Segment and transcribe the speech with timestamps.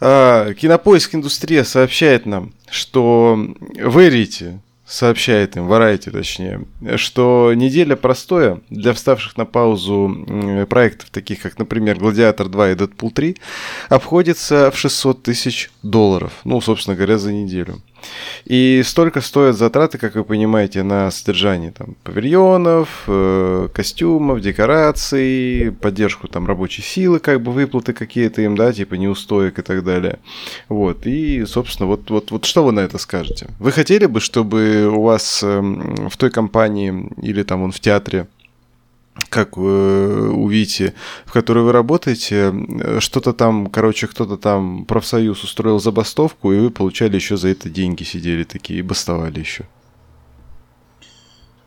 [0.00, 3.38] А, Кинопоиск Индустрия сообщает нам, что
[3.78, 11.40] в Эрите сообщает им, Variety точнее, что неделя простоя для вставших на паузу проектов, таких
[11.40, 13.36] как, например, «Гладиатор 2» и «Дэдпул 3»,
[13.88, 16.32] обходится в 600 тысяч долларов.
[16.44, 17.80] Ну, собственно говоря, за неделю.
[18.44, 26.28] И столько стоят затраты, как вы понимаете, на содержание там, павильонов, э, костюмов, декораций, поддержку
[26.28, 30.18] там рабочей силы, как бы выплаты какие-то им, да, типа неустоек и так далее.
[30.68, 33.48] Вот, и, собственно, вот, вот, вот что вы на это скажете?
[33.58, 38.26] Вы хотели бы, чтобы у вас э, в той компании или там он в театре
[39.34, 40.94] как у Вити,
[41.26, 42.54] в которой вы работаете,
[43.00, 48.04] что-то там, короче, кто-то там профсоюз устроил забастовку, и вы получали еще за это деньги,
[48.04, 49.64] сидели такие и бастовали еще.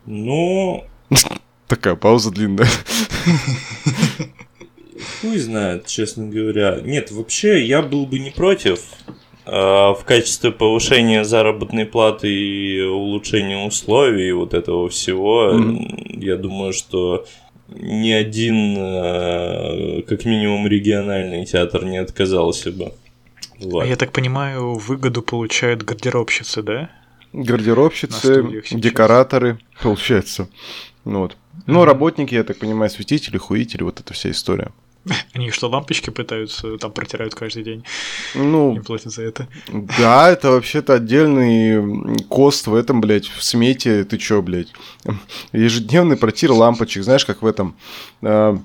[0.05, 0.85] Ну...
[1.67, 2.69] Такая пауза длинная.
[5.19, 6.79] Хуй знает, честно говоря.
[6.81, 8.79] Нет, вообще я был бы не против.
[9.45, 16.23] А, в качестве повышения заработной платы и улучшения условий вот этого всего, mm-hmm.
[16.23, 17.25] я думаю, что
[17.69, 22.93] ни один, а, как минимум, региональный театр не отказался бы.
[23.59, 23.85] Вот.
[23.85, 26.89] Я так понимаю, выгоду получают гардеробщицы, да?
[27.33, 30.47] Гардеробщицы, декораторы, получается.
[31.05, 31.37] Ну вот.
[31.65, 34.71] Ну, работники, я так понимаю, светители, хуители, вот эта вся история.
[35.33, 37.83] Они что, лампочки пытаются, там протирают каждый день?
[38.35, 39.47] Ну, не платят за это.
[39.97, 44.71] Да, это вообще-то отдельный кост в этом, блядь, в смете, ты чё, блядь?
[45.51, 47.75] Ежедневный протир лампочек, знаешь, как в этом...
[48.21, 48.57] Э,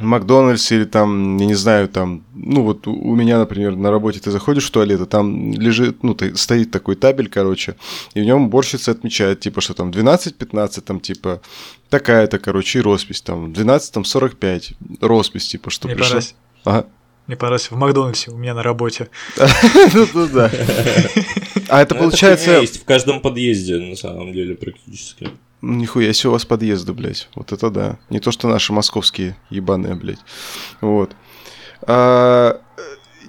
[0.00, 4.30] Макдональдс или там, я не знаю, там, ну вот у меня, например, на работе ты
[4.30, 7.76] заходишь в туалет, а там лежит, ну, стоит такой табель, короче,
[8.14, 11.42] и в нем уборщица отмечает, типа, что там 12-15, там, типа,
[11.90, 16.20] такая-то, короче, и роспись, там, 12, там, 45, роспись, типа, что Мне пришла...
[16.64, 16.86] Ага.
[17.26, 19.08] Мне понравилось в Макдональдсе у меня на работе.
[20.14, 20.50] Ну да.
[21.68, 22.60] А это ну, получается...
[22.60, 25.30] есть в каждом подъезде, на самом деле, практически.
[25.62, 27.28] Нихуя себе у вас подъезды, блядь.
[27.36, 27.98] Вот это да.
[28.10, 30.18] Не то, что наши московские ебаные, блядь.
[30.80, 31.12] Вот.
[31.82, 32.60] А,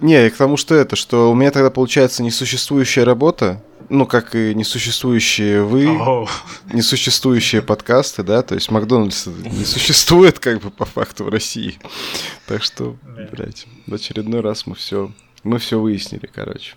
[0.01, 4.55] не, к тому, что это, что у меня тогда получается несуществующая работа, ну, как и
[4.55, 6.27] несуществующие вы, oh.
[6.71, 11.77] несуществующие подкасты, да, то есть Макдональдс не существует, как бы, по факту в России.
[12.47, 12.95] Так что,
[13.31, 15.11] блядь, в очередной раз мы все
[15.43, 16.75] мы все выяснили, короче.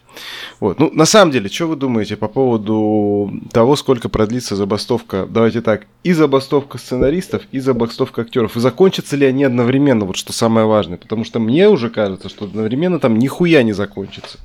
[0.61, 0.79] Вот.
[0.81, 5.27] Ну, на самом деле, что вы думаете по поводу того, сколько продлится забастовка?
[5.29, 8.57] Давайте так, и забастовка сценаристов, и забастовка актеров.
[8.57, 10.99] И закончатся ли они одновременно, вот что самое важное?
[10.99, 14.39] Потому что мне уже кажется, что одновременно там нихуя не закончится.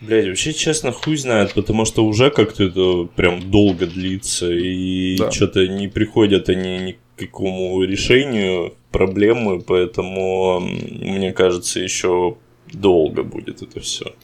[0.00, 5.30] Блять, вообще, честно, хуй знает, потому что уже как-то это прям долго длится, и да.
[5.32, 12.36] что-то не приходят они ни к какому решению проблемы, поэтому, мне кажется, еще
[12.72, 14.14] долго будет это все.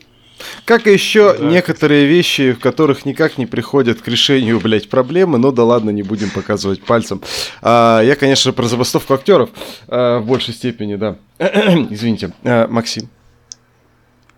[0.64, 1.44] Как и еще да.
[1.44, 6.02] некоторые вещи, в которых никак не приходят к решению, блядь, проблемы, но да ладно, не
[6.02, 7.22] будем показывать пальцем.
[7.62, 9.50] А, я, конечно, про забастовку актеров
[9.88, 11.16] а, в большей степени, да.
[11.38, 13.08] Извините, а, Максим.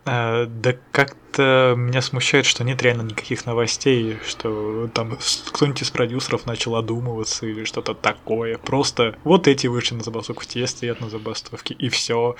[0.08, 5.18] А, да как-то меня смущает, что нет реально никаких новостей, что там
[5.52, 8.56] кто-нибудь из продюсеров начал одумываться или что-то такое.
[8.58, 12.36] Просто вот эти вышли на забастовку, те стоят на забастовке, и все.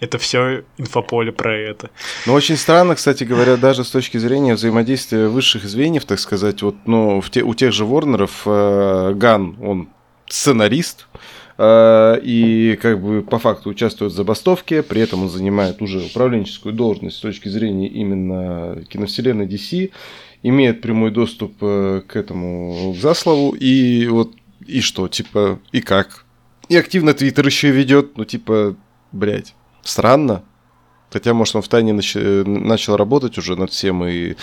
[0.00, 1.90] Это все инфополе про это.
[2.26, 6.74] Ну, очень странно, кстати говоря, даже с точки зрения взаимодействия высших звеньев, так сказать, вот,
[6.86, 9.88] ну, в те, у тех же Ворнеров э, Ган, он
[10.26, 11.06] сценарист,
[11.58, 16.74] э, и как бы по факту участвует в забастовке, при этом он занимает уже управленческую
[16.74, 19.90] должность с точки зрения именно киновселенной DC,
[20.42, 24.32] имеет прямой доступ э, к этому к Заслову, и вот,
[24.66, 26.24] и что, типа, и как?
[26.70, 28.76] И активно Твиттер еще ведет, ну, типа,
[29.12, 29.54] блядь.
[29.82, 30.44] Странно.
[31.10, 32.14] Хотя, может, он в тайне нач...
[32.14, 34.36] начал работать уже над всем и,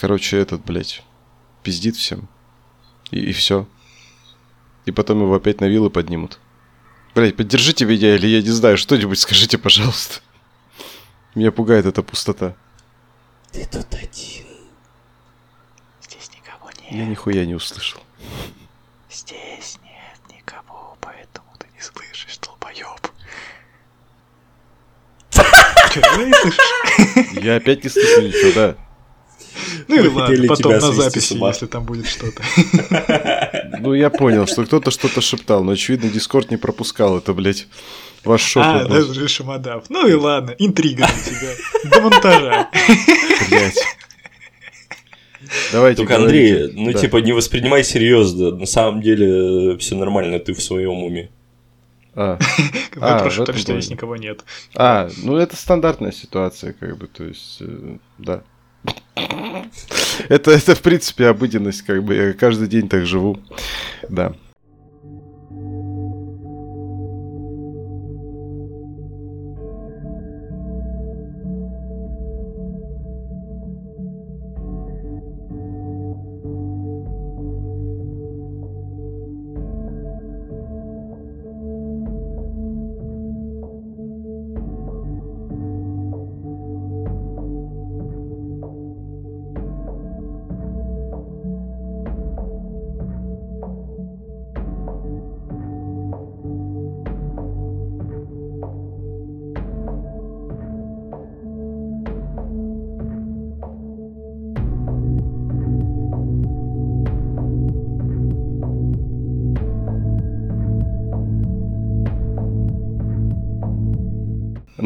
[0.00, 1.02] короче, этот, блядь,
[1.62, 2.28] пиздит всем.
[3.10, 3.66] И, и все.
[4.86, 6.38] И потом его опять на вилы поднимут.
[7.14, 10.20] Блядь, поддержите меня или я не знаю, что-нибудь скажите, пожалуйста.
[11.34, 12.54] Меня пугает эта пустота.
[13.50, 14.46] Ты тут один.
[16.02, 16.92] Здесь никого нет.
[16.92, 18.00] Я нихуя не услышал.
[19.10, 23.00] Здесь нет никого, поэтому ты не слышишь, долбоёб.
[27.42, 28.76] Я опять не слышу ничего, да.
[29.88, 32.42] Ну и ладно, потом на записи, если там будет что-то.
[33.80, 37.66] Ну, я понял, что кто-то что-то шептал, но, очевидно, Дискорд не пропускал это, блядь.
[38.24, 38.66] Ваш шепот.
[38.66, 39.84] А, даже Шамадав.
[39.90, 41.90] Ну и ладно, интрига на тебя.
[41.90, 42.70] До монтажа.
[45.72, 45.98] Давайте.
[45.98, 48.52] Только, Андрей, ну, типа, не воспринимай серьезно.
[48.52, 51.30] На самом деле, все нормально, ты в своем уме.
[52.16, 52.38] А,
[53.00, 54.44] А, просто этом что здесь никого нет.
[54.74, 58.42] а, ну это стандартная ситуация, как бы, то есть, э, да.
[60.28, 63.40] Это, это, в принципе, обыденность, как бы, я каждый день так живу,
[64.08, 64.34] да.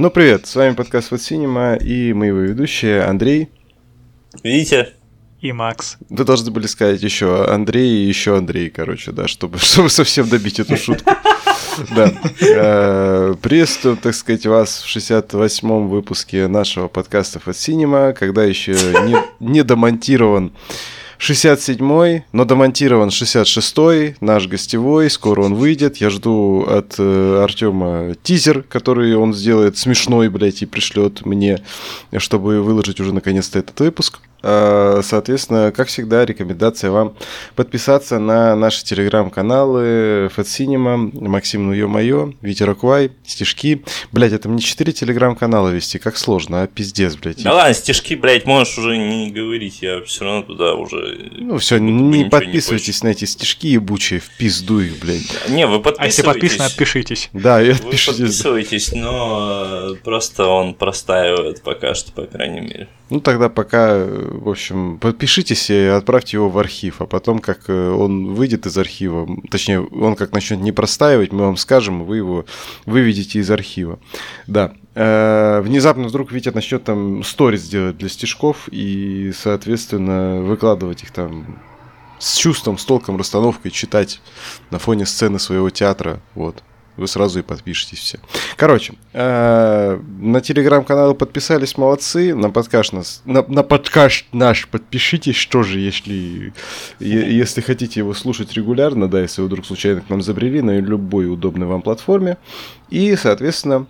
[0.00, 3.48] Ну, привет, с вами подкаст Вот Синема и мы его ведущие Андрей.
[4.44, 4.94] Видите?
[5.40, 5.96] И Макс.
[6.08, 10.60] Вы должны были сказать еще Андрей и еще Андрей, короче, да, чтобы, чтобы совсем добить
[10.60, 11.10] эту шутку.
[11.96, 12.12] Да.
[12.40, 19.16] Э, Приветствую, так сказать, вас в 68-м выпуске нашего подкаста от Cinema, когда еще не,
[19.40, 20.52] не домонтирован
[21.18, 25.96] 67-й, но домонтирован 66-й, наш гостевой, скоро он выйдет.
[25.96, 31.62] Я жду от э, Артема тизер, который он сделает смешной, блядь, и пришлет мне,
[32.18, 34.20] чтобы выложить уже наконец-то этот выпуск.
[34.42, 37.14] Э, Соответственно, как всегда, рекомендация вам
[37.56, 40.96] подписаться на наши телеграм-каналы Fat Cinema,
[41.28, 43.82] Максим Ну Ё-Моё, Витя Квай, Стишки.
[44.12, 47.42] Блять, это мне 4 телеграм-канала вести, как сложно, а пиздец, блядь.
[47.42, 51.30] Да ладно, стишки, блядь, можешь уже не говорить, я все равно туда уже...
[51.36, 55.48] Ну все, не ничего не подписывайтесь на эти стишки ебучие, в пизду их, блядь.
[55.48, 56.24] Не, вы А если подписывайтесь.
[56.26, 57.30] подписаны, отпишитесь.
[57.32, 58.18] Да, и Вы отпишитесь.
[58.18, 62.88] подписывайтесь, но э, просто он простаивает пока что, по крайней мере.
[63.10, 67.60] Ну тогда пока, э, в общем, подпишитесь и отправьте его в архив, а потом, как
[67.68, 72.18] э, он выйдет из архива, точнее, он как начнет не простаивать, мы вам скажем, вы
[72.18, 72.44] его
[72.84, 73.98] выведете из архива.
[74.46, 74.74] Да.
[74.94, 81.58] Э, Внезапно вдруг Витя начнет там сторис делать для стишков и, соответственно, выкладывать их там
[82.18, 84.20] с чувством, с толком, расстановкой, читать
[84.70, 86.20] на фоне сцены своего театра.
[86.34, 86.62] Вот.
[86.98, 88.18] Вы сразу и подпишитесь все.
[88.56, 92.34] Короче, э, на телеграм-канал подписались, молодцы.
[92.34, 96.52] На подкаст, нас, на, на подкаст наш подпишитесь, что же, если,
[96.98, 101.32] если хотите его слушать регулярно, да, если вы вдруг случайно к нам забрели на любой
[101.32, 102.36] удобной вам платформе.
[102.90, 103.86] И, соответственно,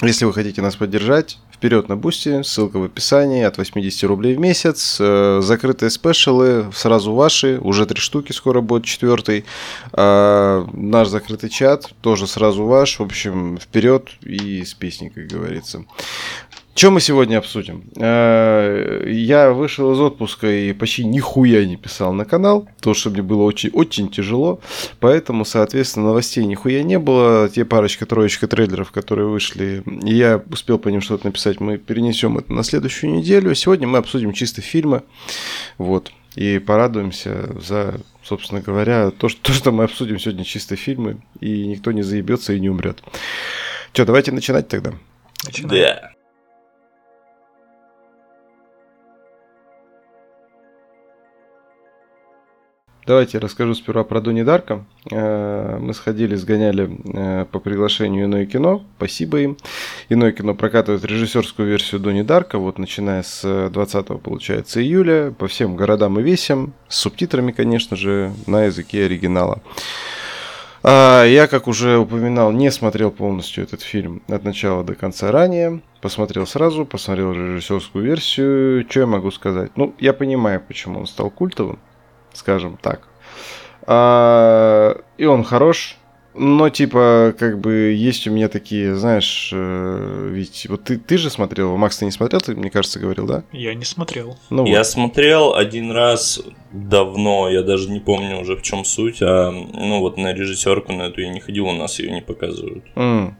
[0.00, 4.38] если вы хотите нас поддержать, вперед на бусте, ссылка в описании, от 80 рублей в
[4.38, 9.44] месяц, э, закрытые спешалы, сразу ваши, уже три штуки, скоро будет четвертый,
[9.92, 15.84] А, наш закрытый чат, тоже сразу ваш, в общем, вперед и с песней, как говорится.
[16.78, 17.90] Что мы сегодня обсудим?
[17.96, 23.20] Э, Я вышел из отпуска и почти нихуя не писал на канал, потому что мне
[23.20, 24.60] было очень, очень тяжело,
[25.00, 27.48] поэтому, соответственно, новостей нихуя не было.
[27.48, 32.62] Те парочка-троечка трейлеров, которые вышли, я успел по ним что-то написать, мы перенесем это на
[32.62, 33.56] следующую неделю.
[33.56, 35.02] Сегодня мы обсудим чисто фильмы,
[35.78, 41.16] вот, и порадуемся за, собственно говоря, то, что, то, что мы обсудим сегодня чисто фильмы,
[41.40, 43.02] и никто не заебется и не умрет.
[43.92, 44.92] Что, давайте начинать тогда.
[45.44, 45.82] Начинаем.
[45.82, 46.17] Да.
[53.08, 54.84] Давайте я расскажу сперва про Донни Дарка.
[55.10, 58.84] Э, Мы сходили, сгоняли э, по приглашению Иное кино.
[58.98, 59.56] Спасибо им.
[60.10, 62.58] Иное кино прокатывает режиссерскую версию Донни Дарка.
[62.58, 65.30] Вот начиная с 20 получается июля.
[65.30, 66.74] По всем городам и весям.
[66.88, 69.62] С субтитрами, конечно же, на языке оригинала.
[70.82, 75.80] А, Я, как уже упоминал, не смотрел полностью этот фильм от начала до конца ранее.
[76.02, 78.84] Посмотрел сразу, посмотрел режиссерскую версию.
[78.86, 79.70] Что я могу сказать?
[79.76, 81.78] Ну, я понимаю, почему он стал культовым
[82.38, 83.08] скажем так.
[83.82, 85.96] А, и он хорош,
[86.34, 91.30] но типа как бы есть у меня такие, знаешь, э, ведь вот ты, ты же
[91.30, 93.42] смотрел, Макс, ты не смотрел, ты, мне кажется, говорил, да?
[93.52, 94.38] Я не смотрел.
[94.50, 94.86] Ну Я вот.
[94.86, 96.40] смотрел один раз
[96.70, 101.02] давно, я даже не помню уже в чем суть, а ну вот на режиссерку на
[101.04, 102.84] эту я не ходил, у нас ее не показывают.
[102.94, 103.36] М.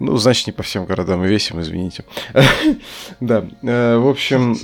[0.00, 2.04] Ну, значит, не по всем городам и весим, извините.
[3.20, 4.56] Да, э, в общем,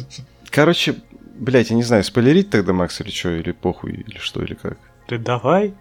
[0.50, 0.96] короче,
[1.40, 4.78] блядь, я не знаю, спойлерить тогда, Макс, или что, или похуй, или что, или как?
[5.08, 5.74] Ты давай.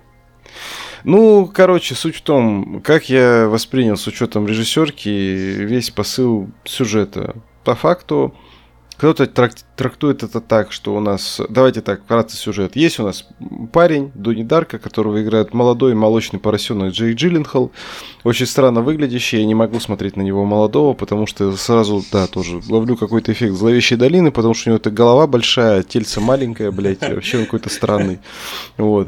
[1.03, 7.35] Ну, короче, суть в том, как я воспринял с учетом режиссерки весь посыл сюжета.
[7.63, 8.33] По факту,
[8.99, 11.39] Кто-то трак- трактует это так, что у нас...
[11.47, 12.75] Давайте так, вкратце сюжет.
[12.75, 13.25] Есть у нас
[13.71, 17.71] парень, Донни Дарка, которого играет молодой молочный поросенок Джей Джилленхол.
[18.25, 22.59] Очень странно выглядящий, я не могу смотреть на него молодого, потому что сразу, да, тоже
[22.67, 26.99] ловлю какой-то эффект зловещей долины, потому что у него эта голова большая, тельце маленькое, блядь,
[26.99, 28.19] вообще он какой-то странный.
[28.75, 29.07] Вот.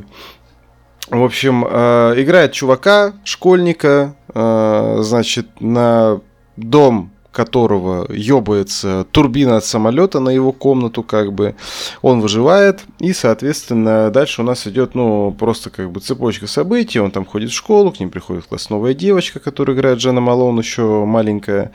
[1.10, 6.22] В общем, э, играет чувака, школьника, э, значит, на
[6.56, 11.56] дом которого ёбается турбина от самолета на его комнату, как бы,
[12.02, 17.12] он выживает, и, соответственно, дальше у нас идет, ну, просто как бы цепочка событий, он
[17.12, 21.06] там ходит в школу, к ним приходит класс новая девочка, которая играет Джана Малон, еще
[21.06, 21.72] маленькая,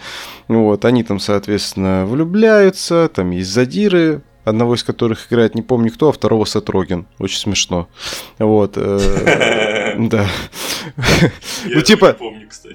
[0.49, 6.09] вот, они там, соответственно, влюбляются, там есть задиры, одного из которых играет не помню кто,
[6.09, 7.07] а второго Сатрогин.
[7.19, 7.89] Очень смешно.
[8.39, 8.75] Вот.
[8.77, 10.29] Э, да.
[11.65, 12.17] Ну, типа,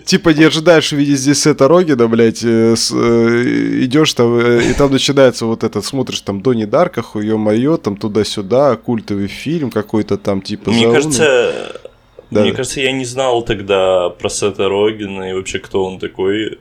[0.05, 3.43] типа не ожидаешь увидеть здесь Сета Рогина, блядь, э, э,
[3.85, 8.75] идешь там, и там начинается вот этот, смотришь там Донни Дарка, хуё моё, там туда-сюда,
[8.75, 11.79] культовый фильм какой-то там, типа, Мне кажется,
[12.31, 12.41] да.
[12.41, 16.59] Мне кажется, я не знал тогда про Сета Рогина и вообще, кто он такой,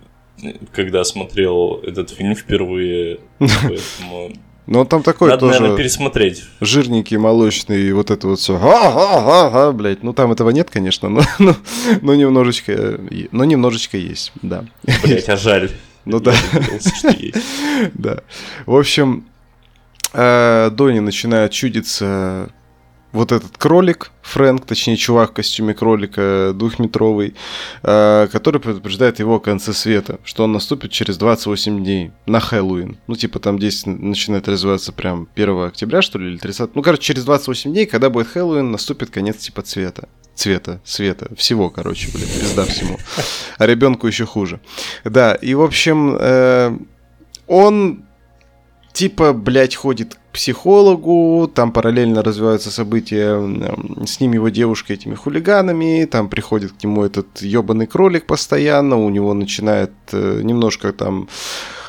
[0.72, 3.18] когда смотрел этот фильм впервые.
[3.38, 4.32] Поэтому
[4.66, 5.60] но он там такой Надо, тоже...
[5.60, 6.44] наверное, пересмотреть.
[6.60, 8.56] Жирненький, молочный, вот это вот все.
[8.56, 10.02] Ага, блядь.
[10.02, 11.56] Ну, там этого нет, конечно, но, но,
[12.02, 13.00] но немножечко...
[13.32, 14.64] Но немножечко есть, да.
[15.02, 15.70] Блядь, а жаль.
[16.04, 16.34] Ну да.
[17.94, 18.18] Да.
[18.66, 19.24] В общем,
[20.12, 22.50] э, Дони начинает чудиться
[23.12, 27.34] вот этот кролик, Фрэнк, точнее чувак в костюме кролика двухметровый,
[27.82, 32.98] э, который предупреждает его о конце света, что он наступит через 28 дней на Хэллоуин.
[33.06, 36.76] Ну, типа там действие начинает развиваться прям 1 октября, что ли, или 30.
[36.76, 41.68] Ну, короче, через 28 дней, когда будет Хэллоуин, наступит конец типа цвета цвета, света, всего,
[41.68, 42.96] короче, блин, пизда всему.
[43.58, 44.60] А ребенку еще хуже.
[45.04, 46.78] Да, и, в общем, э,
[47.46, 48.06] он
[48.92, 53.38] типа, блядь, ходит психологу, там параллельно развиваются события
[54.06, 59.10] с ним его девушкой, этими хулиганами, там приходит к нему этот ебаный кролик постоянно, у
[59.10, 61.28] него начинает э, немножко там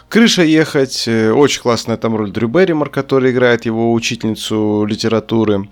[0.09, 5.69] крыша ехать, э, очень классная там роль Дрю Берримор, который играет его учительницу литературы.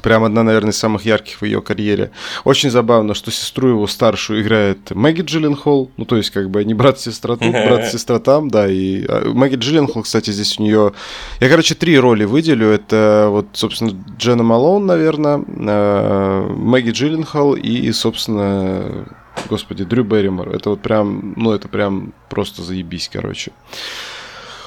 [0.00, 2.12] Прям одна, наверное, из самых ярких в ее карьере.
[2.44, 5.90] Очень забавно, что сестру его старшую играет Мэгги Джилленхол.
[5.98, 8.66] Ну, то есть, как бы они брат-сестра тут, брат-сестра там, да.
[8.68, 10.94] И а, Мэгги Джилленхол, кстати, здесь у нее...
[11.40, 12.68] Я, короче, три роли выделю.
[12.68, 19.06] Это вот, собственно, Дженна Малон, наверное, а, Мэгги Джилленхол и, собственно,
[19.50, 20.48] господи, Дрю Берримор.
[20.48, 23.52] Это вот прям, ну, это прям просто заебись, короче.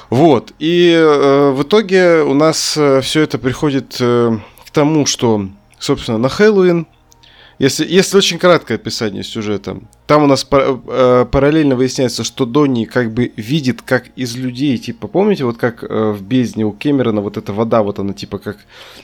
[0.10, 0.54] Вот.
[0.60, 3.98] И э, в итоге у нас э, все это приходит...
[4.00, 4.38] Э,
[4.76, 5.48] тому, что,
[5.80, 6.86] собственно, на Хэллоуин,
[7.60, 13.14] если, если очень краткое описание сюжета, там у нас э, параллельно выясняется, что Донни как
[13.14, 17.38] бы видит, как из людей, типа, помните, вот как э, в бездне у Кэмерона вот
[17.38, 18.58] эта вода, вот она типа как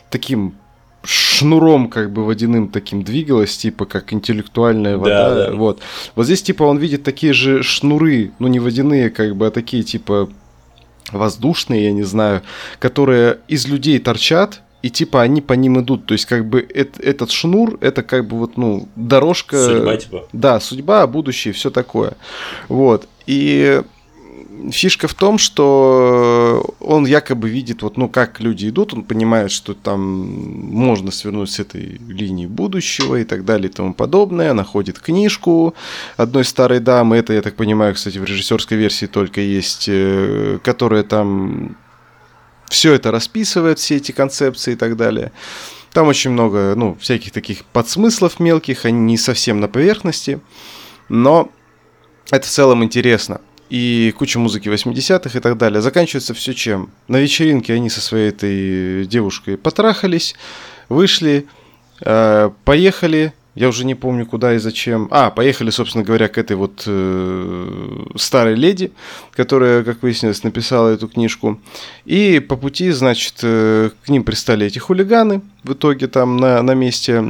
[0.09, 0.55] таким
[1.03, 5.55] шнуром как бы водяным таким двигалась, типа как интеллектуальная вода, да, да.
[5.55, 5.79] вот.
[6.15, 9.83] Вот здесь типа он видит такие же шнуры, ну не водяные как бы, а такие
[9.83, 10.29] типа
[11.13, 12.41] воздушные, я не знаю,
[12.79, 16.05] которые из людей торчат, и типа они по ним идут.
[16.05, 19.63] То есть, как бы эт, этот шнур, это как бы вот, ну, дорожка.
[19.63, 20.27] Судьба, типа.
[20.33, 22.13] Да, судьба, будущее, все такое.
[22.67, 23.07] Вот.
[23.27, 23.81] И
[24.71, 29.73] фишка в том, что он якобы видит, вот, ну, как люди идут, он понимает, что
[29.73, 34.53] там можно свернуть с этой линии будущего и так далее и тому подобное.
[34.53, 35.73] Находит книжку
[36.17, 41.03] одной старой дамы, это, я так понимаю, кстати, в режиссерской версии только есть, э, которая
[41.03, 41.77] там
[42.71, 45.31] все это расписывает, все эти концепции и так далее.
[45.91, 50.39] Там очень много, ну, всяких таких подсмыслов мелких, они не совсем на поверхности,
[51.09, 51.51] но
[52.31, 53.41] это в целом интересно.
[53.69, 55.81] И куча музыки 80-х и так далее.
[55.81, 56.91] Заканчивается все чем?
[57.07, 60.35] На вечеринке они со своей этой девушкой потрахались,
[60.87, 61.47] вышли,
[62.01, 65.07] э, поехали, я уже не помню, куда и зачем.
[65.11, 68.93] А, поехали, собственно говоря, к этой вот э, старой леди,
[69.35, 71.59] которая, как выяснилось, написала эту книжку.
[72.05, 76.73] И по пути, значит, э, к ним пристали эти хулиганы в итоге там на, на
[76.75, 77.23] месте.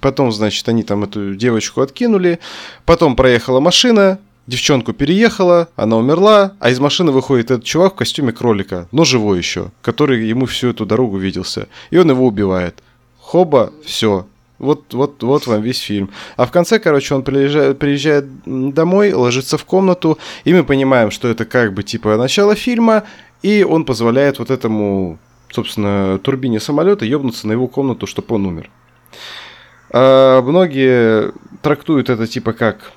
[0.00, 2.38] Потом, значит, они там эту девочку откинули.
[2.84, 8.30] Потом проехала машина, Девчонку переехала, она умерла, а из машины выходит этот чувак в костюме
[8.30, 11.66] кролика, но живой еще, который ему всю эту дорогу виделся.
[11.90, 12.82] И он его убивает.
[13.18, 14.26] Хоба, все,
[14.58, 16.10] вот, вот, вот вам весь фильм.
[16.36, 21.28] А в конце, короче, он приезжает, приезжает домой, ложится в комнату, и мы понимаем, что
[21.28, 23.04] это как бы типа начало фильма,
[23.42, 25.18] и он позволяет вот этому,
[25.50, 28.70] собственно, турбине самолета ебнуться на его комнату, чтобы он умер.
[29.90, 31.32] А многие
[31.62, 32.92] трактуют это типа как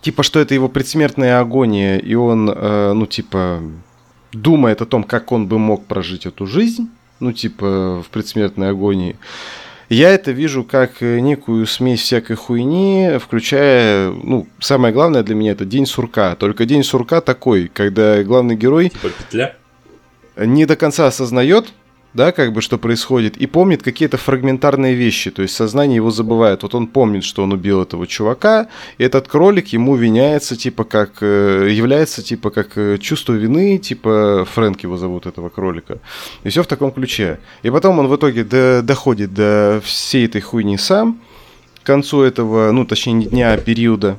[0.00, 3.60] типа что это его предсмертная агония, и он, э, ну типа
[4.32, 6.88] думает о том, как он бы мог прожить эту жизнь,
[7.20, 9.16] ну, типа, в предсмертной агонии.
[9.92, 15.66] Я это вижу как некую смесь всякой хуйни, включая, ну, самое главное для меня это
[15.66, 16.34] день сурка.
[16.34, 18.88] Только день сурка такой, когда главный герой...
[18.88, 19.54] Типа петля?
[20.38, 21.74] Не до конца осознает,
[22.14, 26.62] да, как бы, что происходит, и помнит какие-то фрагментарные вещи, то есть сознание его забывает.
[26.62, 31.22] Вот он помнит, что он убил этого чувака, и этот кролик ему виняется, типа, как,
[31.22, 35.98] э, является, типа, как э, чувство вины, типа, Фрэнк его зовут, этого кролика.
[36.44, 37.38] И все в таком ключе.
[37.62, 41.20] И потом он в итоге до, доходит до всей этой хуйни сам,
[41.82, 44.18] к концу этого, ну, точнее, не дня, а периода,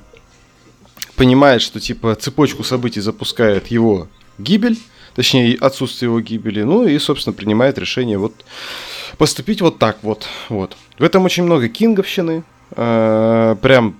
[1.15, 4.07] понимает, что, типа, цепочку событий запускает его
[4.39, 4.79] гибель,
[5.15, 8.33] точнее, отсутствие его гибели, ну и, собственно, принимает решение вот
[9.17, 10.27] поступить вот так вот.
[10.49, 10.75] вот.
[10.97, 12.43] В этом очень много кинговщины,
[12.75, 13.95] э, прям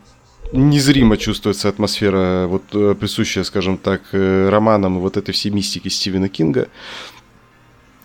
[0.51, 6.29] незримо чувствуется атмосфера, вот э, присущая, скажем так, э, романам вот этой всей мистики Стивена
[6.29, 6.67] Кинга.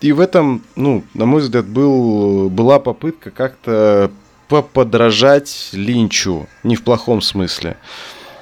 [0.01, 4.11] И в этом, ну, на мой взгляд, был, была попытка как-то
[4.47, 7.77] поподражать Линчу, не в плохом смысле.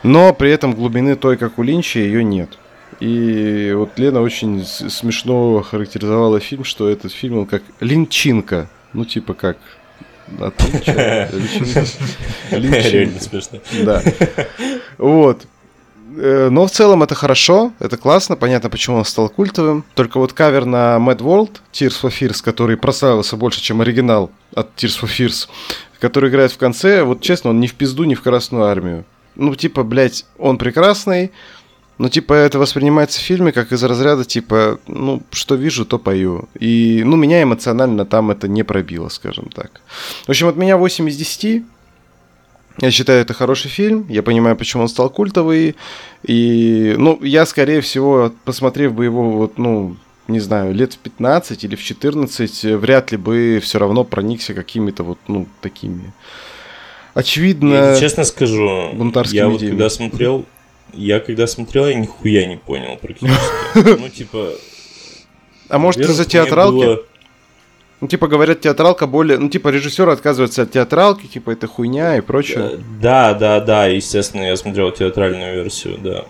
[0.04, 2.58] Но при этом глубины той, как у Линча, ее нет.
[3.00, 8.70] И вот Лена очень смешно характеризовала фильм, что этот фильм он как линчинка.
[8.94, 9.58] Ну, типа как
[10.40, 10.54] от
[12.52, 13.60] Реально смешно.
[13.84, 14.04] Да.
[14.98, 15.46] Вот.
[16.18, 19.84] Э, но в целом это хорошо, это классно, понятно, почему он стал культовым.
[19.94, 24.70] Только вот кавер на Mad World, Tears for Fears, который прославился больше, чем оригинал от
[24.76, 25.48] Tears for Fears,
[26.00, 29.06] который играет в конце, вот честно, он не в пизду, не в Красную Армию.
[29.36, 31.32] Ну, типа, блядь, он прекрасный,
[31.98, 36.48] ну, типа, это воспринимается в фильме как из разряда, типа, ну, что вижу, то пою.
[36.60, 39.82] И, ну, меня эмоционально там это не пробило, скажем так.
[40.26, 41.64] В общем, от меня 8 из 10.
[42.80, 44.06] Я считаю, это хороший фильм.
[44.10, 45.76] Я понимаю, почему он стал культовый.
[46.24, 51.64] И, ну, я, скорее всего, посмотрев бы его, вот, ну, не знаю, лет в 15
[51.64, 56.14] или в 14, вряд ли бы все равно проникся какими-то вот, ну, такими
[57.18, 57.74] очевидно...
[57.74, 58.92] Я честно скажу,
[59.32, 60.46] я вот когда смотрел
[60.94, 63.42] я когда смотрел, я нихуя не понял практически.
[64.00, 64.52] Ну, типа...
[65.70, 67.02] А может, из-за театралки?
[68.00, 69.40] Ну, типа, говорят, театралка более...
[69.40, 72.80] Ну, типа, режиссер отказывается от театралки, типа, это хуйня и прочее.
[73.02, 76.26] Да, да, да, естественно, я смотрел театральную версию, да.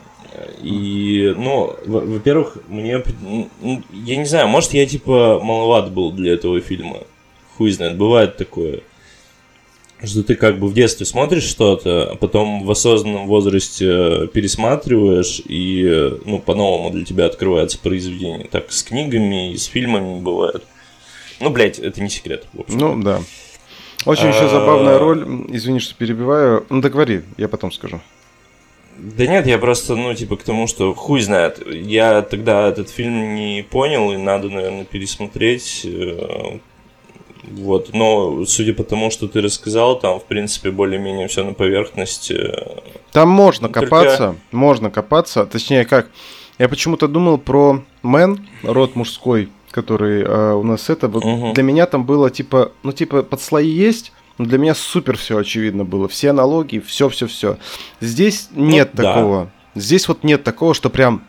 [0.62, 3.04] И, ну, во-первых, мне...
[3.92, 7.00] Я не знаю, может, я, типа, маловат был для этого фильма.
[7.58, 8.82] Хуй знает, бывает такое
[10.04, 16.20] что ты как бы в детстве смотришь что-то, а потом в осознанном возрасте пересматриваешь, и
[16.26, 18.48] ну, по-новому для тебя открывается произведение.
[18.52, 20.64] Так с книгами и с фильмами бывает.
[21.40, 22.46] Ну, блядь, это не секрет.
[22.54, 22.78] В общем.
[22.78, 23.22] Ну, да.
[24.06, 25.00] Очень еще забавная а.
[25.00, 25.26] роль.
[25.50, 26.66] Извини, что перебиваю.
[26.70, 28.00] Ну, договори, я потом скажу.
[28.98, 31.62] Да нет, я просто, ну, типа, к тому, что хуй знает.
[31.68, 35.86] Я тогда этот фильм не понял, и надо, наверное, пересмотреть.
[37.50, 42.54] Вот, но судя по тому, что ты рассказал, там, в принципе, более-менее все на поверхности.
[43.12, 43.82] Там можно Только...
[43.82, 45.46] копаться, можно копаться.
[45.46, 46.10] Точнее, как,
[46.60, 51.08] я почему-то думал про Мэн, род мужской, который э, у нас это.
[51.08, 51.54] Вот угу.
[51.54, 55.38] Для меня там было типа, ну, типа, под слои есть, но для меня супер все
[55.38, 56.08] очевидно было.
[56.08, 57.58] Все аналогии, все-все-все.
[58.02, 59.44] Здесь нет ну, такого.
[59.74, 59.82] Да.
[59.82, 61.24] Здесь вот нет такого, что прям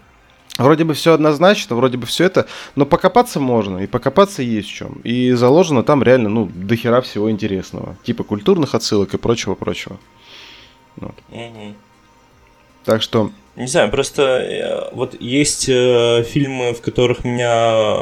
[0.58, 4.74] Вроде бы все однозначно, вроде бы все это, но покопаться можно, и покопаться есть в
[4.74, 5.00] чем.
[5.04, 7.96] И заложено там реально, ну, дохера всего интересного.
[8.02, 9.98] Типа культурных отсылок и прочего-прочего.
[10.96, 11.14] Вот.
[11.30, 11.74] Угу.
[12.84, 13.30] Так что...
[13.54, 17.98] Не знаю, просто э, вот есть э, фильмы, в которых меня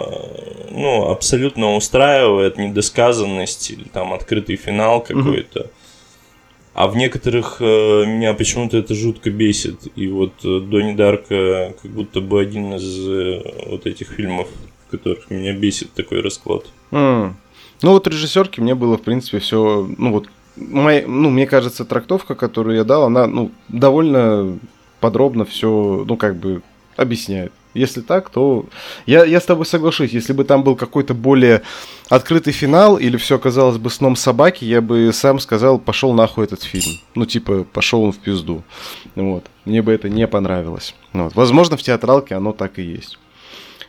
[0.71, 5.61] ну, абсолютно устраивает недосказанность или там открытый финал какой-то.
[5.61, 5.71] Угу.
[6.77, 9.91] А в некоторых э, меня почему-то это жутко бесит.
[9.97, 14.49] И вот э, Донни Дарка как будто бы один из э, вот этих фильмов,
[14.87, 16.67] в которых меня бесит такой расклад.
[16.91, 17.33] Mm.
[17.81, 22.35] Ну вот режиссерки мне было, в принципе, все, ну вот, моя, ну, мне кажется, трактовка,
[22.35, 24.59] которую я дал, она, ну, довольно
[25.01, 26.61] подробно все, ну, как бы
[26.97, 27.53] объясняет.
[27.77, 28.65] Если так, то
[29.07, 30.12] я, я с тобой соглашусь.
[30.12, 31.62] Если бы там был какой-то более
[32.09, 36.62] открытый финал или все оказалось бы сном собаки, я бы сам сказал, пошел нахуй этот
[36.62, 37.01] фильм.
[37.15, 38.62] Ну, типа, пошел он в пизду.
[39.15, 39.45] Вот.
[39.65, 40.95] Мне бы это не понравилось.
[41.12, 41.35] Вот.
[41.35, 43.19] Возможно, в театралке оно так и есть.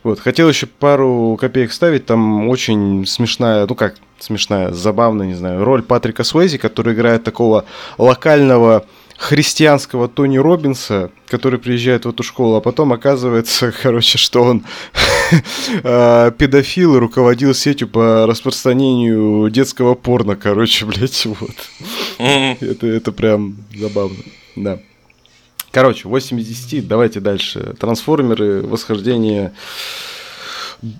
[0.04, 5.64] Вот, хотел еще пару копеек ставить, там очень смешная, ну как смешная, забавная, не знаю,
[5.64, 7.64] роль Патрика Суэзи, который играет такого
[7.98, 8.86] локального
[9.18, 14.64] христианского Тони Робинса, который приезжает в эту школу, а потом оказывается, короче, что он
[15.82, 21.50] а, педофил и руководил сетью по распространению детского порно, короче, блядь, вот.
[22.18, 24.22] Это, это прям забавно,
[24.56, 24.78] да.
[25.70, 27.74] Короче, 8 из 10, давайте дальше.
[27.78, 29.52] Трансформеры, восхождение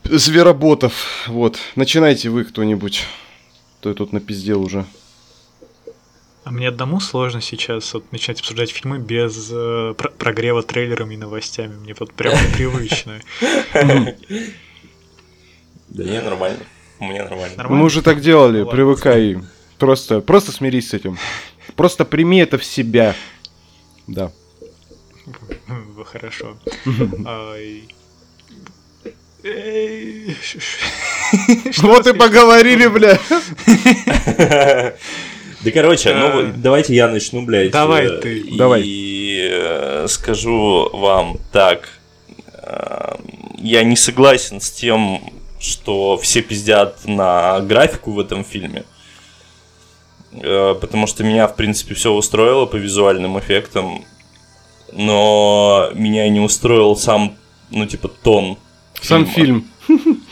[0.05, 1.27] звероботов.
[1.27, 1.57] Вот.
[1.75, 3.05] Начинайте вы кто-нибудь.
[3.81, 4.85] Кто тут напиздел уже.
[6.49, 11.19] А мне одному сложно сейчас вот начать обсуждать фильмы без э, про- прогрева трейлерами и
[11.19, 11.75] новостями.
[11.75, 13.21] Мне вот прям непривычно.
[15.89, 16.61] Да не, нормально.
[17.01, 17.69] Мне нормально.
[17.69, 18.73] Мы уже так делали, Ладно.
[18.73, 19.37] привыкай.
[19.79, 21.19] Просто, просто смирись с этим.
[21.77, 23.15] Просто прими это в себя.
[24.07, 24.33] Да.
[26.07, 26.57] Хорошо.
[31.71, 33.19] Что Вот и ты- поговорили, бля.
[35.73, 36.33] Да, короче, ну Э.
[36.47, 37.71] вот давайте я начну, блядь.
[37.71, 38.39] Давай э, ты.
[38.39, 38.83] И Давай.
[38.87, 41.89] э, скажу вам так.
[43.57, 45.23] Я не согласен с тем,
[45.59, 48.85] что все пиздят на графику в этом фильме.
[50.33, 54.05] Потому что меня, в принципе, все устроило по визуальным эффектам.
[54.93, 57.37] Но меня не устроил сам,
[57.71, 58.59] ну, типа, тон.
[59.01, 59.63] Сам фильма.
[59.87, 60.23] фильм.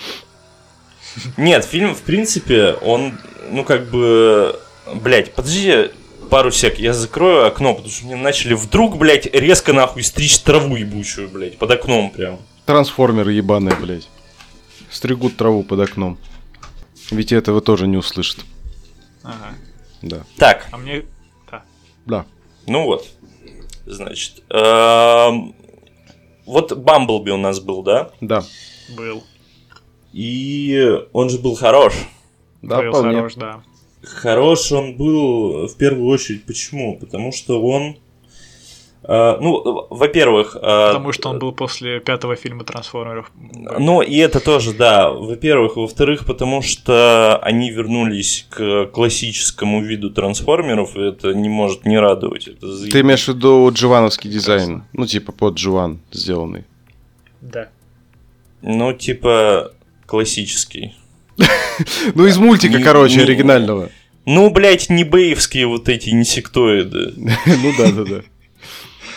[1.36, 3.18] Нет, фильм, в принципе, он,
[3.50, 4.58] ну, как бы...
[4.94, 5.90] Блять, подожди
[6.30, 10.76] пару сек, я закрою окно, потому что мне начали вдруг, блядь, резко нахуй стричь траву
[10.76, 12.38] ебучую, блядь, под окном прям.
[12.64, 14.08] Трансформеры ебаные, блядь.
[14.90, 16.18] Стригут траву под окном.
[17.10, 18.40] Ведь этого тоже не услышат.
[19.22, 19.54] Ага.
[20.02, 20.24] Да.
[20.36, 21.04] Так, А мне...
[21.50, 21.62] Да.
[22.06, 22.26] Да.
[22.66, 23.06] ну вот,
[23.86, 25.54] значит, эм,
[26.44, 28.10] вот Бамблби у нас был, да?
[28.20, 28.44] Да.
[28.96, 29.24] Был.
[30.12, 30.80] И
[31.12, 31.94] он же был хорош.
[32.62, 33.16] Да, Был вполне.
[33.16, 33.62] хорош, да.
[34.06, 36.96] Хорош он был в первую очередь почему?
[36.98, 37.96] Потому что он...
[39.02, 40.56] э, ну, во-первых...
[40.56, 43.30] э, Потому что он был после пятого фильма Трансформеров.
[43.78, 45.10] Ну, и это тоже, да.
[45.10, 45.76] Во-первых.
[45.76, 52.46] Во-вторых, потому что они вернулись к классическому виду трансформеров, и это не может не радовать.
[52.48, 54.84] Это заеб- Ты имеешь в виду дживановский дизайн?
[54.92, 56.64] Ну, типа под дживан сделанный.
[57.40, 57.68] Да.
[58.62, 59.72] Ну, типа,
[60.06, 60.94] классический.
[62.14, 63.90] Ну, из мультика, короче, не- оригинального.
[64.24, 67.12] Ну, блядь, не беевские вот эти инсектоиды.
[67.46, 68.20] Ну да, да, да.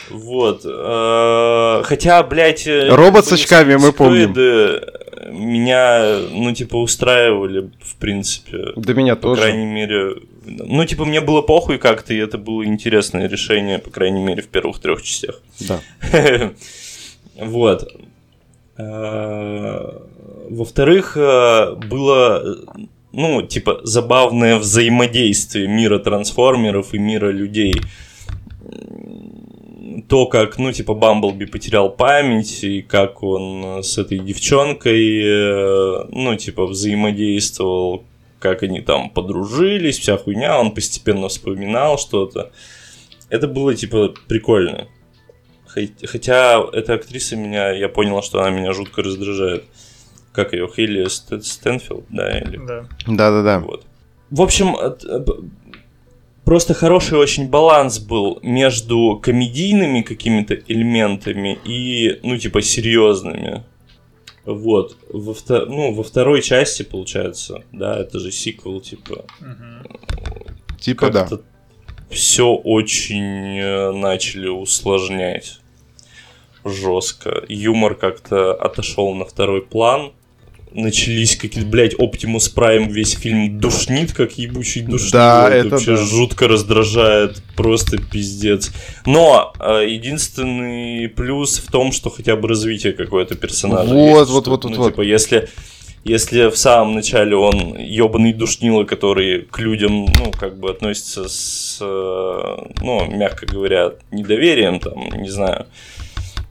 [0.09, 0.61] Вот.
[0.65, 2.65] э, Хотя, блядь...
[2.67, 4.33] э, Робот с очками, мы помним.
[5.31, 8.71] Меня, ну, типа, устраивали, в принципе.
[8.75, 9.41] До меня По тоже.
[9.41, 10.15] крайней мере.
[10.45, 14.47] Ну, типа, мне было похуй как-то, и это было интересное решение, по крайней мере, в
[14.47, 15.41] первых трех частях.
[15.59, 15.79] Да.
[17.41, 17.87] Вот.
[18.79, 19.99] Э,
[20.49, 22.57] Во-вторых, э, было,
[23.11, 27.75] ну, типа, забавное взаимодействие мира трансформеров и мира людей.
[30.07, 36.35] То, как, ну, типа, Бамблби потерял память, и как он с этой девчонкой, э, ну,
[36.35, 38.03] типа, взаимодействовал,
[38.39, 42.51] как они там подружились, вся хуйня, он постепенно вспоминал что-то.
[43.29, 44.87] Это было, типа, прикольно.
[45.73, 49.63] Хо- Хотя эта актриса меня, я понял, что она меня жутко раздражает.
[50.31, 52.85] Как ее, Хейли Ст- Стэнфилд, да, или Да.
[53.07, 53.59] Да-да-да.
[53.59, 53.85] вот.
[54.29, 55.49] В общем, э, б-
[56.45, 63.63] просто хороший очень баланс был между комедийными какими-то элементами и, ну, типа, серьезными.
[64.45, 64.97] Вот.
[65.11, 69.25] Во, вто- ну, во второй части, получается, да, это же сиквел, типа,
[70.79, 71.27] Типа да.
[72.09, 75.59] Все очень э, начали усложнять
[76.65, 77.43] жестко.
[77.47, 80.11] Юмор как-то отошел на второй план.
[80.71, 85.13] Начались какие-то, блядь, Оптимус Прайм весь фильм душнит, как ебучий душнит.
[85.13, 86.03] Да, это вообще да.
[86.03, 88.71] жутко раздражает, просто пиздец.
[89.05, 93.91] Но э, единственный плюс в том, что хотя бы развитие какое-то персонажа.
[93.91, 94.89] Вот, есть, вот, что, вот, ну, вот, вот.
[94.91, 95.49] типа, если
[96.03, 101.77] если в самом начале он ебаный душнило, который к людям, ну, как бы относится с,
[101.81, 105.65] э, ну, мягко говоря, недоверием, там, не знаю.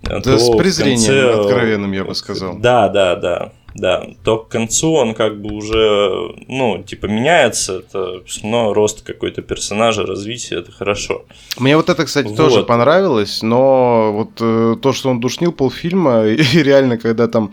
[0.02, 2.58] Да то с презрением конце- откровенным, я бы сказал.
[2.58, 4.06] Да, да, да, да.
[4.24, 9.42] То к концу он как бы уже, ну, типа, меняется, это все равно рост какой-то
[9.42, 11.24] персонажа, развитие, это хорошо.
[11.58, 12.66] Мне вот это, кстати, тоже Вот.
[12.66, 17.52] понравилось, но вот э, то, что он душнил полфильма, и реально, когда там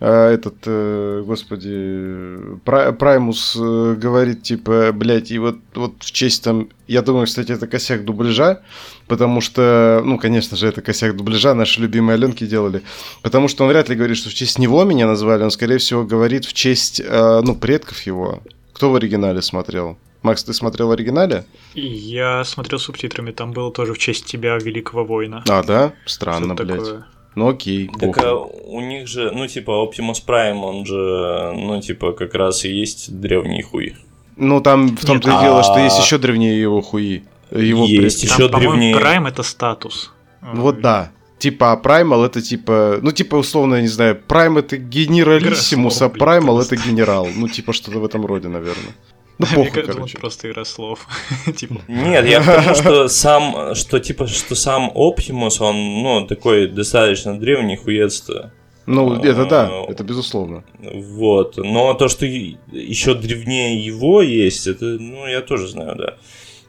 [0.00, 6.42] э, этот, э, господи, Пра- Праймус э, говорит, типа, блядь, и вот, вот в честь
[6.42, 8.62] там, я думаю, кстати, это косяк дубляжа,
[9.10, 12.82] потому что, ну, конечно же, это косяк дубляжа, наши любимые Аленки делали,
[13.22, 16.04] потому что он вряд ли говорит, что в честь него меня назвали, он, скорее всего,
[16.04, 18.40] говорит в честь, э, ну, предков его.
[18.72, 19.98] Кто в оригинале смотрел?
[20.22, 21.44] Макс, ты смотрел в оригинале?
[21.74, 25.42] Я смотрел субтитрами, там было тоже в честь тебя, Великого Воина.
[25.48, 25.92] А, да?
[26.06, 26.78] Странно, блядь.
[26.78, 27.06] такое.
[27.34, 32.12] Ну окей, Так а у них же, ну, типа, Optimus Prime, он же, ну, типа,
[32.12, 33.96] как раз и есть древний хуй.
[34.36, 37.24] Ну там в том-то и Нет, дело, что а- есть еще древнее его хуи.
[37.50, 38.32] Его Есть предки.
[38.34, 38.96] еще Там, древнее.
[38.96, 40.12] Прайм это статус.
[40.40, 41.10] Вот да.
[41.38, 46.08] Типа, а Primal это типа, ну типа условно, я не знаю, Prime это генералиссимус, а
[46.08, 46.74] Primal просто.
[46.74, 47.28] это генерал.
[47.34, 48.94] Ну типа что-то в этом роде, наверное.
[49.38, 50.18] Ну Мне похуй, кажется, он короче.
[50.18, 51.06] просто игра слов.
[51.56, 56.68] Типа, Нет, я к тому, что сам, что типа, что сам Оптимус, он, ну, такой
[56.68, 58.52] достаточно древний хуец-то.
[58.84, 60.64] Ну, это да, А, это безусловно.
[60.78, 61.56] Вот.
[61.56, 66.16] Но то, что еще древнее его есть, это, ну, я тоже знаю, да.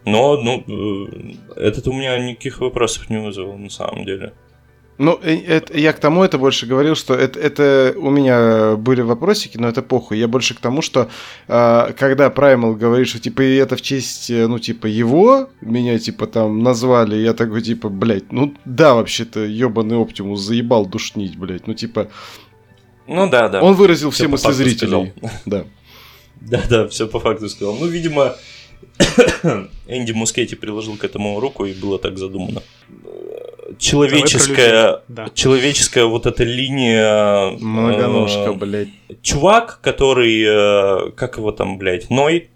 [0.05, 1.33] Но, ну, э,
[1.67, 4.33] этот у меня никаких вопросов не вызвал, на самом деле.
[4.97, 9.01] Ну, э, это- я к тому это больше говорил, что это, это у меня были
[9.01, 10.19] вопросики, но это похуй.
[10.19, 11.09] Я больше к тому, что
[11.47, 16.27] а, когда Primal говорит, что типа это в честь, э, ну, типа, его, меня типа
[16.27, 21.65] там назвали, я такой, типа, блядь, ну да, вообще-то, ебаный Оптимус заебал душнить, блядь.
[21.67, 22.07] Ну, типа,
[23.07, 23.61] Ну да, да.
[23.61, 25.13] он выразил все мысли зрителей.
[25.45, 25.65] Да.
[26.41, 27.75] Да, да, все по факту сказал.
[27.79, 28.35] Ну, видимо,
[29.87, 32.61] Энди Мускетти приложил к этому руку, и было так задумано.
[33.77, 35.27] Человеческая, Да.
[35.33, 37.51] человеческая вот эта линия...
[37.59, 38.89] Многоножка, э, блядь.
[39.21, 40.43] Чувак, который,
[41.07, 42.49] э, как его там, блядь, Ной,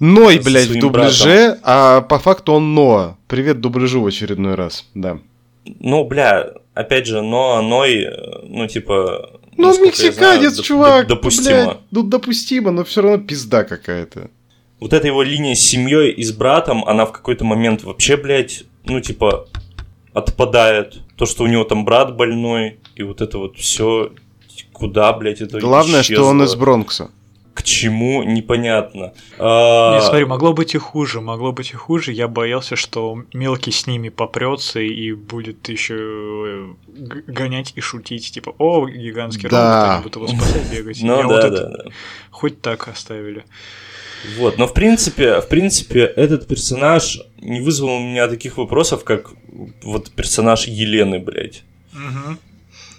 [0.00, 3.16] Ной, блядь, в дубляже, а по факту он Ноа.
[3.28, 5.18] Привет дубляжу в очередной раз, да.
[5.80, 8.12] ну, бля, опять же, но Ной, э,
[8.48, 9.30] ну, типа...
[9.56, 11.06] Ну, он знаю, мексиканец, доп- чувак.
[11.06, 11.64] доп- Допустимо.
[11.64, 14.28] блядь, ну, допустимо, но все равно пизда какая-то.
[14.80, 18.64] Вот эта его линия с семьей и с братом, она в какой-то момент вообще, блядь,
[18.84, 19.48] ну, типа,
[20.12, 20.98] отпадает.
[21.16, 24.12] То, что у него там брат больной, и вот это вот все
[24.72, 26.60] куда, блядь, это Главное, что он из исчезло?
[26.60, 27.10] Бронкса.
[27.54, 29.14] К чему, непонятно.
[29.38, 32.12] А, Не, смотри, могло быть и хуже, могло быть и хуже.
[32.12, 36.74] Я боялся, что мелкий с ними попрется и будет еще
[37.26, 39.58] гонять и шутить, типа, о, гигантский Да.
[39.70, 40.98] робот, они будут его спасать, бегать.
[41.02, 41.90] Ну да, вот да, это да.
[42.30, 43.44] Хоть так оставили.
[44.38, 49.30] Вот, но в принципе, в принципе, этот персонаж не вызвал у меня таких вопросов, как
[49.82, 51.62] вот персонаж Елены, блядь.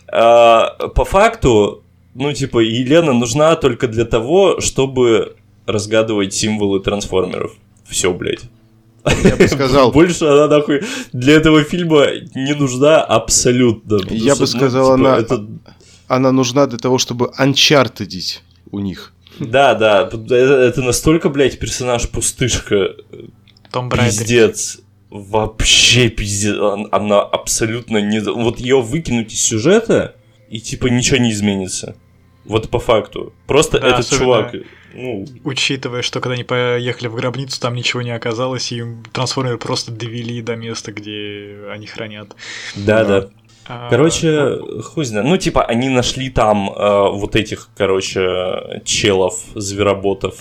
[0.09, 1.83] А, по факту,
[2.15, 5.35] ну, типа, Елена нужна только для того, чтобы
[5.65, 7.53] разгадывать символы трансформеров.
[7.85, 8.43] Все, блядь.
[9.23, 10.81] Я бы сказал, Больше она, нахуй,
[11.13, 13.99] для этого фильма не нужна абсолютно.
[13.99, 15.47] Потому Я бы ну, сказал, типа, она-
[16.07, 19.13] она нужна для того, чтобы анчартедить у них.
[19.39, 22.95] Да, да, это, это настолько, блядь, персонаж пустышка,
[23.71, 24.19] Том Брайдер.
[24.21, 24.79] пиздец.
[25.09, 26.55] Вообще пиздец.
[26.57, 28.19] Он- Она абсолютно не...
[28.19, 30.15] Вот ее выкинуть из сюжета,
[30.49, 31.95] и типа ничего не изменится.
[32.45, 33.33] Вот по факту.
[33.45, 34.55] Просто Да, этот чувак,
[34.93, 39.91] ну, Учитывая, что когда они поехали в гробницу, там ничего не оказалось, и трансформеры просто
[39.91, 42.35] довели до места, где они хранят.
[42.75, 43.21] да, Да.
[43.21, 43.29] да.
[43.69, 45.27] А, Короче, хуй знает.
[45.27, 50.35] Ну, типа, они нашли там э, вот этих, короче, челов, звероботов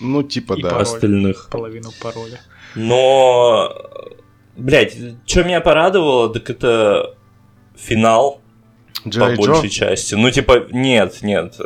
[0.00, 0.68] Ну, типа, И да.
[0.70, 0.82] пароль.
[0.82, 1.48] остальных.
[1.50, 2.40] половину пароля.
[2.76, 3.72] Но,
[4.56, 7.14] блядь, что меня порадовало, так это
[7.76, 8.40] финал,
[9.04, 9.36] по Джей Джо?
[9.52, 10.14] большей части.
[10.14, 11.54] Ну, типа, нет, нет.
[11.58, 11.64] э,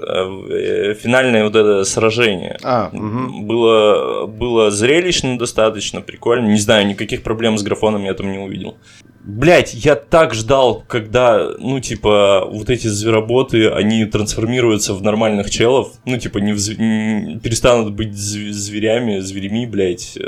[0.50, 2.58] э, Финальное вот это сражение.
[2.62, 3.46] А, мгм.
[3.46, 6.46] Было, было зрелищно достаточно, прикольно.
[6.48, 8.76] Не знаю, никаких проблем с графоном я там не увидел.
[9.24, 15.92] Блять, я так ждал, когда, ну, типа, вот эти звероботы, они трансформируются в нормальных челов.
[16.04, 20.18] Ну, типа, не в зв- н- перестанут быть зв- зверями, зверями, блять.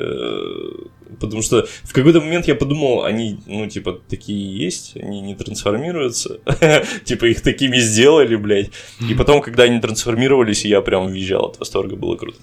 [1.20, 6.40] Потому что в какой-то момент я подумал, они, ну, типа, такие есть, они не трансформируются.
[7.05, 8.70] Типа, их такими сделали, блядь.
[9.09, 12.38] И потом, когда они трансформировались, я прям визжал от восторга, было круто.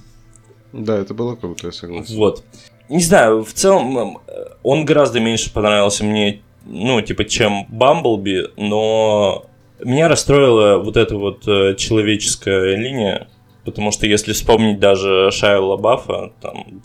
[0.74, 2.16] Да, это было круто, я согласен.
[2.16, 2.44] Вот.
[2.90, 4.20] Не знаю, в целом
[4.64, 9.46] он гораздо меньше понравился мне, ну, типа, чем Бамблби, но
[9.84, 13.28] меня расстроила вот эта вот э, человеческая линия,
[13.66, 16.82] потому что если вспомнить даже Шайла Лабафа, там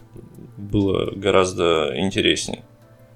[0.76, 2.62] было гораздо интереснее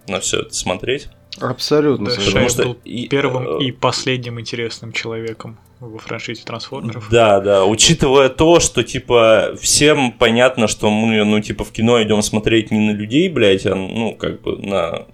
[0.09, 1.09] на все это смотреть.
[1.39, 2.11] Абсолютно.
[2.11, 2.21] Да.
[2.21, 7.09] Шайя что был и, первым э, и последним интересным человеком во франшизе трансформеров.
[7.11, 12.23] Да, да, учитывая то, что, типа, всем понятно, что мы, ну, типа, в кино идем
[12.23, 15.07] смотреть не на людей, блядь, а, ну, как бы на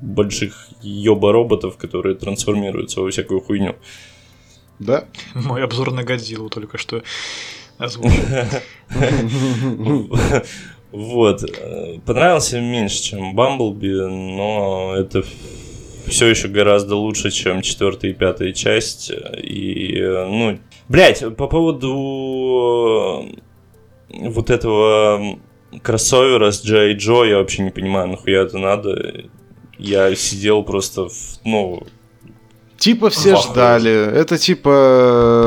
[0.00, 3.76] больших ёба-роботов, которые трансформируются во всякую хуйню.
[4.78, 5.06] Да.
[5.34, 7.02] Мой обзор на Годзиллу только что
[7.78, 8.22] озвучил.
[10.92, 11.44] Вот.
[11.44, 15.24] Э, Понравился меньше, чем Бамблби, но это
[16.06, 19.10] все еще гораздо лучше, чем четвертая и пятая часть.
[19.10, 23.28] И, э, ну, блять, по поводу
[24.12, 25.38] э, вот этого
[25.82, 29.24] кроссовера с Джей Джо, я вообще не понимаю, нахуя это надо.
[29.78, 31.84] Я сидел просто в, ну,
[32.80, 33.52] Типа все Вахуй.
[33.52, 33.92] ждали.
[33.92, 34.70] Это типа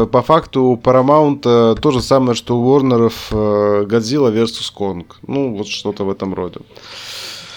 [0.04, 4.72] э, по факту у Paramount то же самое, что у Warner'ов э, Godzilla vs.
[4.78, 5.06] Kong.
[5.28, 6.60] Ну, вот что-то в этом роде.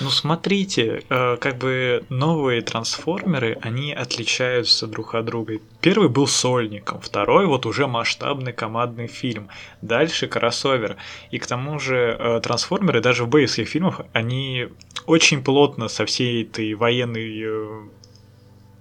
[0.01, 5.59] Ну смотрите, э, как бы новые трансформеры, они отличаются друг от друга.
[5.81, 9.49] Первый был сольником, второй вот уже масштабный командный фильм.
[9.81, 10.97] Дальше кроссовер.
[11.31, 14.69] И к тому же э, трансформеры даже в боевских фильмах, они
[15.07, 17.81] очень плотно со всей этой военной э,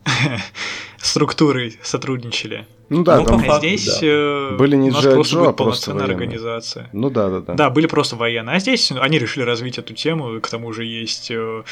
[0.97, 2.65] структурой сотрудничали.
[2.89, 4.05] Ну да, Ну, там А здесь да.
[4.05, 5.13] э, Были не у нас G.I.
[5.15, 5.53] просто а просто
[5.91, 6.13] полноценная военные.
[6.27, 6.89] организация.
[6.93, 7.53] Ну да, да, да.
[7.55, 8.55] Да, были просто военные.
[8.57, 10.39] А здесь они решили развить эту тему.
[10.39, 11.63] К тому же есть, э,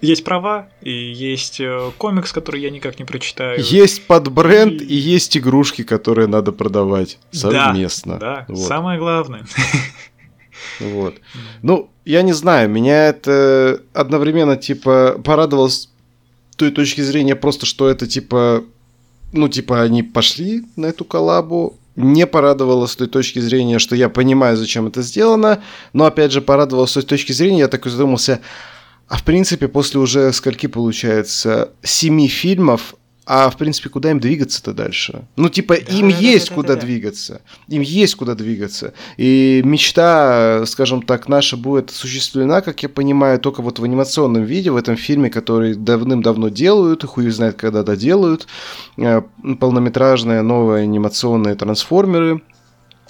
[0.00, 3.60] есть права, и есть э, комикс, который я никак не прочитаю.
[3.62, 8.16] Есть под бренд И- и есть игрушки, которые надо продавать Да, совместно.
[8.18, 8.66] Да, Вот.
[8.66, 9.44] самое главное.
[10.80, 11.14] Вот.
[11.62, 15.90] Ну, я не знаю, меня это одновременно, типа, порадовало с
[16.58, 18.64] той точки зрения просто, что это, типа,
[19.32, 24.08] ну, типа, они пошли на эту коллабу, не порадовало с той точки зрения, что я
[24.08, 28.40] понимаю, зачем это сделано, но, опять же, порадовало с той точки зрения, я такой задумался,
[29.08, 32.94] а в принципе, после уже скольки, получается, семи фильмов,
[33.30, 35.26] а в принципе, куда им двигаться-то дальше?
[35.36, 36.28] Ну, типа, им Да-да-да-да-да-да.
[36.28, 37.42] есть куда двигаться.
[37.68, 38.94] Им есть куда двигаться.
[39.18, 44.70] И мечта, скажем так, наша будет осуществлена, как я понимаю, только вот в анимационном виде,
[44.70, 48.46] в этом фильме, который давным-давно делают, и хуй знает, когда доделают.
[48.96, 49.20] Э,
[49.60, 52.40] Полнометражные новые анимационные трансформеры,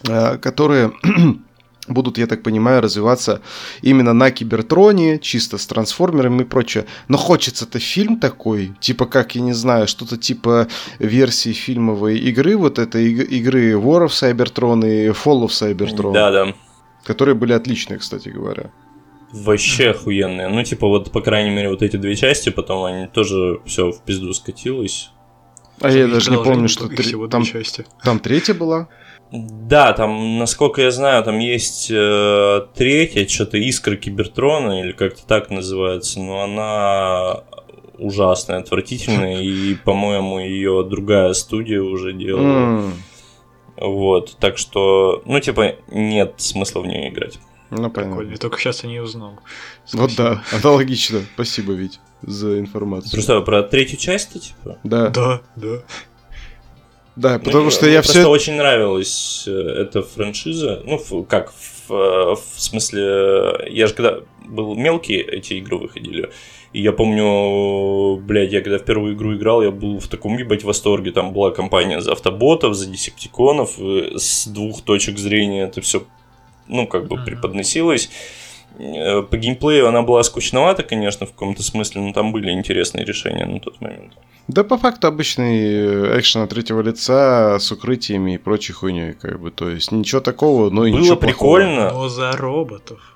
[0.08, 0.92] э, которые
[1.90, 3.40] будут, я так понимаю, развиваться
[3.82, 6.86] именно на Кибертроне, чисто с трансформерами и прочее.
[7.08, 12.78] Но хочется-то фильм такой, типа как, я не знаю, что-то типа версии фильмовой игры, вот
[12.78, 16.54] этой иг- игры War of Cybertron и Fall of Cybertron, Да-да.
[17.04, 18.70] которые были отличные, кстати говоря.
[19.32, 20.48] Вообще охуенные.
[20.48, 24.00] Ну, типа, вот, по крайней мере, вот эти две части, потом они тоже все в
[24.02, 25.10] пизду скатилось.
[25.80, 27.84] А я Их даже не помню, что три- там, части.
[28.02, 28.88] там третья была.
[29.30, 35.50] Да, там, насколько я знаю, там есть э, третья, что-то Искра Кибертрона, или как-то так
[35.50, 37.42] называется, но она
[37.98, 42.86] ужасная, отвратительная, и, по-моему, ее другая студия уже делала.
[42.86, 42.94] М,
[43.76, 47.38] Вот, так что, ну, типа, нет смысла в нее играть.
[47.70, 48.16] Ну, Прикольно.
[48.16, 48.32] понятно.
[48.32, 49.38] Я только сейчас о ней узнал.
[49.92, 50.42] Вот Спасибо.
[50.52, 51.20] да, аналогично.
[51.34, 53.12] Спасибо, Вить, за информацию.
[53.12, 54.78] Просто про третью часть-то, типа?
[54.84, 55.82] Да, да, Да,
[57.18, 57.38] да.
[57.38, 58.28] потому Ну, что мне я просто все...
[58.28, 60.82] очень нравилась э, эта франшиза.
[60.84, 66.30] Ну, как, в, э, в смысле, э, я же когда был мелкий, эти игры выходили.
[66.72, 70.64] И я помню, блядь, я когда в первую игру играл, я был в таком, ебать,
[70.64, 71.10] восторге.
[71.12, 73.78] Там была компания за автоботов, за десептиконов.
[73.78, 76.04] С двух точек зрения это все,
[76.66, 78.10] ну, как бы преподносилось.
[78.78, 83.44] Э, По геймплею она была скучновата, конечно, в каком-то смысле, но там были интересные решения
[83.46, 84.12] на тот момент.
[84.46, 89.40] Да, по факту обычный э, экшен от третьего лица с укрытиями и прочей хуйней, как
[89.40, 89.50] бы.
[89.50, 91.56] То есть ничего такого, но и Было ничего плохого.
[91.56, 91.90] прикольно.
[91.90, 93.14] Но за роботов.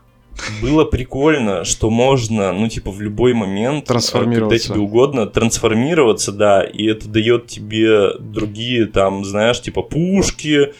[0.62, 4.68] Было прикольно, что можно, ну, типа, в любой момент, э, Трансформироваться.
[4.68, 10.72] когда тебе угодно, трансформироваться, да, и это дает тебе другие, там, знаешь, типа, пушки,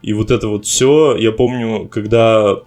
[0.00, 1.16] и вот это вот все.
[1.16, 2.58] Я помню, когда,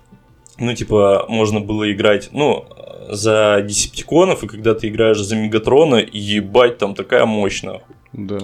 [0.62, 2.66] ну, типа, можно было играть, ну,
[3.10, 7.82] за десептиконов, и когда ты играешь за Мегатрона, ебать, там такая мощная.
[8.14, 8.40] Да.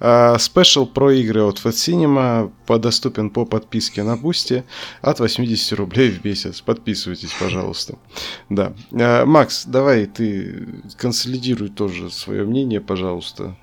[0.00, 4.64] А, Special про игры от Fat Cinema по- доступен по подписке на Бусти
[5.00, 6.60] от 80 рублей в месяц.
[6.60, 7.96] Подписывайтесь, пожалуйста.
[8.50, 8.72] Да.
[8.92, 10.68] А, Макс, давай ты
[10.98, 13.56] консолидируй тоже свое мнение, пожалуйста.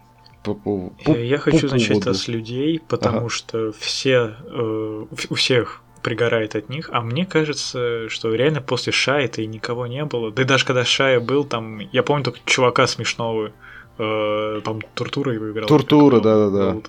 [0.43, 2.13] По, поводу- по- Э, Я хочу по начать поводу.
[2.15, 3.29] с людей, потому Ага.
[3.29, 9.41] что все э, у всех пригорает от них, а мне кажется, что реально после Шая-то
[9.41, 10.31] и никого не было.
[10.31, 13.51] Да и даже когда Шая был, там, я помню только чувака смешного,
[13.97, 15.67] э, там Туртура его играл.
[15.67, 16.81] Туртура, да-да-да.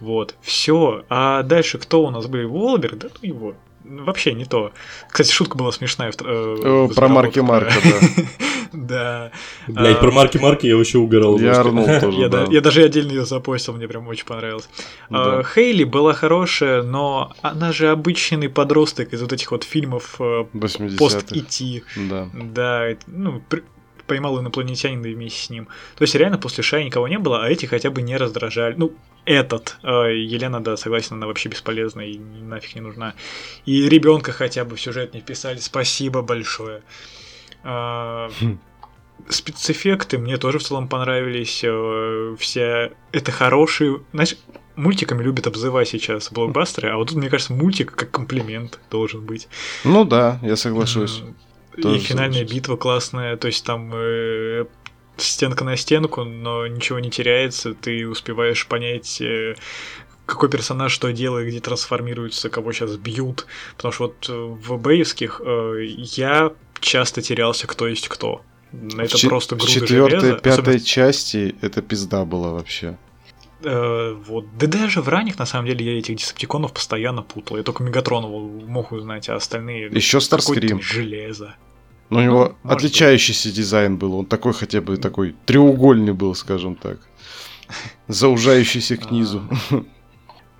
[0.00, 1.04] Вот, все.
[1.08, 2.44] А дальше кто у нас были?
[2.44, 3.54] Волберг, да ну его.
[3.88, 4.72] Вообще не то.
[5.10, 6.12] Кстати, шутка была смешная.
[6.24, 7.40] э, про Марки.
[7.40, 8.28] Марка, да.
[8.72, 9.30] Да.
[9.66, 11.38] Блять, про Марки Марки я вообще угорал.
[11.38, 12.46] Я орнул тоже, Я, да.
[12.46, 14.68] да- я даже отдельно ее запостил, мне прям очень понравилось.
[15.08, 15.38] Да.
[15.38, 20.44] А, Хейли была хорошая, но она же обычный подросток из вот этих вот фильмов э,
[20.52, 20.96] 80-х.
[20.98, 21.82] пост-ИТ.
[22.10, 22.28] Да.
[22.34, 23.42] Да, ну,
[24.06, 25.66] поймал инопланетянина вместе с ним.
[25.96, 28.74] То есть реально после Шая никого не было, а эти хотя бы не раздражали.
[28.76, 28.92] Ну,
[29.28, 29.76] этот.
[29.82, 33.14] э, Елена, да, согласен, она вообще бесполезна и нафиг не нужна.
[33.66, 35.58] И ребенка хотя бы в сюжет не вписали.
[35.58, 36.82] Спасибо большое.
[37.62, 38.58] А, Хм.
[39.28, 41.60] Спецэффекты мне тоже в целом понравились.
[41.64, 44.00] э, Все это хорошие.
[44.12, 44.36] Знаешь,
[44.76, 49.48] мультиками любят обзывать сейчас блокбастеры, а вот тут, мне кажется, мультик как комплимент должен быть.
[49.84, 51.22] Ну да, я соглашусь.
[51.76, 54.64] И финальная битва классная, то есть там э,
[55.20, 59.54] стенка на стенку, но ничего не теряется, ты успеваешь понять, э,
[60.26, 63.46] какой персонаж что делает, где трансформируется, кого сейчас бьют.
[63.76, 68.42] Потому что вот э, в бейских э, я часто терялся кто есть кто.
[68.98, 70.38] Это в просто груда четвертой, железа.
[70.38, 72.98] пятой Особенно, части это пизда была вообще.
[73.64, 74.44] э, вот.
[74.58, 77.56] Да даже в ранних, на самом деле, я этих десептиконов постоянно путал.
[77.56, 79.86] Я только Мегатронова мог узнать, а остальные...
[79.86, 80.82] Еще Старскрим.
[80.82, 81.56] железо.
[82.10, 84.14] Но у него может отличающийся дизайн был.
[84.14, 86.98] Он такой хотя бы такой треугольный был, скажем так.
[88.06, 89.42] Заужающийся к низу.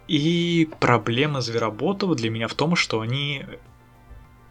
[0.09, 3.44] И проблема Звероботова для меня в том, что они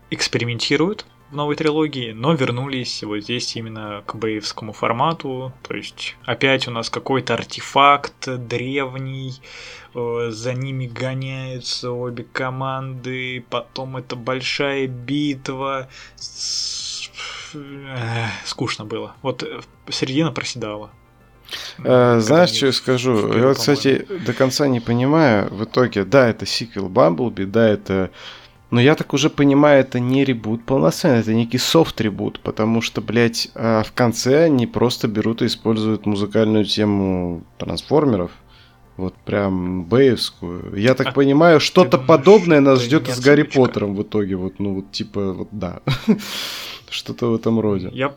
[0.10, 5.52] экспериментируют в новой трилогии, но вернулись вот здесь именно к боевскому формату.
[5.68, 9.34] То есть опять у нас какой-то артефакт древний,
[9.94, 15.90] э, за ними гоняются обе команды, потом это большая битва.
[16.16, 16.87] С-
[17.58, 19.16] э, Скучно было.
[19.22, 20.92] Вот э, середина проседала.
[21.84, 23.34] Э, Знаешь, что я скажу?
[23.34, 25.54] Я вот, кстати, до конца не понимаю.
[25.54, 28.12] В итоге, да, это сиквел Бамблби, да, это...
[28.70, 33.50] Но я так уже понимаю, это не ребут полноценный, это некий софт-ребут, потому что, блядь,
[33.56, 38.32] а, в конце они просто берут и используют музыкальную тему трансформеров.
[38.98, 40.76] Вот прям бэевскую.
[40.76, 43.44] Я так А понимаю, что-то подобное нас ждет с Гарри?
[43.44, 44.36] Поттером в итоге.
[44.36, 45.82] Вот, ну, вот типа, вот да.
[46.90, 47.90] Что-то в этом роде.
[47.92, 48.16] Я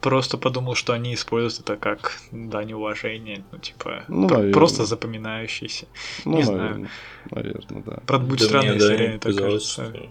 [0.00, 4.52] просто подумал, что они используют это как дань уважения, ну, типа, Ну, про- наверное.
[4.54, 5.86] просто запоминающийся.
[6.24, 6.60] Ну, не знаю.
[6.60, 6.90] наверное,
[7.30, 8.02] наверное, да.
[8.06, 9.84] Правда, будет Да странно, мне, если да, реально так кажется.
[9.84, 10.06] что...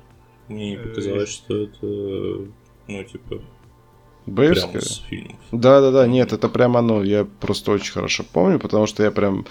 [0.49, 1.85] Мне не Э, показалось, что это,
[2.87, 3.41] ну, типа,
[4.25, 5.35] Прямо фильмов.
[5.51, 7.03] Да, да, да, нет, это прям оно.
[7.03, 9.45] Я просто очень хорошо помню, потому что я прям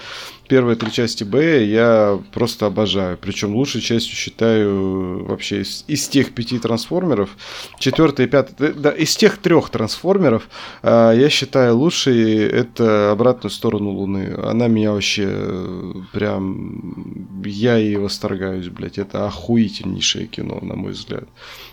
[0.48, 3.18] первые три части Б я просто обожаю.
[3.18, 7.30] Причем лучшей частью считаю вообще из, из тех пяти трансформеров.
[7.78, 10.48] Четвертый и пятый, да, из тех трех трансформеров
[10.82, 14.34] а, я считаю лучшей это обратную сторону Луны.
[14.42, 18.98] Она меня вообще э, прям я и восторгаюсь, блядь.
[18.98, 21.24] Это охуительнейшее кино, на мой взгляд.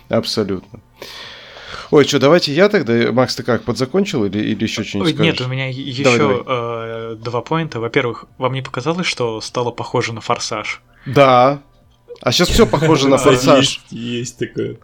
[0.08, 0.80] Абсолютно.
[1.90, 3.10] Ой, что, давайте я тогда.
[3.12, 5.32] Макс, ты как, подзакончил или, или еще что-нибудь скажешь?
[5.32, 7.80] нет, у меня еще Давай, э, два поинта.
[7.80, 10.82] Во-первых, вам не показалось, что стало похоже на форсаж?
[11.06, 11.60] Да.
[12.20, 13.80] А сейчас все похоже на форсаж.
[13.90, 14.76] Есть, такое.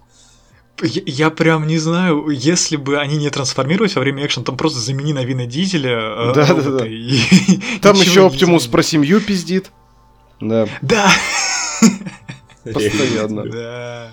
[0.82, 4.78] Я, я прям не знаю, если бы они не трансформировались во время экшена, там просто
[4.80, 6.32] замени на Вина Дизеля.
[6.34, 6.86] Да, да, да.
[6.86, 7.18] и
[7.80, 9.70] Там еще Оптимус про семью пиздит.
[10.40, 11.08] Да, Да,
[12.64, 13.44] постоянно.
[13.44, 14.12] да.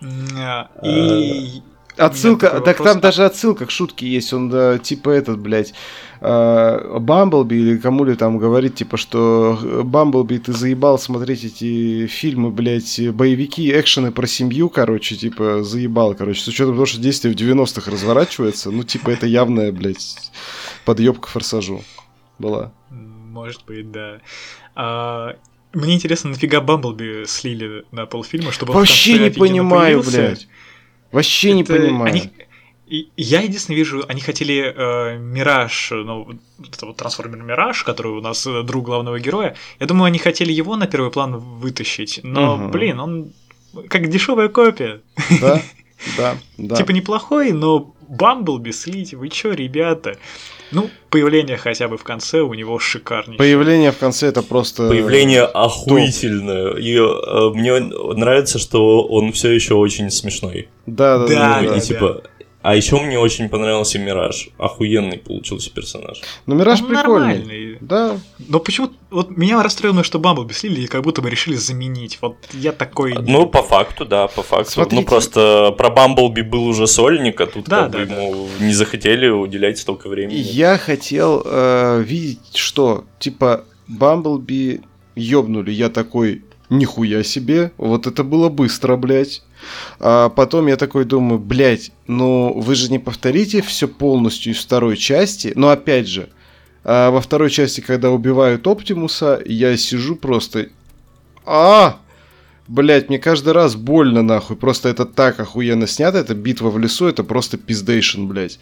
[0.00, 1.62] А, И
[1.98, 2.88] Отсылка, так вопрос.
[2.88, 4.32] там даже отсылка к шутке есть.
[4.32, 5.74] Он да, типа этот, блядь,
[6.20, 12.06] э, Бамблби или кому ли там говорит, типа, что э, Бамблби, ты заебал смотреть эти
[12.06, 17.34] фильмы, блядь, боевики, экшены про семью, короче, типа, заебал, короче, с учетом того, что действие
[17.34, 20.30] в 90-х разворачивается, ну, типа, это явная, блядь,
[20.84, 21.82] подъебка форсажу
[22.38, 22.72] была.
[22.90, 24.20] Может быть, да.
[24.74, 25.36] А,
[25.72, 30.48] мне интересно, нафига Бамблби слили на полфильма, чтобы Вообще не понимаю, блядь.
[31.12, 32.12] Вообще не понимаю.
[32.12, 32.30] они-
[33.16, 36.26] Я единственное вижу, они хотели э, Мираж, ну,
[36.72, 39.56] это вот трансформер Мираж, который у нас э, друг главного героя.
[39.78, 42.70] Я думаю, они хотели его на первый план вытащить, но, Мгм.
[42.70, 43.32] блин, он
[43.88, 45.00] как дешевая копия.
[45.40, 45.60] Да,
[46.16, 46.76] да, да.
[46.76, 50.16] Типа неплохой, но Бамблби слить, вы чё, ребята?
[50.70, 53.38] Ну, появление хотя бы в конце у него шикарнейшее.
[53.38, 54.88] Появление в конце это просто...
[54.88, 56.74] Появление охуительное.
[56.76, 60.68] И э, мне нравится, что он все еще очень смешной.
[60.86, 61.34] Да, да, да.
[61.34, 61.76] Да, Ну, да.
[61.76, 62.22] и типа.
[62.68, 64.50] А еще мне очень понравился Мираж.
[64.58, 66.20] Охуенный получился персонаж.
[66.44, 67.38] Ну, Мираж Он прикольный.
[67.38, 67.78] нормальный.
[67.80, 72.18] Да, Но почему вот меня расстроило, что Бамблби слили и как будто бы решили заменить.
[72.20, 73.14] Вот я такой.
[73.14, 74.72] Ну, по факту, да, по факту.
[74.72, 75.00] Смотрите.
[75.00, 78.22] Ну, просто про Бамблби был уже сольник, а тут Да, как да, бы да.
[78.22, 80.36] ему не захотели уделять столько времени.
[80.36, 84.82] я хотел э, видеть, что, типа, Бамблби
[85.16, 85.70] ёбнули.
[85.70, 89.42] Я такой, нихуя себе, вот это было быстро, блядь.
[90.00, 94.96] А потом я такой думаю, блядь, ну вы же не повторите все полностью из второй
[94.96, 95.52] части.
[95.54, 96.28] Но опять же,
[96.84, 100.68] а, во второй части, когда убивают Оптимуса, я сижу просто...
[101.44, 101.98] А!
[102.66, 104.56] Блять, мне каждый раз больно нахуй.
[104.56, 106.18] Просто это так охуенно снято.
[106.18, 108.58] Это битва в лесу, это просто пиздейшн, блять.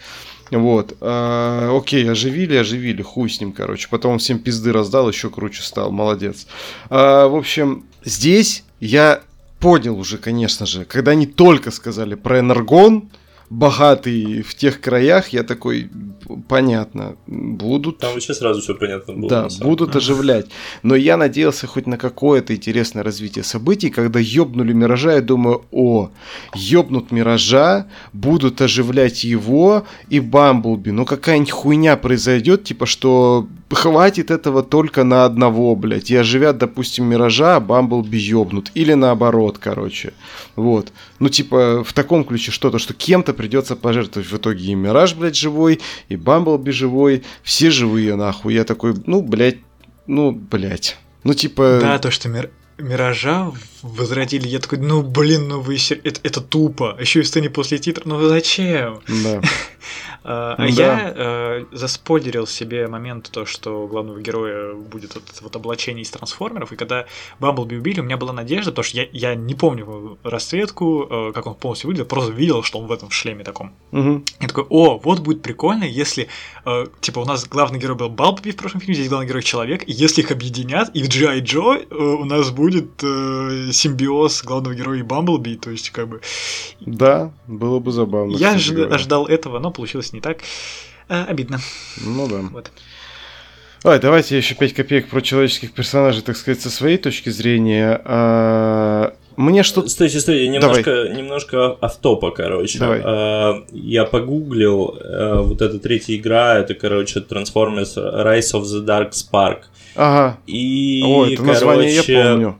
[0.51, 0.97] Вот.
[1.01, 3.03] А, окей, оживили, оживили.
[3.03, 3.89] Хуй с ним, короче.
[3.91, 5.91] Потом он всем пизды раздал, еще круче стал.
[5.91, 6.47] Молодец.
[6.89, 9.23] А, в общем, здесь я
[9.61, 13.11] понял уже, конечно же, когда они только сказали про Энергон,
[13.51, 15.91] богатый в тех краях, я такой,
[16.49, 17.99] понятно, будут...
[17.99, 19.29] Там вообще сразу все понятно было.
[19.29, 20.47] Да, будут оживлять.
[20.83, 26.11] Но я надеялся хоть на какое-то интересное развитие событий, когда ёбнули Миража, я думаю, о,
[26.55, 30.91] ёбнут Миража, будут оживлять его и Бамблби.
[30.91, 36.11] Ну какая-нибудь хуйня произойдет, типа что хватит этого только на одного, блядь.
[36.11, 38.71] И оживят, допустим, Миража, а Бамблби ёбнут.
[38.75, 40.13] Или наоборот, короче.
[40.55, 40.93] Вот.
[41.19, 44.31] Ну, типа, в таком ключе что-то, что кем-то придется пожертвовать.
[44.31, 47.25] В итоге и Мираж, блядь, живой, и Бамблби живой.
[47.43, 48.55] Все живые, нахуй.
[48.55, 49.59] Я такой, ну, блядь,
[50.07, 50.97] ну, блядь.
[51.25, 51.79] Ну, типа...
[51.81, 52.51] Да, то, что Мир...
[52.79, 56.97] Миража возродили, я такой, ну блин, ну вы это, это тупо.
[57.01, 59.01] Еще и в сцене после титров, ну зачем?
[59.25, 59.41] Да.
[60.29, 66.03] А, а я э, заспойлерил себе момент то, что главного героя будет вот, вот облачение
[66.03, 67.07] из трансформеров, и когда
[67.39, 71.47] Бамблби убили, у меня была надежда, потому что я, я не помню расцветку, э, как
[71.47, 73.73] он полностью выглядел, просто видел, что он в этом шлеме таком.
[73.93, 74.25] Угу.
[74.41, 76.27] Я такой, о, вот будет прикольно, если,
[76.65, 79.85] э, типа, у нас главный герой был Бамблби в прошлом фильме, здесь главный герой человек,
[79.87, 81.39] и если их объединят, и в G.I.
[81.43, 86.21] Джо э, у нас будет э, симбиоз главного героя и Бамблби, то есть, как бы...
[86.81, 88.37] Да, было бы забавно.
[88.37, 90.39] Я ожидал этого, но получилось не так.
[91.09, 91.61] А, обидно.
[92.05, 92.41] Ну да.
[92.51, 92.71] Вот.
[93.85, 98.01] Ой, давайте еще 5 копеек про человеческих персонажей, так сказать, со своей точки зрения.
[98.05, 99.87] А, мне что...
[99.87, 101.17] Стойте, стойте, немножко, Давай.
[101.17, 102.79] немножко автопа, короче.
[102.79, 103.03] Давай.
[103.05, 109.11] А, я погуглил, а, вот эта третья игра, это, короче, Transformers Rise of the Dark
[109.13, 109.65] Spark.
[109.95, 110.39] Ага.
[110.47, 112.59] И, О, это короче, название я помню.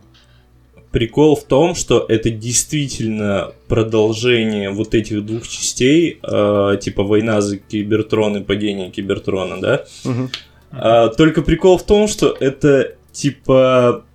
[0.97, 7.59] Прикол в том, что это действительно продолжение вот этих двух частей, э, типа война за
[7.59, 9.85] Кибертрон и падение Кибертрона, да?
[10.07, 10.31] Угу.
[10.71, 14.07] А, только прикол в том, что это типа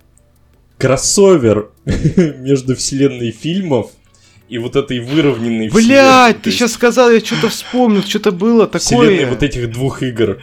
[0.76, 1.70] кроссовер
[2.40, 3.92] между вселенной фильмов
[4.48, 8.80] и вот этой выровненной Блять, ты сейчас сказал, я что-то вспомнил, что-то было такое.
[8.80, 10.42] Вселенной вот этих двух игр.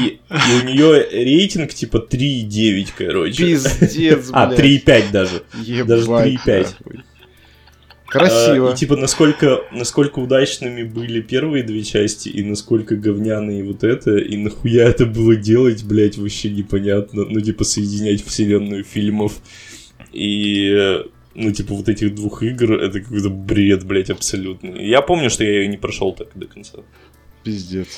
[0.00, 3.44] И, и у нее рейтинг типа 3,9, короче.
[3.44, 4.60] Пиздец, а, блядь.
[4.60, 5.42] А, 3,5 даже.
[5.62, 7.02] Ебать, даже 3,5.
[8.06, 8.70] Красиво.
[8.70, 14.16] А, и типа насколько, насколько удачными были первые две части, и насколько говняные вот это,
[14.16, 17.26] и нахуя это было делать, блядь, вообще непонятно.
[17.26, 19.40] Ну, типа, соединять вселенную фильмов
[20.12, 21.02] и
[21.34, 24.88] ну, типа, вот этих двух игр, это какой-то бред, блядь, абсолютный.
[24.88, 26.78] Я помню, что я ее не прошел так до конца.
[27.44, 27.88] Пиздец.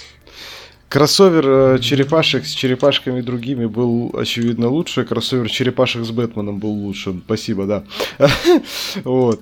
[0.91, 5.05] Кроссовер э, черепашек с черепашками другими был, очевидно, лучше.
[5.05, 7.14] Кроссовер черепашек с Бэтменом был лучше.
[7.24, 7.84] Спасибо, да.
[9.05, 9.41] Вот.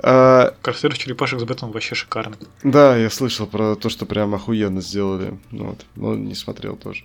[0.00, 2.38] А, Кроссовер черепашек с Бэтменом вообще шикарный.
[2.62, 5.36] Да, я слышал про то, что прям охуенно сделали.
[5.50, 5.84] Вот.
[5.96, 7.02] Но не смотрел тоже.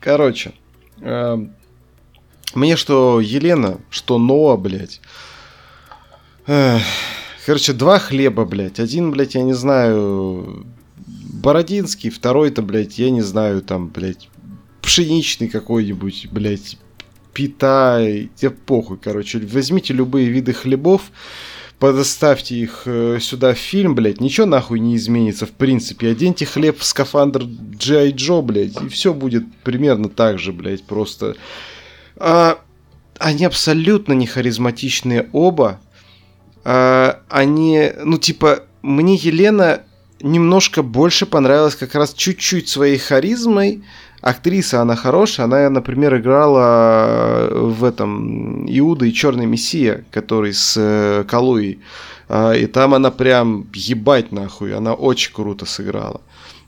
[0.00, 0.52] Короче.
[1.00, 1.38] Э,
[2.54, 5.00] мне что Елена, что Ноа, блядь.
[7.46, 8.80] Короче, два хлеба, блядь.
[8.80, 10.66] Один, блядь, я не знаю,
[11.32, 14.28] Бородинский, второй-то, блядь, я не знаю, там, блядь,
[14.82, 16.76] пшеничный какой-нибудь, блядь,
[17.32, 18.00] пита,
[18.34, 19.38] тебе похуй, короче.
[19.38, 21.12] Возьмите любые виды хлебов,
[21.78, 26.10] подоставьте их э, сюда в фильм, блядь, ничего нахуй не изменится, в принципе.
[26.10, 28.12] Оденьте хлеб в скафандр G.I.
[28.12, 31.36] Joe, блядь, и все будет примерно так же, блядь, просто.
[32.16, 32.58] А,
[33.18, 35.80] они абсолютно не харизматичные оба.
[36.64, 39.84] А, они, ну, типа, мне Елена
[40.20, 43.82] немножко больше понравилась как раз чуть-чуть своей харизмой.
[44.20, 45.46] Актриса, она хорошая.
[45.46, 51.80] Она, например, играла в этом Иуда и Черный Мессия, который с э, Калуей.
[52.28, 54.74] А, и там она прям ебать нахуй.
[54.74, 56.20] Она очень круто сыграла.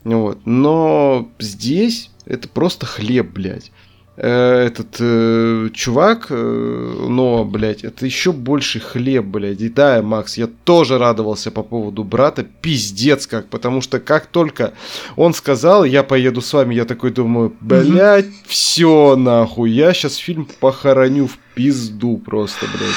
[0.03, 0.39] Вот.
[0.45, 3.71] Но здесь это просто хлеб, блядь.
[4.15, 9.61] Э, этот э, чувак, э, но, блядь, это еще больше хлеб, блядь.
[9.61, 14.73] И да, Макс, я тоже радовался по поводу брата, пиздец как, потому что как только
[15.15, 18.45] он сказал, я поеду с вами, я такой думаю, блядь, mm-hmm.
[18.45, 22.91] все нахуй, я сейчас фильм похороню в пизду просто, блядь.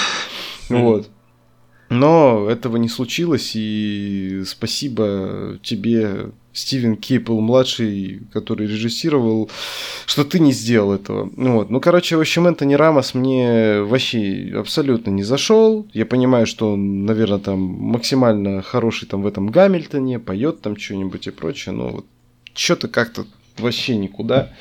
[0.69, 0.83] Mm-hmm.
[0.83, 1.09] Вот.
[1.89, 9.51] Но этого не случилось, и спасибо тебе, Стивен Кейпл младший, который режиссировал,
[10.07, 11.31] что ты не сделал этого.
[11.37, 11.71] Ну вот.
[11.71, 15.87] Ну, короче, в общем, Энтони Рамос мне вообще абсолютно не зашел.
[15.93, 21.27] Я понимаю, что он, наверное, там максимально хороший там в этом Гамильтоне, поет там что-нибудь
[21.27, 22.07] и прочее, но вот
[22.55, 23.27] что-то как-то
[23.59, 24.53] вообще никуда.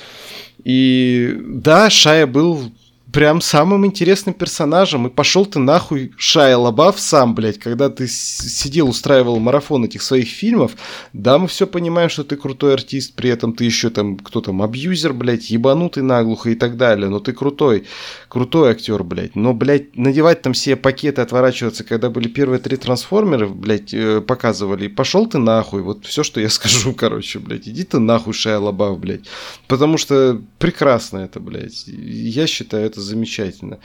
[0.63, 2.71] И да, Шая был
[3.15, 5.07] прям самым интересным персонажем.
[5.07, 10.27] И пошел ты нахуй, Шая Лабаф сам, блядь, когда ты сидел, устраивал марафон этих своих
[10.27, 10.73] фильмов.
[11.13, 14.61] Да, мы все понимаем, что ты крутой артист, при этом ты еще там, кто там,
[14.61, 17.07] абьюзер, блядь, ебанутый наглухо и так далее.
[17.07, 17.85] Но ты крутой,
[18.27, 19.37] крутой актер, блядь.
[19.37, 24.89] Но, блядь, надевать там все пакеты, отворачиваться, когда были первые три трансформеры, блядь, э, показывали.
[24.89, 27.65] Пошел ты нахуй, вот все, что я скажу, короче, блядь.
[27.69, 29.23] Иди ты нахуй, Шая Лабаф, блядь.
[29.69, 31.85] Потому что прекрасно это, блядь.
[31.87, 33.79] Я считаю это замечательно.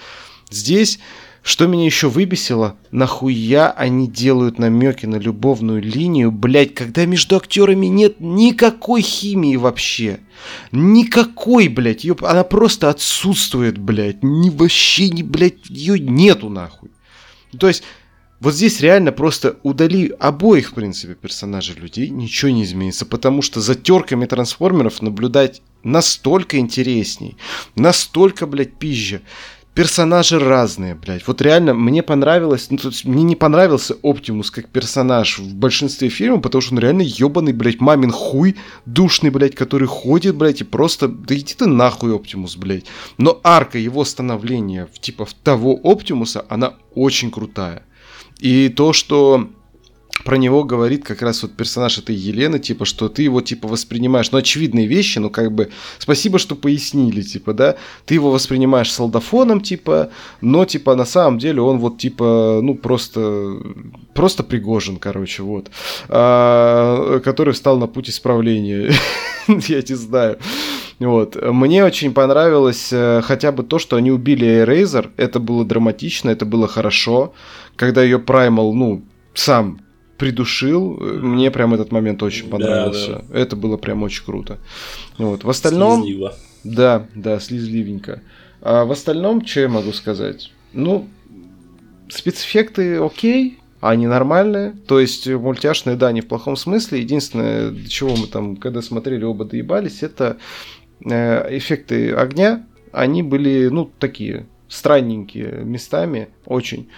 [0.50, 0.98] Здесь
[1.42, 7.86] что меня еще выбесило, нахуя они делают намеки на любовную линию, блять, когда между актерами
[7.86, 10.20] нет никакой химии вообще.
[10.70, 16.90] Никакой, блять, ее, она просто отсутствует, блять, ни вообще, ни, блять, ее нету нахуй.
[17.58, 17.82] То есть,
[18.40, 23.60] вот здесь реально просто удали обоих, в принципе, персонажей людей, ничего не изменится, потому что
[23.60, 27.36] за терками трансформеров наблюдать настолько интересней,
[27.76, 29.22] настолько, блядь, пизже
[29.74, 31.26] персонажи разные, блядь.
[31.26, 36.08] Вот реально мне понравилось, ну, то есть мне не понравился Оптимус как персонаж в большинстве
[36.08, 40.64] фильмов, потому что он реально ебаный, блядь, мамин хуй, душный, блядь, который ходит, блядь, и
[40.64, 42.86] просто, да иди ты нахуй, Оптимус, блядь.
[43.16, 47.84] Но арка его становления, типа, в того Оптимуса, она очень крутая.
[48.40, 49.48] И то, что
[50.24, 54.30] про него говорит как раз вот персонаж этой Елены, типа, что ты его, типа, воспринимаешь,
[54.32, 59.60] ну, очевидные вещи, ну, как бы, спасибо, что пояснили, типа, да, ты его воспринимаешь солдафоном,
[59.60, 60.10] типа,
[60.40, 63.56] но, типа, на самом деле он вот, типа, ну, просто,
[64.14, 65.70] просто Пригожин, короче, вот,
[66.08, 68.92] а, который встал на путь исправления,
[69.48, 70.38] я не знаю.
[71.00, 71.34] Вот.
[71.42, 75.10] Мне очень понравилось э, хотя бы то, что они убили Эрейзер.
[75.16, 77.32] Это было драматично, это было хорошо.
[77.80, 79.02] Когда ее Праймал, ну,
[79.32, 79.80] сам
[80.18, 80.98] придушил.
[81.00, 83.12] Мне прям этот момент очень понравился.
[83.12, 83.38] Да, да.
[83.38, 84.58] Это было прям очень круто.
[85.16, 85.44] Вот.
[85.44, 86.02] В остальном...
[86.02, 86.34] Слизливо.
[86.62, 88.20] Да, да, слезливенько.
[88.60, 90.52] А в остальном, что я могу сказать?
[90.74, 91.08] Ну,
[92.10, 94.72] спецэффекты окей, они нормальные.
[94.86, 97.00] То есть мультяшные, да, не в плохом смысле.
[97.00, 100.36] Единственное, до чего мы там, когда смотрели, оба доебались, это
[101.02, 102.66] э, эффекты огня.
[102.92, 106.90] Они были, ну, такие странненькие местами, очень.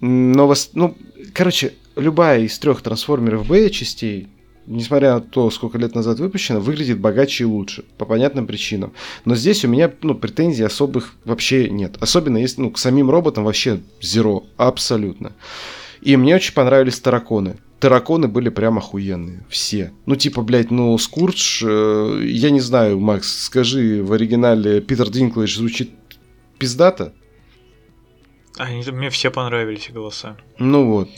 [0.00, 0.96] Но, ну,
[1.32, 4.28] короче, любая из трех трансформеров Б частей,
[4.66, 8.92] несмотря на то, сколько лет назад выпущена, выглядит богаче и лучше, по понятным причинам.
[9.24, 11.96] Но здесь у меня ну, претензий особых вообще нет.
[12.00, 15.32] Особенно если ну, к самим роботам вообще зеро, абсолютно.
[16.02, 17.56] И мне очень понравились терроркона.
[17.80, 19.44] Террорконы были прям охуенные.
[19.48, 19.92] Все.
[20.06, 25.56] Ну, типа, блядь, ну, Скурдж, э, я не знаю, Макс, скажи, в оригинале Питер Динклэйдж
[25.56, 25.90] звучит
[26.58, 27.12] пиздато?
[28.58, 30.36] Они, мне все понравились голоса.
[30.58, 31.10] Ну вот.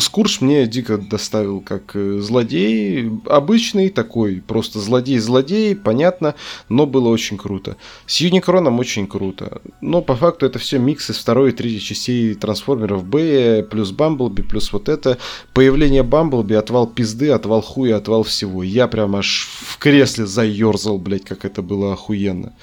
[0.00, 3.10] Скурдж мне дико доставил как э, злодей.
[3.26, 6.36] Обычный такой, просто злодей-злодей, понятно,
[6.68, 7.76] но было очень круто.
[8.06, 9.60] С Юникроном очень круто.
[9.80, 14.42] Но по факту это все микс из второй и третьей частей трансформеров Б, плюс Бамблби,
[14.42, 15.18] плюс вот это.
[15.54, 18.62] Появление Бамблби, отвал пизды, отвал хуя, отвал всего.
[18.62, 22.54] Я прям аж в кресле заерзал, блядь, как это было охуенно.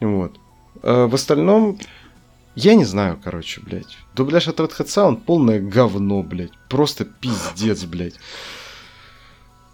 [0.00, 0.32] Вот.
[0.82, 1.78] А в остальном,
[2.56, 3.96] я не знаю, короче, блядь.
[4.14, 6.52] Дубляж от Red Hat Sound полное говно, блядь.
[6.68, 8.14] Просто пиздец, блядь.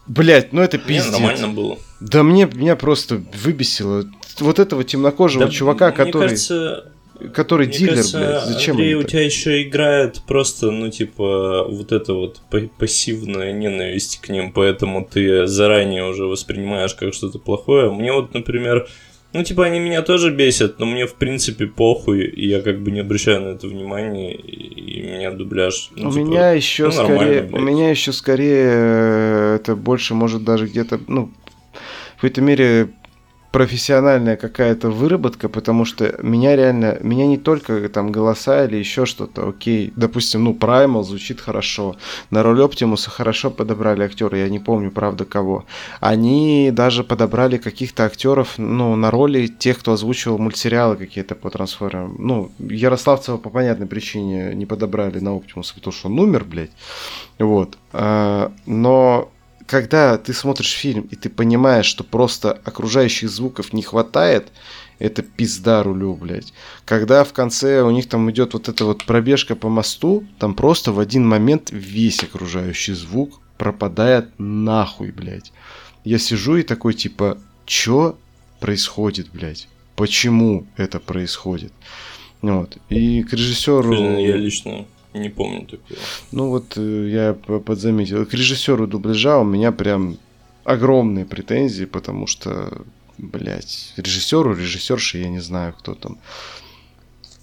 [0.09, 1.17] Блять, ну это пиздец.
[1.17, 1.79] Мне нормально было.
[2.01, 4.05] Да мне меня просто выбесило.
[4.41, 6.31] Вот этого темнокожего да, чувака, который...
[6.31, 6.93] Кажется,
[7.33, 11.93] который Мне дилер, кажется, блядь, зачем Андрей, у тебя еще играет просто, ну, типа, вот
[11.93, 12.41] это вот
[12.79, 17.93] пассивная ненависть к ним, поэтому ты заранее уже воспринимаешь как что-то плохое.
[17.93, 18.89] Мне вот, например,
[19.33, 22.91] ну, типа, они меня тоже бесят, но мне, в принципе, похуй, и я как бы
[22.91, 25.91] не обращаю на это внимания, и, и меня дубляж...
[25.97, 27.49] Ну, у типа, меня еще ну, скорее...
[27.51, 31.31] У меня еще скорее э, это больше может даже где-то, ну,
[32.13, 32.91] в какой-то мере
[33.53, 39.51] профессиональная какая-то выработка, потому что меня реально, меня не только там голоса или еще что-то,
[39.51, 41.97] окей, допустим, ну, Primal звучит хорошо,
[42.31, 45.67] на роль Оптимуса хорошо подобрали актера, я не помню, правда, кого.
[46.01, 52.17] Они даже подобрали каких-то актеров, ну, на роли тех, кто озвучивал мультсериалы какие-то по трансформерам.
[52.19, 56.73] Ну, Ярославцева по понятной причине не подобрали на Оптимуса, потому что он умер, блядь.
[57.39, 57.77] Вот.
[57.93, 59.31] А, но
[59.73, 64.53] когда ты смотришь фильм и ты понимаешь, что просто окружающих звуков не хватает,
[64.99, 66.53] это пизда рулю, блядь.
[66.85, 70.93] Когда в конце у них там идет вот эта вот пробежка по мосту, там просто
[70.93, 75.55] в один момент весь окружающий звук пропадает нахуй, блядь.
[76.05, 78.19] Я сижу и такой типа, чё
[78.61, 79.69] происходит, блядь?
[79.97, 81.73] Почему это происходит?
[82.43, 82.77] Вот.
[82.91, 84.19] И к режиссеру...
[84.19, 84.85] Я лично
[85.15, 86.01] не помню такого.
[86.33, 88.27] Ну вот э, я подзаметил.
[88.27, 90.17] К режиссеру дубляжа у меня прям
[90.65, 92.83] огромные претензии, потому что,
[93.19, 96.19] блядь, режиссеру, режиссерши, я не знаю, кто там.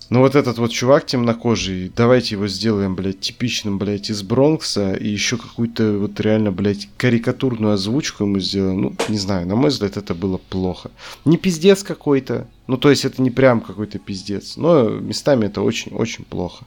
[0.09, 5.07] Ну вот этот вот чувак темнокожий, давайте его сделаем, блядь, типичным, блядь, из Бронкса, и
[5.07, 8.81] еще какую-то вот реально, блядь, карикатурную озвучку ему сделаем.
[8.81, 10.89] Ну, не знаю, на мой взгляд, это было плохо.
[11.25, 16.25] Не пиздец какой-то, ну, то есть это не прям какой-то пиздец, но местами это очень-очень
[16.25, 16.65] плохо.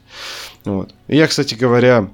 [0.63, 0.95] Вот.
[1.09, 2.09] И я, кстати говоря,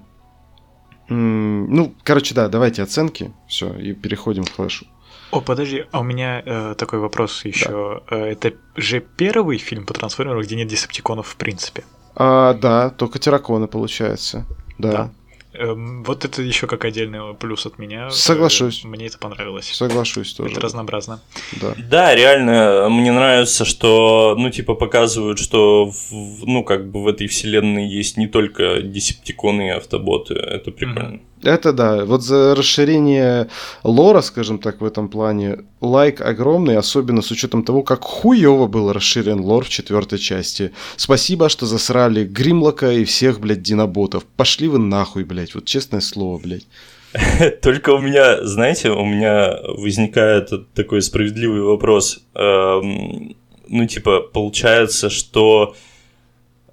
[1.10, 4.88] ну, короче, да, давайте оценки, все, и переходим к флешу.
[5.32, 8.02] О, подожди, а у меня э, такой вопрос еще.
[8.10, 8.18] Да.
[8.18, 11.84] Э, это же первый фильм по трансформеру, где нет десептиконов в принципе.
[12.16, 14.46] А, да, только терраконы, получается.
[14.78, 14.92] Да.
[14.92, 15.12] да.
[15.54, 18.10] Эм, вот это еще как отдельный плюс от меня.
[18.12, 18.84] Соглашусь.
[18.84, 19.72] Мне это понравилось.
[19.74, 20.54] Соглашусь тоже.
[20.54, 21.22] Это разнообразно.
[21.60, 21.74] Да.
[21.78, 27.28] Да, реально, мне нравится, что, ну, типа, показывают, что, в, ну, как бы в этой
[27.28, 30.36] вселенной есть не только десептиконы и автоботы.
[30.36, 31.16] Это прикольно.
[31.16, 31.22] Mm-hmm.
[31.44, 32.06] Это да.
[32.06, 33.50] Вот за расширение
[33.84, 38.92] лора, скажем так, в этом плане, лайк огромный, особенно с учетом того, как хуево был
[38.92, 40.72] расширен лор в четвертой части.
[40.98, 44.26] Спасибо, что засрали Гримлока и всех, блядь, диноботов.
[44.26, 45.56] Пошли вы нахуй, блядь.
[45.56, 46.68] Вот честное слово, блядь.
[47.62, 52.22] Только у меня, знаете, у меня возникает такой справедливый вопрос.
[52.36, 53.36] Эм,
[53.68, 55.76] ну, типа, получается, что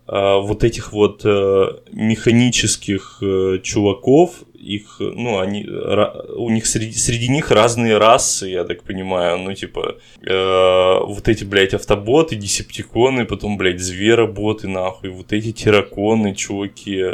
[0.09, 7.29] э, вот этих вот э, механических э, чуваков их, ну, они, у них среди, среди
[7.29, 13.57] них разные расы, я так понимаю, ну, типа, э, вот эти, блядь, автоботы, десептиконы, потом,
[13.57, 17.05] блядь, звероботы, нахуй, вот эти терраконы, чуваки,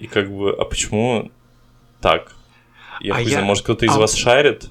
[0.00, 1.30] и как бы, а почему
[2.00, 2.34] так?
[3.00, 4.70] Я а знаю, может, кто-то из а вас шарит?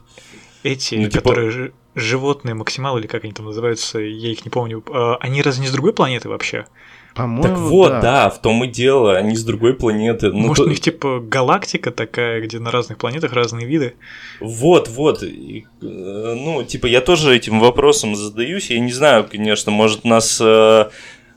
[0.64, 1.20] Эти, ну, типа...
[1.20, 5.62] которые животные максималы, или как они там называются, я их не помню, э, они разве
[5.62, 6.66] не с другой планеты вообще?
[7.18, 8.02] По-моему, так вот, да.
[8.02, 10.32] да, в том и дело, они с другой планеты.
[10.32, 10.64] Ну, Может, то...
[10.66, 13.96] у них типа галактика такая, где на разных планетах разные виды?
[14.40, 15.24] Вот, вот.
[15.24, 15.86] И, э,
[16.38, 18.70] ну, типа, я тоже этим вопросом задаюсь.
[18.70, 20.90] Я не знаю, конечно, может, нас э,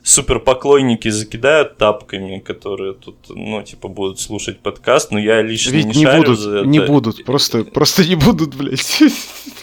[0.03, 5.99] суперпоклонники закидают тапками, которые тут, ну, типа, будут слушать подкаст, но я лично Ведь не,
[5.99, 6.67] не шарю будут, за это.
[6.67, 9.01] Не будут, просто, просто не будут, блядь.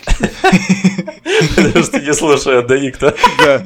[1.56, 3.14] Потому что не слушают, да, никто?
[3.38, 3.64] Да.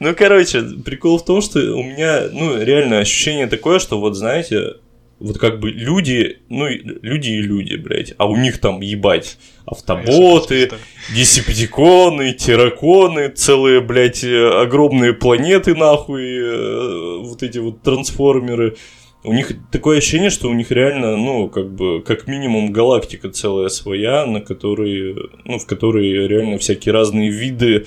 [0.00, 4.76] Ну, короче, прикол в том, что у меня, ну, реально ощущение такое, что вот, знаете,
[5.18, 9.36] вот как бы люди, ну, люди и люди, блядь, а у них там, ебать,
[9.66, 10.70] автоботы,
[11.14, 18.76] десептиконы, терраконы, целые, блядь, огромные планеты, нахуй, э, вот эти вот трансформеры.
[19.22, 23.68] У них такое ощущение, что у них реально, ну, как бы, как минимум галактика целая
[23.68, 27.84] своя, на которой, ну, в которой реально всякие разные виды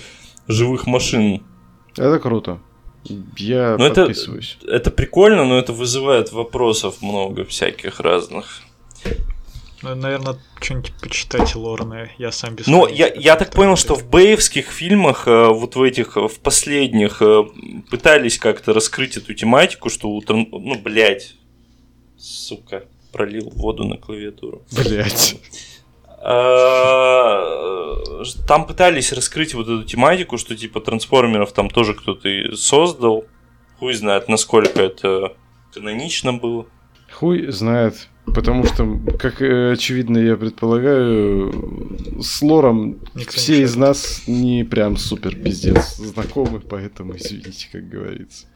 [0.47, 1.41] живых машин.
[1.97, 2.59] Это круто.
[3.37, 4.57] Я но подписываюсь.
[4.61, 8.61] Это, это прикольно, но это вызывает вопросов много всяких разных.
[9.81, 14.09] Ну, наверное, что-нибудь почитать Лорны, я сам без Ну, я, я так понял, что в
[14.09, 17.43] бэевских фильмах, э, вот в этих, в последних, э,
[17.91, 21.35] пытались как-то раскрыть эту тематику, что у ну, блядь,
[22.17, 24.63] сука, пролил воду на клавиатуру.
[24.71, 25.35] Блядь.
[26.25, 33.25] А, там пытались раскрыть вот эту тематику, что типа трансформеров там тоже кто-то создал.
[33.79, 35.35] Хуй знает, насколько это
[35.73, 36.65] канонично было.
[37.11, 38.07] Хуй знает.
[38.25, 41.51] Потому что, как э, очевидно, я предполагаю,
[42.21, 48.47] с лором Никто все из нас не прям супер пиздец знакомы, поэтому извините, как говорится.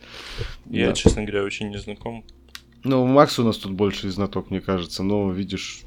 [0.70, 0.94] Я, да.
[0.94, 2.24] честно говоря, очень не знаком.
[2.86, 5.82] Ну, Макс у нас тут больше знаток, мне кажется, но видишь,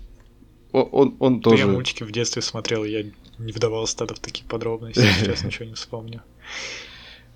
[0.73, 1.64] он, он тоже...
[1.64, 3.05] Я мультики в детстве смотрел, я
[3.39, 6.23] не вдавался тогда в такие подробности, сейчас ничего не вспомню.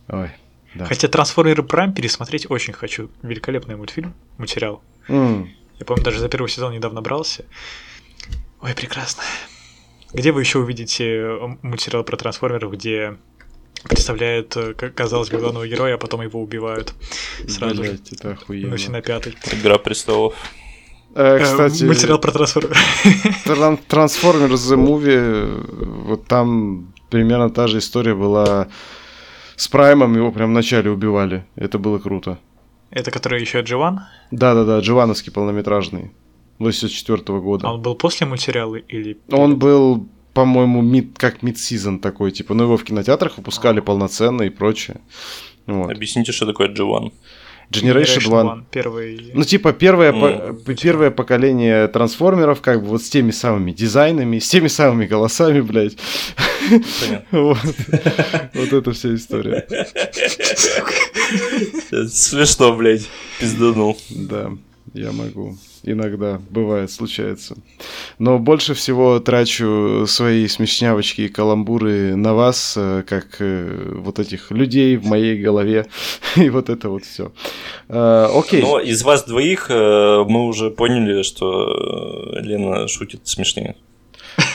[0.08, 0.30] Ой,
[0.74, 0.86] да.
[0.86, 3.10] Хотя Трансформеры Прайм пересмотреть очень хочу.
[3.22, 4.82] Великолепный мультфильм, материал.
[5.08, 5.48] Mm.
[5.78, 7.44] Я помню, даже за первый сезон недавно брался.
[8.60, 9.22] Ой, прекрасно.
[10.12, 13.16] Где вы еще увидите э, материал про трансформеров, где
[13.82, 16.94] представляет, э, казалось бы, главного героя, а потом его убивают
[17.48, 18.76] сразу Блять, это охуенно.
[18.76, 19.34] Ну, на пятый.
[19.52, 20.34] Игра престолов.
[21.14, 22.74] Э, кстати, материал про трансформеры.
[23.88, 28.68] Transformers The Movie, вот там примерно та же история была
[29.56, 31.44] с Праймом, его прям в начале убивали.
[31.56, 32.38] Это было круто.
[32.90, 34.00] Это который еще Джован?
[34.30, 36.10] Да-да-да, Джовановский полнометражный.
[36.58, 37.68] 84 -го года.
[37.68, 39.16] А он был после материала или...
[39.30, 43.82] Он был, по-моему, мид, как мид-сезон такой, типа, ну его в кинотеатрах выпускали а.
[43.82, 45.00] полноценно и прочее.
[45.66, 45.90] Вот.
[45.90, 47.12] Объясните, что такое Джован.
[47.70, 48.46] Generation, Generation One.
[48.46, 48.64] One.
[48.70, 49.30] Первый...
[49.34, 50.64] Ну, типа, первое, mm.
[50.64, 55.60] по, первое поколение трансформеров, как бы вот с теми самыми дизайнами, с теми самыми голосами,
[55.60, 55.96] блядь.
[57.30, 57.58] вот.
[58.54, 59.66] вот это вся история.
[62.08, 63.08] Смешно, блядь,
[63.40, 63.98] пизданул.
[64.10, 64.52] Да,
[64.94, 67.56] я могу иногда бывает, случается.
[68.18, 74.50] Но больше всего трачу свои смешнявочки и каламбуры на вас, э, как э, вот этих
[74.50, 75.86] людей в моей голове,
[76.36, 77.32] и вот это вот все.
[77.88, 78.62] Э, окей.
[78.62, 83.76] Но из вас двоих мы уже поняли, что Лена шутит смешнее.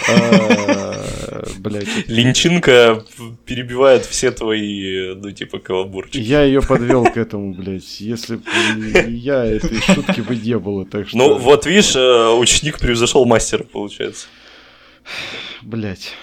[0.10, 1.88] А, блять.
[2.08, 3.04] Линчинка
[3.46, 6.18] перебивает все твои, ну, типа, каламбурчики.
[6.18, 8.00] Я ее подвел к этому, блядь.
[8.02, 8.44] Если бы
[9.08, 11.18] я этой шутки бы не было, так что...
[11.18, 14.28] Ну, вот видишь, э, ученик превзошел мастера, получается.
[15.62, 16.14] Блять.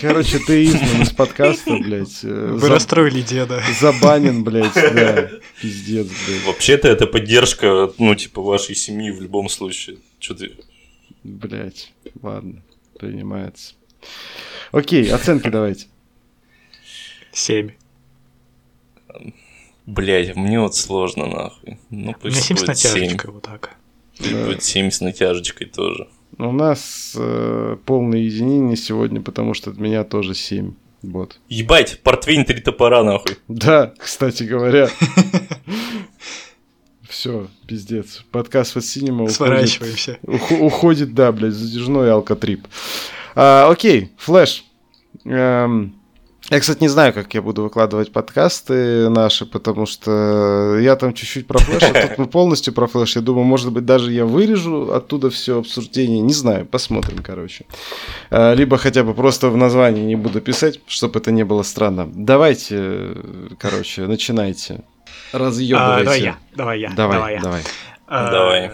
[0.00, 2.20] Короче, ты изгнан из подкаста, блядь.
[2.22, 3.62] э, Вы заб- расстроили деда.
[3.80, 5.30] Забанен, блядь, да.
[5.62, 6.44] Пиздец, блядь.
[6.46, 9.98] Вообще-то это поддержка, ну, типа, вашей семьи в любом случае.
[10.20, 10.52] Что ты...
[11.28, 12.62] Блять, ладно,
[12.98, 13.74] принимается.
[14.72, 15.86] Окей, оценки давайте.
[17.32, 17.72] Семь.
[19.86, 21.78] Блять, мне вот сложно, нахуй.
[21.90, 22.92] Ну, У меня пусть семь с будет семь.
[23.00, 23.76] натяжечкой, вот так.
[24.18, 24.44] Пусть Да.
[24.46, 26.08] будет семь с натяжечкой тоже.
[26.38, 30.74] У нас э, полное единение сегодня, потому что от меня тоже 7.
[31.02, 31.40] Вот.
[31.48, 33.36] Ебать, портвейн три топора, нахуй.
[33.48, 34.88] Да, кстати говоря.
[37.08, 38.22] Все, пиздец.
[38.30, 40.18] Подкаст Fat Cinema уходит, Сворачиваемся.
[40.26, 42.66] ухо- уходит, да, блядь, затяжной алкотрип.
[43.34, 44.64] А, окей, Флэш.
[45.24, 45.94] Эм,
[46.50, 51.46] я, кстати, не знаю, как я буду выкладывать подкасты наши, потому что я там чуть-чуть
[51.46, 53.16] про Флэш, а тут мы полностью про Флэш.
[53.16, 56.20] Я думаю, может быть, даже я вырежу оттуда все обсуждение.
[56.20, 57.64] Не знаю, посмотрим, короче.
[58.30, 62.06] А, Либо хотя бы просто в названии не буду писать, чтобы это не было странно.
[62.14, 64.82] Давайте, э, короче, начинайте.
[65.32, 66.04] А, Разъебывайте.
[66.04, 67.40] Давай я, давай я, Давай, давай я.
[67.40, 67.62] давай.
[68.06, 68.70] А, Давай.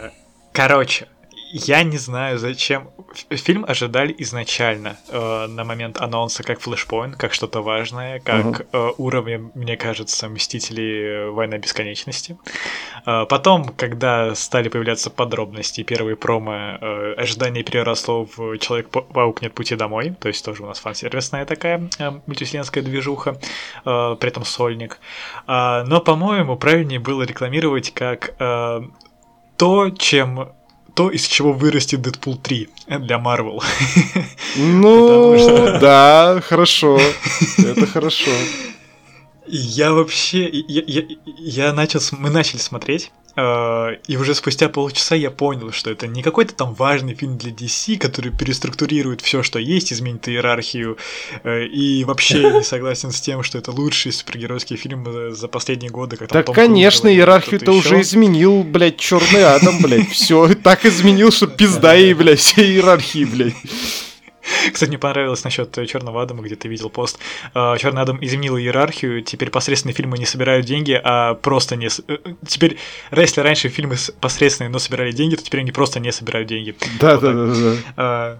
[0.53, 1.09] Короче,
[1.57, 2.91] я не знаю, зачем.
[3.31, 8.57] Фильм ожидали изначально э, на момент анонса как флешпоинт, как что-то важное, как Мгм.
[8.73, 12.37] э, уровень, мне кажется, Мстителей Война Бесконечности.
[13.07, 19.77] Э, потом, когда стали появляться подробности, первые промо, э, ожидание переросло в Человек-паук нет пути
[19.77, 23.37] домой, то есть тоже у нас фан-сервисная такая э, мультивселенская движуха,
[23.85, 24.99] э, при этом сольник.
[25.47, 28.81] А, но, по-моему, правильнее было рекламировать как э,
[29.57, 30.53] то, чем
[30.95, 32.69] то, из чего вырастет Дэдпул 3
[33.01, 33.61] для Marvel.
[34.57, 37.01] Ну, что- да, хорошо.
[37.59, 38.31] Это хорошо.
[39.49, 45.73] Я вообще, я, я- я начал, мы начали смотреть, и уже спустя полчаса я понял,
[45.73, 50.29] что это не какой-то там важный фильм для DC, который переструктурирует все, что есть, изменит
[50.29, 50.99] иерархию,
[51.43, 55.91] э, и вообще не согласен с тем, что это лучший супергеройский фильм э, за последние
[55.91, 56.17] годы.
[56.17, 60.11] Как там Так, Том Круз конечно, иерархию-то уже изменил, блядь, черный Адам, блядь.
[60.11, 63.55] Все, так изменил, что пизда ей, блядь, всей иерархии, блядь.
[64.73, 67.19] Кстати, мне понравилось насчет Черного Адама, где ты видел пост.
[67.55, 71.87] Черный Адам изменил иерархию, теперь посредственные фильмы не собирают деньги, а просто не...
[71.87, 72.79] э, э, Теперь,
[73.13, 76.77] если раньше фильмы посредственные, но собирали деньги, то теперь они просто не собирают деньги.
[77.01, 77.77] Да, Вот да, да, да.
[77.97, 78.39] А,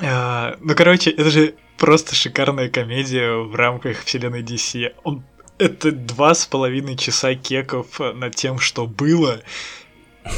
[0.00, 4.92] а, Ну, короче, это же просто шикарная комедия в рамках вселенной DC.
[5.04, 5.24] Он...
[5.58, 9.40] Это два с половиной часа кеков над тем, что было,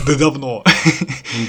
[0.07, 0.64] да давно.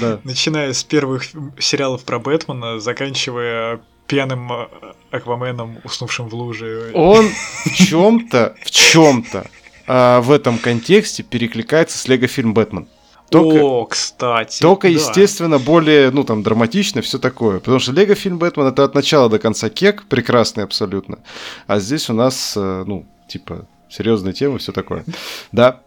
[0.00, 0.20] Да.
[0.24, 1.24] Начиная с первых
[1.58, 4.66] сериалов про Бэтмена, заканчивая пьяным э,
[5.10, 6.90] Акваменом, уснувшим в луже.
[6.94, 7.28] Он
[7.64, 9.46] в чем-то, в чем-то
[9.86, 12.86] в этом контексте перекликается с Лего-фильм «Бэтмен».
[13.30, 14.60] Только, О, кстати.
[14.60, 14.94] Только, да.
[14.94, 17.60] естественно, более, ну, там, драматично, все такое.
[17.60, 21.20] Потому что Лего фильм Бэтмен это от начала до конца кек, прекрасный абсолютно.
[21.68, 25.04] А здесь у нас, э, ну, типа, серьезная тема, все такое.
[25.52, 25.80] Да.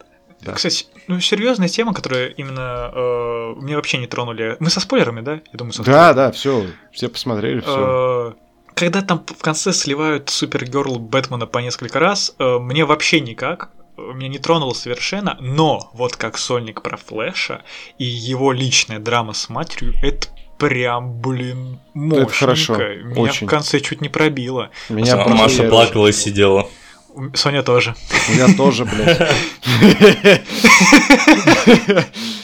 [0.44, 0.52] Да.
[0.52, 4.56] Кстати, ну серьезная тема, которая именно э, меня вообще не тронули.
[4.60, 5.34] Мы со спойлерами, да?
[5.34, 8.34] Я думаю, со Да, да, все, все посмотрели, все.
[8.36, 13.70] Э, Когда там в конце сливают Супергерл Бэтмена по несколько раз, э, мне вообще никак.
[13.96, 17.62] э, Меня не тронуло совершенно, но вот как сольник про Флэша
[17.98, 20.28] и его личная драма с матерью, это
[20.58, 22.32] прям, блин, мощненько.
[22.32, 23.46] хорошо, Меня очень.
[23.46, 24.70] в конце чуть не пробило.
[24.88, 26.68] Меня А Маша плакала и сидела.
[27.34, 27.94] Соня тоже.
[28.36, 29.30] Я тоже, блядь.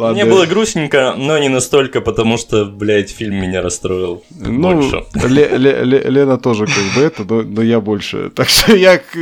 [0.00, 0.14] Ладно.
[0.14, 5.04] Мне было грустненько, но не настолько, потому что, блядь, фильм меня расстроил Ну, больше.
[5.28, 8.30] Ле- Ле- Ле- Лена тоже как бы это, но, но я больше.
[8.30, 9.14] Так что я к-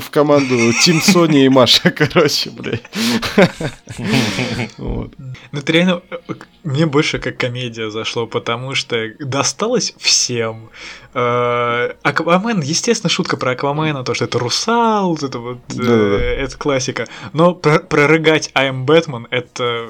[0.00, 2.82] в команду Тим Сони и Маша, короче, блядь.
[4.78, 5.12] Вот.
[5.52, 6.32] Ну, это реально э, э,
[6.64, 10.70] мне больше как комедия зашло, потому что досталось всем.
[11.14, 16.56] Э, Аквамен, естественно, шутка про Аквамена, то, что это русал, вот это вот, э, это
[16.56, 17.06] классика.
[17.32, 19.88] Но про- прорыгать I am Batman, это...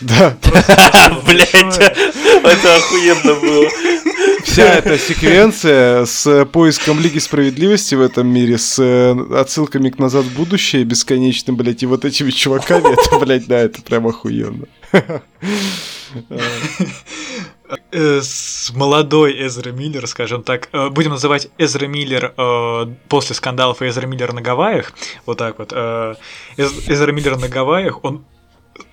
[0.00, 0.36] Да,
[1.26, 3.68] Блять, это охуенно было.
[4.44, 10.24] вся эта секвенция с поиском Лиги Справедливости в этом мире, с э, отсылками к «Назад
[10.24, 14.66] в будущее» бесконечным, блядь, и вот этими чуваками, это, блядь, да, это прям охуенно.
[17.92, 22.34] э, с молодой Эзра Миллер, скажем так, э, будем называть Эзра Миллер
[23.08, 24.92] после скандалов и Эзра Миллер на Гавайях,
[25.26, 25.72] вот так вот.
[25.72, 28.24] Эз- Эзра Миллер на Гавайях, он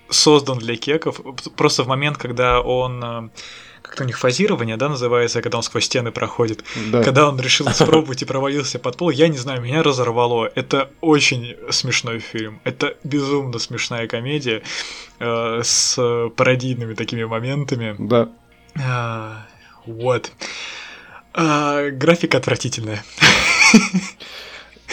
[0.10, 1.22] создан для кеков
[1.55, 3.03] просто в момент, когда он...
[3.03, 3.30] э,
[3.82, 6.64] Как-то у них фазирование, да, называется, когда он сквозь стены проходит.
[6.91, 7.01] Да.
[7.03, 10.51] Когда он решил испробовать и провалился под пол, я не знаю, меня разорвало.
[10.55, 12.60] Это очень смешной фильм.
[12.66, 14.62] Это безумно смешная комедия
[15.20, 15.97] э, с
[16.36, 17.95] пародийными такими моментами.
[17.97, 18.30] Да.
[18.78, 19.47] А,
[19.88, 20.32] вот.
[21.34, 23.03] А, графика отвратительная.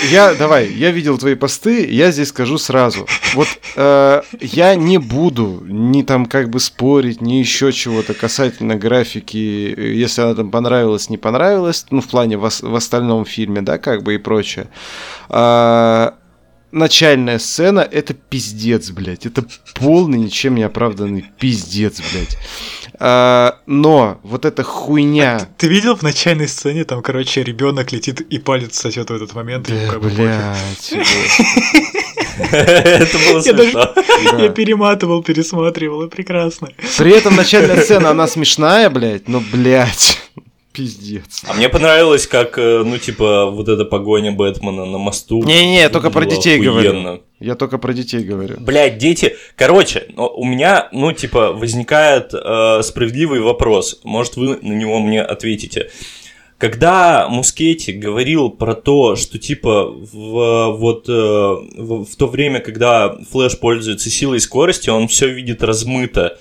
[0.02, 3.06] Я, давай, я видел твои посты, я здесь скажу сразу.
[3.34, 9.36] Вот э, я не буду ни там как бы спорить, ни еще чего-то касательно графики,
[9.36, 14.02] если она там понравилась, не понравилась, ну, в плане в, в остальном фильме, да, как
[14.02, 14.68] бы и прочее.
[15.30, 16.10] Э,
[16.72, 19.26] начальная сцена— это пиздец, блядь.
[19.26, 19.44] Это
[19.74, 22.38] полный, ничем не оправданный пиздец, блядь.
[22.98, 25.36] А, но вот эта хуйня...
[25.36, 29.34] А ты, видел в начальной сцене, там, короче, ребенок летит и палец сосет в этот
[29.34, 29.68] момент?
[29.68, 30.92] Да, блядь.
[32.38, 33.94] Это было смешно.
[34.42, 36.68] Я перематывал, пересматривал, и прекрасно.
[36.98, 40.18] При этом начальная сцена, она смешная, блядь, но, блядь.
[40.76, 41.42] Пиздец.
[41.48, 45.42] А мне понравилось, как, э, ну, типа, вот эта погоня Бэтмена на мосту.
[45.42, 47.02] Не-не, я только про детей охуенно.
[47.02, 47.22] говорю.
[47.40, 48.56] Я только про детей говорю.
[48.60, 49.36] Блять, дети.
[49.56, 54.00] Короче, у меня, ну, типа, возникает э, справедливый вопрос.
[54.04, 55.90] Может, вы на него мне ответите.
[56.58, 63.16] Когда Мускетти говорил про то, что типа в, вот э, в, в то время, когда
[63.30, 66.38] Флэш пользуется силой и скоростью, он все видит размыто.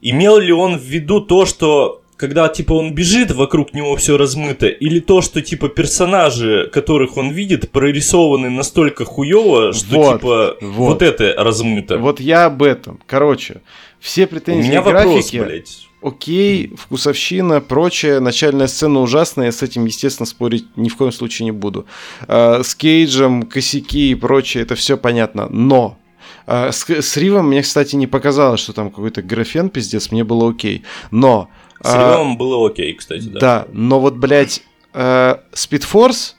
[0.00, 4.66] Имел ли он в виду то, что когда, типа, он бежит, вокруг него все размыто,
[4.66, 10.62] или то, что, типа, персонажи, которых он видит, прорисованы настолько хуево, что, вот, типа, вот.
[10.62, 11.96] вот это размыто.
[11.98, 13.00] Вот я об этом.
[13.06, 13.62] Короче,
[14.00, 15.88] все претензии У меня графики, вопрос, блядь.
[16.02, 21.44] Окей, вкусовщина, прочее, начальная сцена ужасная, я с этим, естественно, спорить ни в коем случае
[21.44, 21.86] не буду.
[22.26, 25.98] А, с Кейджем, косяки и прочее, это все понятно, но
[26.46, 30.50] а, с, с Ривом мне, кстати, не показалось, что там какой-то графен пиздец, мне было
[30.50, 30.82] окей.
[31.10, 31.50] Но
[31.80, 33.40] с а, было окей, кстати, да.
[33.40, 34.62] Да, но вот, блядь,
[35.52, 36.36] Спидфорс,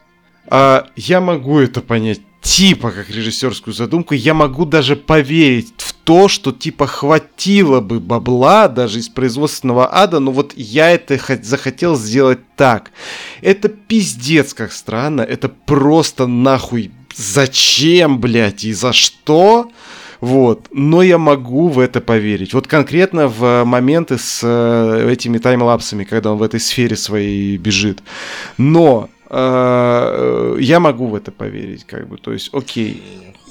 [0.48, 5.94] э, э, я могу это понять типа как режиссерскую задумку, я могу даже поверить в
[5.94, 11.96] то, что типа хватило бы бабла даже из производственного ада, но вот я это захотел
[11.96, 12.92] сделать так.
[13.42, 19.70] Это пиздец как странно, это просто нахуй зачем, блядь, и за что?
[20.22, 20.68] Вот.
[20.72, 22.54] Но я могу в это поверить.
[22.54, 28.04] Вот конкретно в моменты с э, этими таймлапсами, когда он в этой сфере своей бежит.
[28.58, 32.18] Но э, я могу в это поверить, как бы.
[32.18, 33.02] То есть, окей.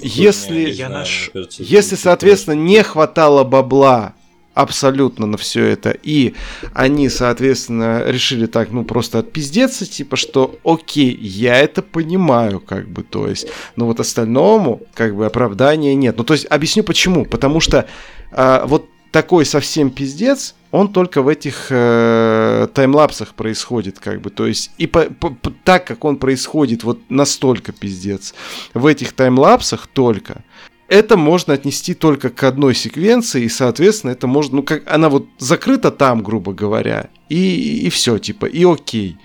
[0.01, 1.31] Если, я наш...
[1.59, 4.15] если, соответственно, не хватало бабла
[4.59, 5.91] абсолютно на все это.
[6.03, 6.35] И
[6.75, 13.05] они, соответственно, решили так, ну, просто отпиздеться, типа, что окей, я это понимаю, как бы,
[13.05, 13.47] то есть,
[13.77, 16.17] но вот остальному, как бы, оправдания нет.
[16.19, 17.25] Ну, то есть, объясню почему.
[17.25, 17.87] Потому что
[18.33, 24.47] а, вот такой совсем пиздец, он только в этих э, таймлапсах происходит, как бы, то
[24.47, 28.35] есть, и по, по, по, так как он происходит вот настолько пиздец,
[28.75, 30.45] в этих таймлапсах только,
[30.89, 35.27] это можно отнести только к одной секвенции, и, соответственно, это можно, ну, как она вот
[35.39, 39.19] закрыта там, грубо говоря, и, и все, типа, и окей.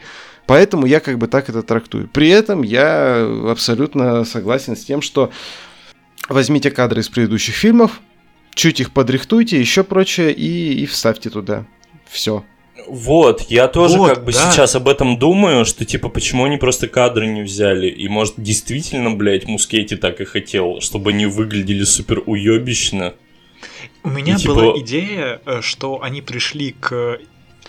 [0.45, 2.09] Поэтому я как бы так это трактую.
[2.09, 5.31] При этом я абсолютно согласен с тем, что
[6.27, 8.01] возьмите кадры из предыдущих фильмов,
[8.53, 11.65] чуть их подрихтуйте, еще прочее, и, и вставьте туда.
[12.05, 12.43] Все.
[12.87, 14.51] Вот, я тоже вот, как бы да.
[14.51, 19.11] сейчас об этом думаю, что типа почему они просто кадры не взяли, и может действительно,
[19.11, 23.13] блядь, Мускетти так и хотел, чтобы они выглядели супер уебищно.
[24.03, 24.53] У меня и, типа...
[24.55, 27.19] была идея, э, что они пришли к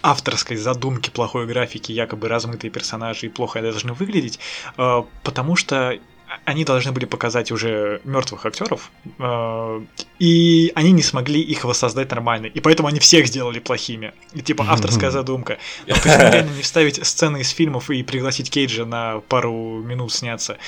[0.02, 4.38] авторской задумке плохой графики, якобы размытые персонажи и плохо должны выглядеть,
[4.78, 5.98] э, потому что
[6.44, 9.80] они должны были показать уже мертвых актеров, э,
[10.18, 14.12] и они не смогли их воссоздать нормально, и поэтому они всех сделали плохими.
[14.32, 15.58] И типа авторская задумка.
[15.86, 20.58] Но почему реально не вставить сцены из фильмов и пригласить Кейджа на пару минут сняться?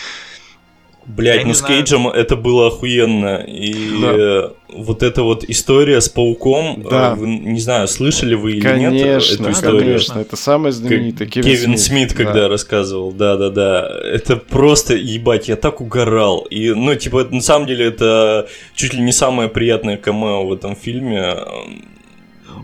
[1.06, 3.44] Блять, ну с Кейджем это было охуенно.
[3.46, 4.12] И да.
[4.12, 7.14] Э, вот эта вот история с пауком, э, да.
[7.14, 9.80] вы, не знаю, слышали вы или конечно, нет эту историю?
[9.80, 11.28] Конечно, это самое знаменитое.
[11.28, 12.24] Кевин, Кевин Смит, Смит да.
[12.24, 13.88] когда рассказывал, да-да-да.
[14.02, 16.40] Это просто, ебать, я так угорал.
[16.50, 20.74] И, ну, типа, на самом деле, это чуть ли не самое приятное камео в этом
[20.74, 21.36] фильме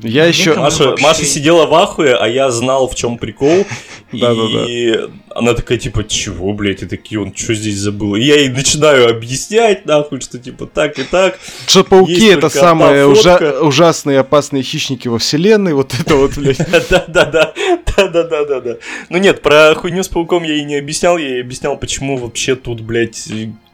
[0.03, 0.55] я еще...
[0.55, 1.05] Маша, вообще...
[1.05, 3.67] Маша сидела в ахуе, а я знал, в чем прикол.
[4.13, 4.99] И
[5.31, 8.15] она такая, типа, чего, блядь, и такие, он что здесь забыл?
[8.15, 11.39] И я ей начинаю объяснять, нахуй, что, типа, так и так.
[11.67, 16.59] Что пауки это самые ужа- ужасные опасные хищники во вселенной, вот это вот, блядь.
[16.91, 17.55] Да-да-да,
[17.97, 18.77] да-да-да-да.
[19.09, 22.55] Ну нет, про хуйню с пауком я ей не объяснял, я ей объяснял, почему вообще
[22.55, 23.29] тут, блядь,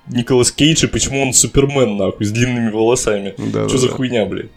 [0.07, 3.35] Николас Кейдж и почему он Супермен, нахуй, с длинными волосами.
[3.69, 4.51] Что за хуйня, блядь?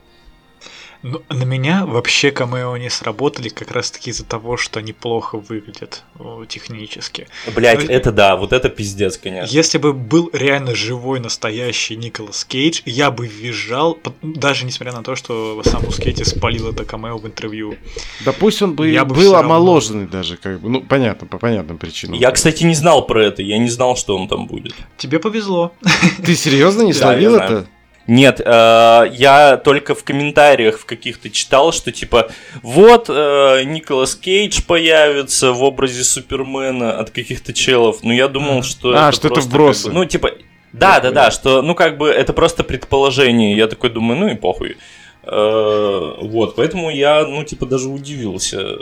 [1.03, 5.37] Ну, на меня вообще камео не сработали как раз таки из-за того, что они плохо
[5.37, 7.27] выглядят о, технически.
[7.55, 9.51] Блять, Ну, это да, вот это пиздец, конечно.
[9.51, 15.15] Если бы был реально живой, настоящий Николас Кейдж, я бы визжал, даже несмотря на то,
[15.15, 17.75] что сам Мускетти спалил это камео в интервью.
[18.23, 20.69] Да пусть он бы Я бы был всё равно- омоложенный даже, как бы.
[20.69, 22.19] Ну, понятно, по понятным причинам.
[22.19, 24.75] Я, кстати, не знал про это, я не знал, что он там будет.
[24.97, 25.73] Тебе повезло.
[26.23, 27.67] Ты серьезно не словил это?
[28.07, 32.31] Нет, э, я только в комментариях в каких-то читал, что типа
[32.63, 37.99] вот э, Николас Кейдж появится в образе Супермена от каких-то челов.
[38.03, 39.83] Ну я думал, что А, это что это просто вбросы.
[39.85, 40.31] как бы, ну типа
[40.73, 43.55] да, да, да, что ну как бы это просто предположение.
[43.55, 44.77] Я такой думаю, ну и похуй.
[45.23, 48.77] Э, вот, поэтому я ну типа даже удивился.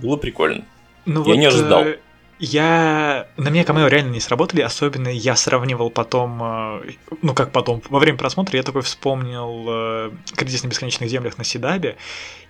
[0.00, 0.64] Было прикольно.
[1.06, 1.82] Ну Я не ожидал.
[1.84, 1.96] э,
[2.44, 3.26] Я...
[3.36, 6.92] На меня камео реально не сработали, особенно я сравнивал потом, э,
[7.22, 11.44] ну как потом, во время просмотра я такой вспомнил э, «Кризис на бесконечных землях» на
[11.44, 11.96] Сидабе,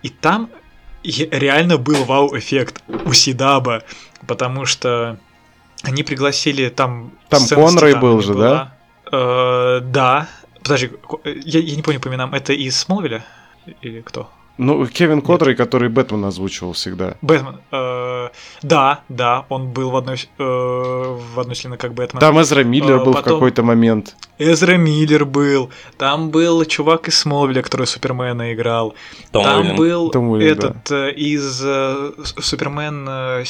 [0.03, 0.49] и там
[1.03, 3.83] реально был вау-эффект у Сидаба,
[4.27, 5.17] потому что
[5.83, 7.11] они пригласили там...
[7.29, 8.75] Там Конрой был же, была.
[9.11, 10.27] Э, да.
[10.61, 10.91] Подожди,
[11.23, 13.23] я, я не помню по именам, это из Смолвиля?
[13.81, 14.29] Или кто?
[14.57, 17.15] Ну, Кевин Котрей, который Бэтмен озвучивал всегда.
[17.21, 17.57] Бэтмен.
[17.71, 18.29] э,
[18.61, 22.21] да, да, он был в одной, э, в одной вселенной как Бэтмен.
[22.21, 24.15] Там Эзра Миллер А, был в потом- какой-то момент.
[24.39, 25.69] Эзра Миллер был.
[25.97, 28.95] Там был чувак из Смолвиля, который Супермена играл.
[29.31, 33.43] Том Там был Том Уильям, этот э, из э, Супермен э,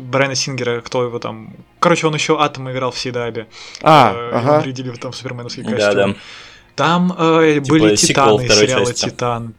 [0.00, 1.54] Брайана Сингера, кто его там...
[1.80, 3.46] Короче, он еще Атом играл в Сидабе.
[3.82, 4.58] А, Э, ага.
[4.60, 5.78] Нарядили в там суперменовский костюм.
[5.78, 6.14] Да, да.
[6.74, 9.04] Там э, Типа были Титаны сериала части.
[9.10, 9.42] Титан.
[9.42, 9.54] Там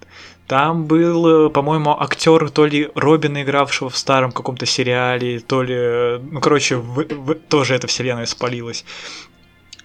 [0.87, 5.73] был, э, по-моему, актер то ли Робина, игравшего в старом каком-то сериале, то ли...
[5.75, 8.85] э, Ну, короче, в- в- тоже эта вселенная спалилась.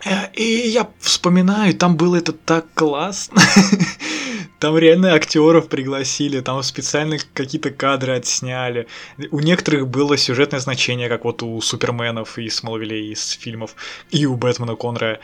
[0.05, 3.41] Э, И я вспоминаю, там было это так классно.
[4.59, 8.89] Там реально актеров пригласили, там специально какие-то кадры отсняли.
[9.31, 13.77] У некоторых было сюжетное значение, как вот у Суперменов из Смолвилей из фильмов,
[14.11, 15.21] и у Бэтмена Конрая.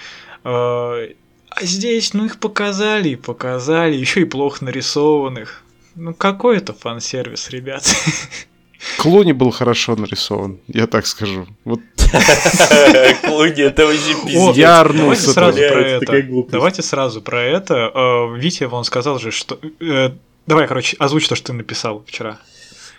[1.56, 5.62] А здесь, ну, их показали, и показали, еще и плохо нарисованных.
[5.94, 7.84] Ну, какой это фан-сервис, ребят?
[8.98, 11.46] Клуни был хорошо нарисован, я так скажу.
[11.64, 11.80] Вот
[13.22, 14.56] Клуни, это вообще пиздец.
[14.56, 16.22] я Давайте орнулся сразу про это.
[16.50, 17.90] Давайте сразу про это.
[17.94, 19.58] Э, Витя, он сказал же, что...
[19.80, 20.10] э,
[20.46, 22.38] Давай, короче, озвучь то, что ты написал вчера.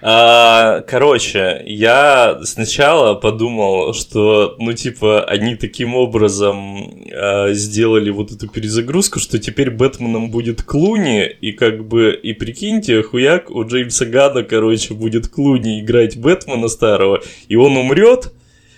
[0.08, 8.48] А, Короче, я сначала подумал, что, ну, типа, они таким образом а, сделали вот эту
[8.48, 14.44] перезагрузку, что теперь Бэтменом будет Клуни, и как бы, и прикиньте, хуяк, у Джеймса Гана,
[14.44, 18.32] короче, будет Клуни играть Бэтмена старого, и он умрет,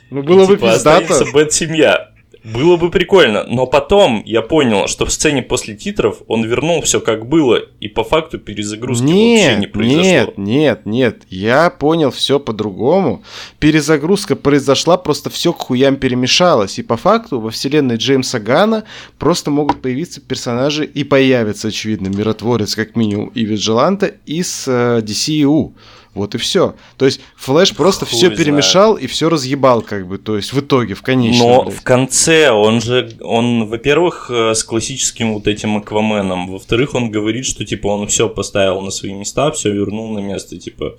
[0.09, 0.97] Ну, было и, бы типа, пиздато.
[0.99, 2.11] останется Бэт-семья.
[2.53, 7.01] Было бы прикольно, но потом я понял, что в сцене после титров он вернул все
[7.01, 10.03] как было, и по факту перезагрузки вообще не Нет, произошло.
[10.03, 11.21] нет, нет, нет.
[11.29, 13.23] Я понял все по-другому.
[13.59, 16.79] Перезагрузка произошла, просто все к хуям перемешалось.
[16.79, 18.85] И по факту во вселенной Джеймса Гана
[19.19, 25.73] просто могут появиться персонажи и появится, очевидно, миротворец, как минимум, и Виджеланта из э, DCU.
[26.13, 26.75] Вот и все.
[26.97, 28.37] То есть Флэш просто Хуй все знает.
[28.37, 30.17] перемешал и все разъебал, как бы.
[30.17, 31.47] То есть в итоге, в конечном.
[31.47, 31.75] Но блядь.
[31.75, 37.45] в конце он же, он, во-первых, э, с классическим вот этим Акваменом, во-вторых, он говорит,
[37.45, 40.97] что типа он все поставил на свои места, все вернул на место, типа.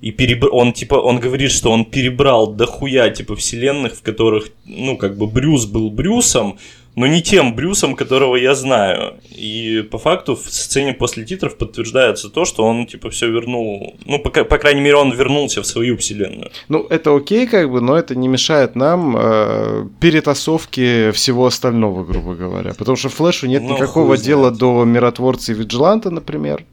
[0.00, 0.44] И переб...
[0.52, 5.26] он типа он говорит, что он перебрал дохуя типа вселенных, в которых, ну, как бы
[5.26, 6.58] Брюс был Брюсом,
[6.96, 9.14] но не тем Брюсом, которого я знаю.
[9.30, 13.96] И по факту в сцене после титров подтверждается то, что он типа все вернул.
[14.06, 16.50] Ну, по, по крайней мере, он вернулся в свою вселенную.
[16.68, 22.34] Ну, это окей, как бы, но это не мешает нам э, перетасовке всего остального, грубо
[22.34, 22.74] говоря.
[22.74, 26.64] Потому что Флэшу нет Ну, никакого дела до миротворца и Виджиланта, например.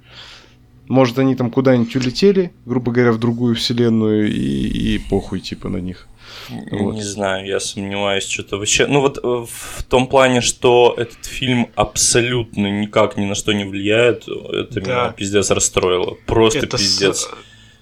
[0.88, 5.78] Может, они там куда-нибудь улетели, грубо говоря, в другую вселенную, и, и похуй, типа, на
[5.78, 6.08] них.
[6.72, 6.94] Вот.
[6.96, 8.86] Не знаю, я сомневаюсь, что-то вообще.
[8.88, 13.64] Ну вот э, в том плане, что этот фильм абсолютно никак ни на что не
[13.66, 15.04] влияет, это Да.
[15.04, 16.16] меня пиздец расстроило.
[16.26, 17.30] Просто это, с- пиздец.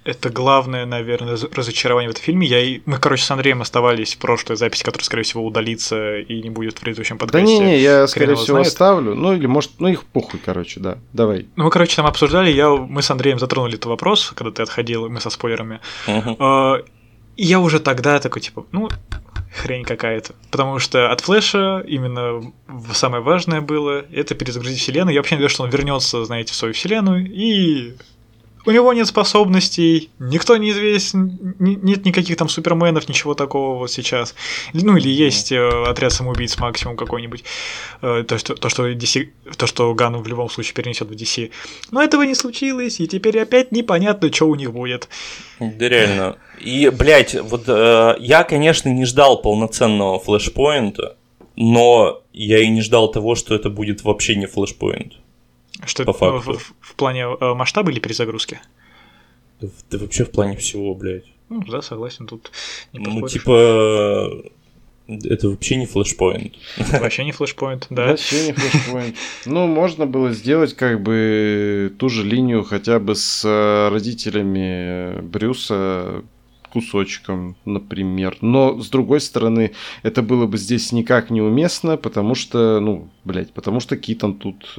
[0.04, 2.48] это главное, наверное, раз- разочарование в этом фильме.
[2.48, 2.82] Я и...
[2.86, 6.78] Мы, короче, с Андреем оставались в прошлой записи, которая, скорее всего, удалится и не будет
[6.78, 7.48] в предыдущем Да подкасте.
[7.48, 8.68] не-не, я, скорее его всего, знает.
[8.68, 9.16] оставлю.
[9.16, 10.98] Ну, или, может, ну, их похуй, короче, да.
[11.14, 11.48] Давай.
[11.56, 15.10] Ну, мы, короче, там обсуждали, я, мы с Андреем затронули этот вопрос, когда ты отходил,
[15.10, 15.80] мы со спойлерами.
[16.08, 16.38] Мгм.
[17.42, 18.90] Я уже тогда такой, типа, ну,
[19.56, 20.34] хрень какая-то.
[20.52, 22.52] Потому что от Флэша именно
[22.94, 25.14] самое важное было это перезагрузить вселенную.
[25.14, 27.96] Я вообще думаю, что он вернется, знаете, в свою вселенную и
[28.70, 34.36] у него нет способностей, никто не известен, нет никаких там суперменов, ничего такого вот сейчас.
[34.74, 37.44] Ну или есть э, отряд самоубийц максимум какой-нибудь,
[38.04, 41.50] э, то, что, то, что, DC, то, что Гану в любом случае перенесет в DC.
[41.90, 45.10] Но этого не случилось, и теперь опять непонятно, что у них будет.
[45.60, 46.38] Да реально.
[46.60, 51.18] И, блядь, вот э, я, конечно, не ждал полноценного флешпоинта,
[51.56, 55.14] но я и не ждал того, что это будет вообще не флешпоинт.
[55.86, 56.54] Что по факту.
[56.54, 58.60] В, в, в плане э, масштаба или перезагрузки?
[59.62, 61.26] Да, да вообще в плане всего, блядь.
[61.50, 62.52] Ну, да, согласен, тут
[62.94, 64.52] не Ну, типа,
[65.08, 66.54] это вообще не флешпоинт.
[67.00, 68.08] Вообще не флешпоинт, да.
[68.08, 69.16] Вообще не флешпоинт.
[69.46, 76.24] Ну, можно было сделать как бы ту же линию хотя бы с э, родителями Брюса
[76.72, 78.38] кусочком, например.
[78.42, 79.72] Но, с другой стороны,
[80.04, 84.76] это было бы здесь никак неуместно, потому что, ну, блядь, потому что Китон тут...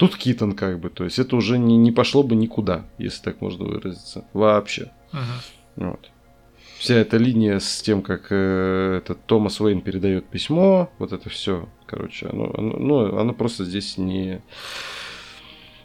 [0.00, 3.42] Тут Китон как бы, то есть это уже не, не пошло бы никуда, если так
[3.42, 4.24] можно выразиться.
[4.32, 4.90] Вообще.
[5.12, 5.88] Угу.
[5.88, 6.10] Вот.
[6.78, 11.68] Вся эта линия с тем, как э, этот Томас Уэйн передает письмо, вот это все,
[11.84, 14.40] короче, оно, оно, ну, оно просто здесь не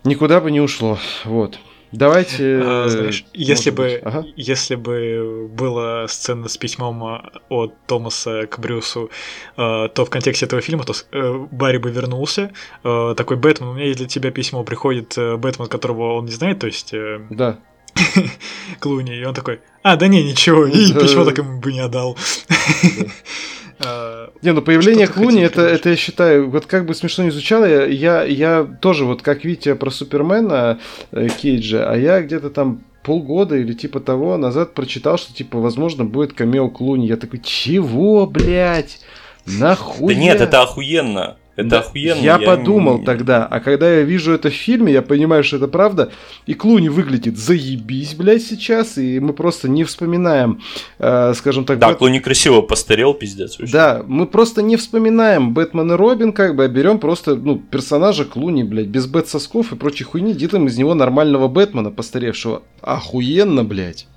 [0.06, 0.98] никуда бы не ушло.
[1.26, 1.60] Вот.
[1.96, 2.60] Давайте.
[2.62, 4.26] А, знаешь, если бы, ага.
[4.36, 9.10] если бы была сцена с письмом а, от Томаса к Брюсу,
[9.56, 12.52] а, то в контексте этого фильма то э, Барри бы вернулся.
[12.84, 14.64] Такой Бэтмен, у меня есть для тебя письмо.
[14.64, 16.94] Приходит э, Бэтмен, которого он не знает, то есть.
[16.94, 17.60] Э, да.
[18.80, 22.18] Клуни, и он такой, а, да не, ничего, и письмо так ему бы не отдал.
[23.80, 27.66] А, не, ну появление Клуни, это, это я считаю, вот как бы смешно не звучало,
[27.88, 30.80] я, я тоже, вот как видите про Супермена
[31.12, 36.06] э, Кейджа, а я где-то там полгода или типа того назад прочитал, что типа возможно
[36.06, 37.08] будет камео Клуни.
[37.08, 39.00] Я такой, чего, блядь?
[39.46, 40.16] Нахуй?
[40.16, 41.38] Да нет, это охуенно.
[41.56, 42.20] Это да, охуенно.
[42.20, 43.06] Я, я подумал не...
[43.06, 46.12] тогда, а когда я вижу это в фильме, я понимаю, что это правда.
[46.46, 50.62] И Клуни выглядит заебись, блядь, сейчас, и мы просто не вспоминаем,
[51.00, 51.80] э, скажем так...
[51.80, 51.98] Да, Бэт...
[51.98, 53.58] Клуни красиво постарел, пиздец.
[53.58, 53.72] Вообще.
[53.72, 58.26] Да, мы просто не вспоминаем Бэтмен и Робин, как бы, а берем просто, ну, персонажа
[58.26, 62.64] Клуни, блядь, без бэт-сосков и прочей хуйни, делаем из него нормального Бэтмена постаревшего.
[62.82, 64.08] Охуенно, блядь.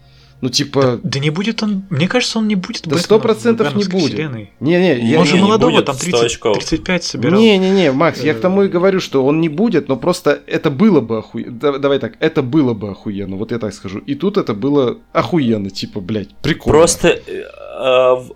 [0.40, 0.82] Ну, типа...
[0.82, 1.84] Да, да не будет он...
[1.90, 4.18] Мне кажется, он не будет Да сто процентов не будет.
[4.60, 5.20] Не-не, я...
[5.20, 7.40] Он же молодого, там 30, 35 собирал.
[7.40, 11.00] Не-не-не, Макс, я к тому и говорю, что он не будет, но просто это было
[11.00, 11.78] бы охуенно.
[11.78, 13.98] Давай так, это было бы охуенно, вот я так скажу.
[13.98, 16.78] И тут это было охуенно, типа, блядь, прикольно.
[16.78, 17.67] Просто э, Э,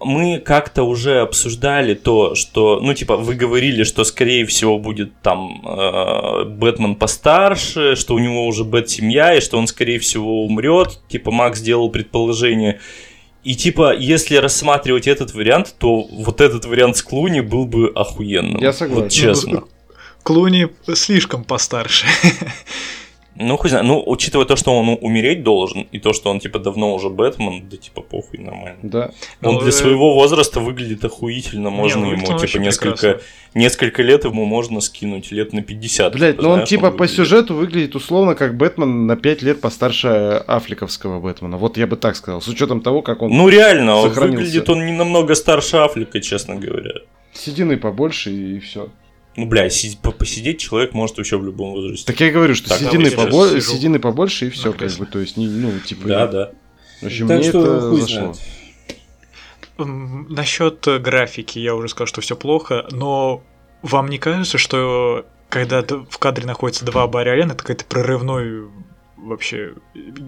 [0.01, 5.63] мы как-то уже обсуждали то, что, ну, типа, вы говорили, что, скорее всего, будет там
[5.67, 11.01] э, Бэтмен постарше, что у него уже Бэт-семья, и что он, скорее всего, умрет.
[11.09, 12.81] Типа, Макс сделал предположение.
[13.45, 18.61] И, типа, если рассматривать этот вариант, то вот этот вариант с Клуни был бы охуенным.
[18.61, 19.03] Я согласен.
[19.03, 19.65] Вот честно.
[20.23, 22.07] Клуни слишком постарше.
[23.35, 23.87] Ну, хуй знает.
[23.87, 27.67] Ну, учитывая то, что он умереть должен, и то, что он, типа, давно уже Бэтмен,
[27.69, 28.79] да, типа, похуй, нормально.
[28.83, 29.11] Да.
[29.43, 29.73] Он ну, для э...
[29.73, 31.71] своего возраста выглядит охуительно.
[31.71, 33.21] Можно Не, ему, типа, несколько,
[33.55, 36.13] несколько лет ему можно скинуть, лет на 50.
[36.13, 40.09] Блять, ну он, типа, он по сюжету выглядит условно как Бэтмен на 5 лет постарше
[40.47, 41.57] Афликовского Бэтмена.
[41.57, 44.85] Вот я бы так сказал, с учетом того, как он Ну, реально, он выглядит он
[44.85, 46.93] не намного старше Афлика, честно говоря.
[47.33, 48.91] Седины побольше и все.
[49.37, 49.69] Ну, бля,
[50.19, 52.07] посидеть человек может вообще в любом возрасте.
[52.07, 53.61] Так я говорю, что так, седины, побо...
[53.61, 56.09] седины побольше и все, как бы, то есть, ну, типа...
[56.09, 56.51] Да, да.
[57.01, 58.35] В общем, так мне это зашло.
[59.79, 63.43] Насчет графики я уже сказал, что все плохо, но
[63.81, 68.69] вам не кажется, что когда в кадре находится два Барри это какой-то прорывной
[69.17, 69.75] вообще...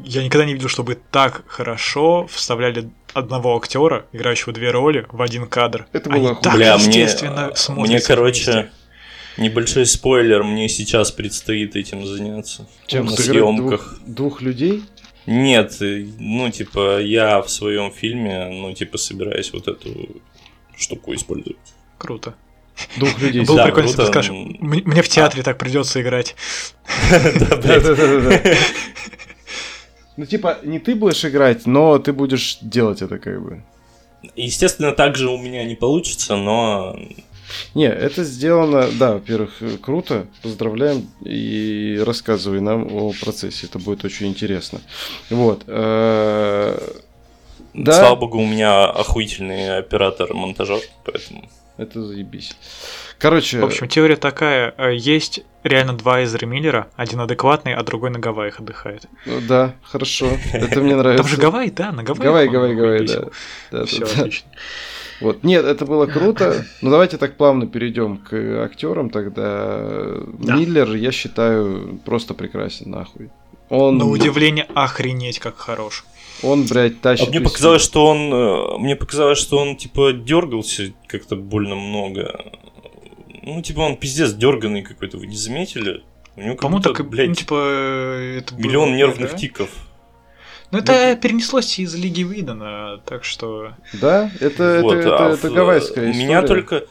[0.04, 5.46] Я никогда не видел, чтобы так хорошо вставляли одного актера, играющего две роли, в один
[5.46, 5.86] кадр.
[5.92, 8.70] Это было Они так Бля, естественно мне, мне короче, вместе.
[9.36, 12.68] Небольшой спойлер, мне сейчас предстоит этим заняться.
[12.86, 13.06] Чем?
[13.06, 13.98] На съемках.
[14.00, 14.84] Двух, двух людей?
[15.26, 20.22] Нет, э, ну, типа, я в своем фильме, ну, типа, собираюсь вот эту
[20.76, 21.56] штуку использовать.
[21.98, 22.34] Круто.
[22.96, 23.44] Двух людей.
[23.44, 26.34] Было прикольно, если ты скажешь, мне в театре так придется играть.
[27.10, 28.40] Да, да, да.
[30.16, 33.64] Ну, типа, не ты будешь играть, но ты будешь делать это как бы.
[34.36, 36.96] Естественно, так же у меня не получится, но
[37.74, 44.26] не, это сделано, да, во-первых, круто, поздравляем и рассказывай нам о процессе, это будет очень
[44.26, 44.80] интересно.
[45.30, 45.64] Вот.
[45.66, 46.78] Э,
[47.74, 47.92] да.
[47.92, 51.48] Слава богу, у меня охуительный оператор-монтажер, поэтому...
[51.76, 52.56] Это заебись.
[53.18, 53.58] Короче...
[53.58, 54.74] В общем, теория такая.
[54.78, 56.88] Э, есть реально два Эзра Миллера.
[56.94, 59.06] Один адекватный, а другой на Гавайях отдыхает.
[59.26, 60.28] Ну, да, хорошо.
[60.52, 61.24] Это мне нравится.
[61.24, 62.24] Там же Гавайи, да, на Гавайях.
[62.24, 63.30] Гавайи, Гавайи, Гавайи,
[63.70, 63.86] да.
[63.86, 64.48] Все, отлично.
[65.20, 65.44] Вот.
[65.44, 66.64] Нет, это было круто.
[66.82, 68.32] Ну давайте так плавно перейдем к
[68.64, 70.20] актерам тогда.
[70.38, 70.56] Да.
[70.56, 73.30] Миллер, я считаю, просто прекрасен, нахуй.
[73.68, 76.04] Он, На удивление, охренеть, как хорош.
[76.42, 77.28] он, блядь, тащит...
[77.28, 78.32] А мне показалось, что он.
[78.32, 82.44] э, Мне показалось, что он типа дергался как-то больно много.
[83.42, 86.02] Ну, типа, он пиздец дерганый какой-то, вы не заметили?
[86.36, 89.36] У него как По-моему, так, и, блядь, ну, типа, э, это было, миллион нервных да?
[89.38, 89.70] тиков.
[90.74, 93.72] Ну, это перенеслось из Лиги Видана, так что...
[93.92, 96.26] Да, это, Вот, это, а это, это в- гавайская история.
[96.26, 96.84] Меня только.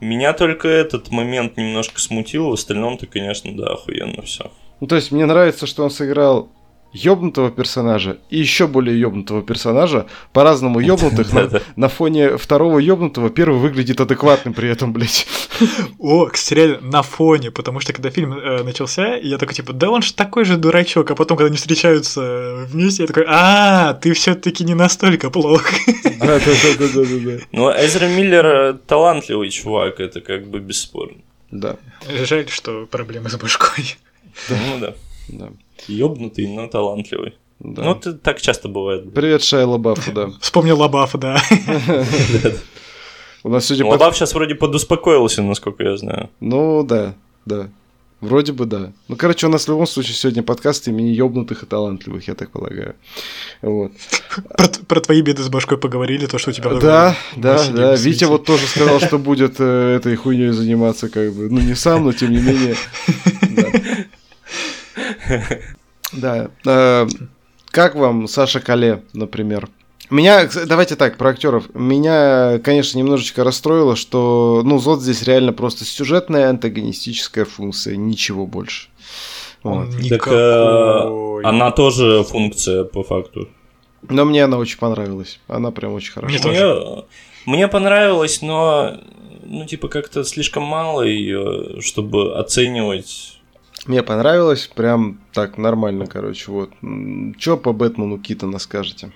[0.00, 4.50] Меня только этот момент немножко смутил, в остальном-то, конечно, да, охуенно все.
[4.80, 6.48] Ну, то есть мне нравится, что он сыграл
[6.92, 11.62] ёбнутого персонажа и еще более ёбнутого персонажа, по-разному ёбнутых, на, Да-да.
[11.76, 15.26] на фоне второго ёбнутого первый выглядит адекватным при этом, блядь.
[15.98, 19.90] О, кстати, реально, на фоне, потому что когда фильм э, начался, я такой, типа, да
[19.90, 24.12] он же такой же дурачок, а потом, когда они встречаются вместе, я такой, а, ты
[24.14, 25.64] все таки не настолько плох.
[26.04, 27.44] Да-да-да-да-да-да.
[27.52, 31.18] Ну, Эзра Миллер э, талантливый чувак, это как бы бесспорно.
[31.50, 31.76] Да,
[32.24, 33.96] Жаль, что проблемы с башкой.
[34.48, 34.94] Ну да.
[35.28, 35.48] да,
[35.86, 37.34] Ёбнутый, но талантливый.
[37.60, 37.82] да.
[37.82, 39.12] Ну, это так часто бывает.
[39.14, 40.30] Привет, Шайла Баффу, да.
[40.40, 41.40] Вспомнил Лабафа, да.
[43.44, 43.84] У нас сегодня...
[43.84, 46.28] под- Лобав сейчас вроде подуспокоился, насколько я знаю.
[46.40, 47.14] Ну, да,
[47.46, 47.68] да.
[48.20, 48.90] Вроде бы да.
[49.06, 52.50] Ну, короче, у нас в любом случае сегодня подкаст имени ёбнутых и талантливых, я так
[52.50, 52.96] полагаю.
[53.62, 53.92] Вот.
[54.56, 56.70] Про, про твои беды с башкой поговорили, то, что у тебя...
[56.74, 57.94] Да, да, да.
[57.94, 61.48] Витя вот тоже сказал, что будет э, этой хуйней заниматься, как бы.
[61.48, 62.74] Ну, не сам, но тем не менее.
[66.12, 66.50] Да.
[66.66, 67.06] Э,
[67.70, 69.68] Как вам Саша Кале, например?
[70.10, 71.74] Меня, давайте так, про актеров.
[71.74, 78.88] Меня, конечно, немножечко расстроило, что, ну, Зод здесь реально просто сюжетная антагонистическая функция, ничего больше.
[79.62, 79.88] Вот.
[80.08, 83.48] Так, э, она тоже функция по факту.
[84.08, 85.40] Но мне она очень понравилась.
[85.48, 86.64] Она прям очень Мне хорошая.
[86.74, 87.04] тоже.
[87.44, 88.98] Мне, мне понравилось, но
[89.44, 93.37] ну типа как-то слишком мало ее, чтобы оценивать.
[93.86, 96.70] Мне понравилось, прям так нормально, короче, вот.
[97.38, 99.12] Чё по Бэтмену Китона скажете?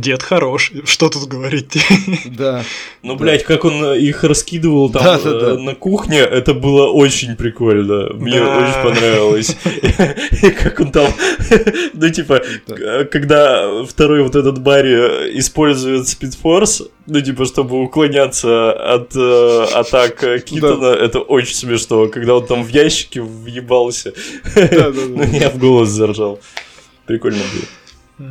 [0.00, 1.76] Дед хорош, что тут говорить?
[2.26, 2.62] Да.
[3.02, 5.50] Ну, блядь, как он э, их раскидывал там Да, да, да.
[5.52, 8.12] э, на кухне, это было очень прикольно.
[8.14, 9.56] Мне очень понравилось.
[10.42, 11.10] И как он там,
[11.94, 19.12] ну, типа, к- когда второй вот этот Барри использует спидфорс, ну, типа, чтобы уклоняться от
[19.16, 22.08] э, атак э, Китона, это очень смешно.
[22.08, 24.12] Когда он там в ящике въебался,
[24.54, 25.24] Да, да, ну, да.
[25.24, 26.38] я в голос заржал.
[27.06, 27.38] Прикольно
[28.18, 28.26] было.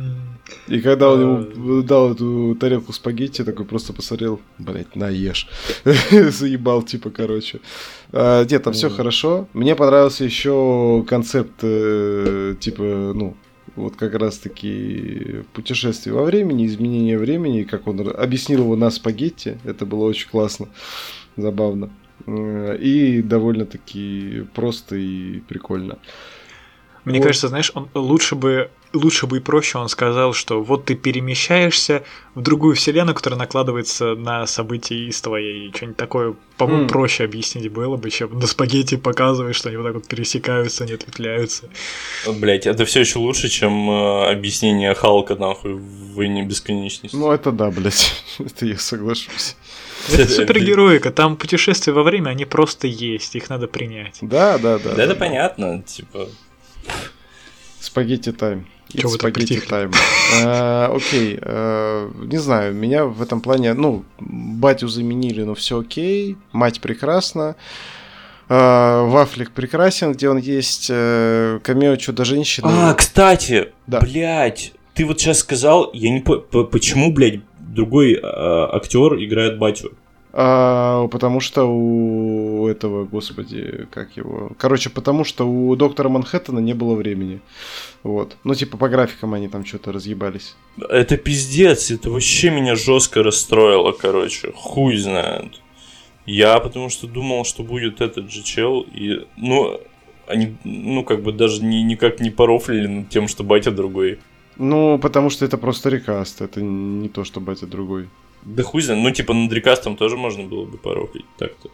[0.68, 1.52] И когда он А.
[1.54, 5.46] ему дал эту тарелку спагетти, такой просто посмотрел, блять, наешь.
[6.10, 7.60] Заебал, типа, короче.
[8.12, 9.46] А, нет, там все хорошо.
[9.52, 12.82] Мне понравился еще концепт, э, типа,
[13.14, 13.36] ну,
[13.76, 19.58] вот как раз-таки путешествие во времени, изменение времени, как он объяснил его на спагетти.
[19.64, 20.68] Это было очень классно,
[21.36, 21.90] забавно.
[22.26, 25.98] Э, И довольно-таки просто и прикольно.
[27.04, 27.26] Мне Вот.
[27.26, 32.02] кажется, знаешь, он лучше бы лучше бы и проще он сказал, что вот ты перемещаешься
[32.34, 35.72] в другую вселенную, которая накладывается на события из твоей.
[35.74, 36.88] Что-нибудь такое, по-моему, М.
[36.88, 40.92] проще объяснить было бы, чем на спагетти показываешь, что они вот так вот пересекаются, они
[40.94, 41.68] ответвляются.
[42.26, 47.16] Блять, это все еще лучше, чем э, объяснение Халка нахуй в войне бесконечности.
[47.16, 48.12] Ну, это да, блядь.
[48.38, 49.56] Это я соглашусь.
[50.12, 54.18] Это супергероика, там путешествия во время, они просто есть, их надо принять.
[54.20, 54.94] Да, да, да.
[54.94, 56.28] Да, это понятно, типа.
[57.90, 58.66] Спагетти тайм.
[58.94, 59.68] Вы так Спагетти притихли?
[59.68, 59.90] тайм.
[60.44, 61.38] А, Окей.
[61.40, 66.36] а, Не знаю, меня в этом плане, ну, батю заменили, но все окей.
[66.52, 67.54] Мать прекрасна.
[68.48, 70.88] А, Вафлик прекрасен, где он есть.
[70.90, 72.66] э, Камео Чудо-женщины.
[72.68, 74.00] А, кстати, Да.
[74.00, 79.58] блять, ты вот сейчас сказал, я не по- по- почему, блядь, другой э, актер играет
[79.58, 79.92] батю.
[80.38, 84.52] А, потому что у этого, господи, как его...
[84.58, 87.40] Короче, потому что у доктора Манхэттена не было времени.
[88.02, 88.36] Вот.
[88.44, 90.54] Ну, типа, по графикам они там что-то разъебались.
[90.90, 95.58] Это пиздец, это вообще меня жестко расстроило, короче, хуй знает.
[96.26, 99.80] Я потому что думал, что будет этот же чел, и, ну,
[100.26, 104.18] они, ну, как бы даже ни, никак не порофлили над тем, что батя другой.
[104.58, 108.10] Ну, потому что это просто рекаст, это не то, что батя другой.
[108.46, 111.68] Да хуй знает, ну, типа, над рекастом тоже можно было бы порофлить так-то.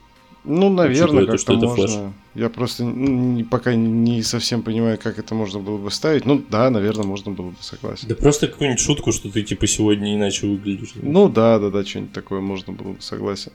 [0.44, 1.86] Ну, наверное, как-то что это можно.
[1.86, 2.12] Флэш.
[2.34, 6.26] Я просто не- пока не совсем понимаю, как это можно было бы ставить.
[6.26, 8.08] Ну, да, наверное, можно было бы, согласен.
[8.08, 10.94] Да просто какую-нибудь шутку, что ты, типа, сегодня иначе выглядишь.
[11.00, 13.52] Ну, да, да, да, что-нибудь такое можно было бы, согласен.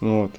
[0.00, 0.32] Вот.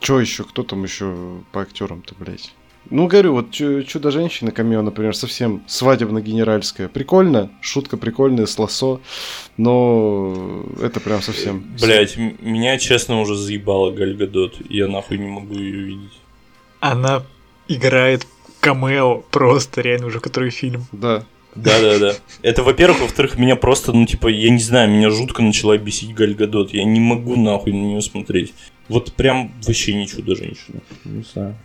[0.00, 0.44] Че еще?
[0.44, 2.54] Кто там еще по актерам-то, блядь?
[2.90, 6.88] Ну, говорю, вот Чу- Чудо-женщина камео, например, совсем свадебно-генеральская.
[6.88, 9.00] Прикольно, шутка прикольная, с лосо,
[9.56, 11.64] но это прям совсем...
[11.80, 14.56] Блять, меня, честно, уже заебала Галь Гадот.
[14.68, 16.12] Я нахуй не могу ее видеть.
[16.80, 17.22] Она
[17.68, 18.26] играет
[18.60, 20.86] камео просто реально уже который фильм.
[20.92, 21.24] Да.
[21.54, 22.14] Да, да, да.
[22.42, 26.34] Это, во-первых, во-вторых, меня просто, ну, типа, я не знаю, меня жутко начала бесить Галь
[26.34, 26.74] Гадот.
[26.74, 28.52] Я не могу нахуй на нее смотреть.
[28.88, 30.80] Вот прям вообще не чудо женщина.
[31.04, 31.56] Не знаю.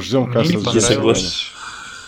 [0.00, 1.52] Ждем не Соглас-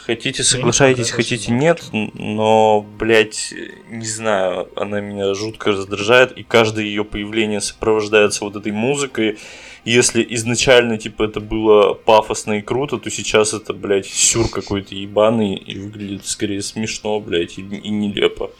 [0.09, 3.53] Хотите, соглашайтесь, понравилось, хотите, нет, но, блядь,
[3.91, 9.37] не знаю, она меня жутко раздражает, и каждое ее появление сопровождается вот этой музыкой.
[9.85, 15.57] Если изначально, типа, это было пафосно и круто, то сейчас это, блядь, сюр какой-то ебаный,
[15.57, 18.51] и выглядит скорее смешно, блядь, и, и нелепо.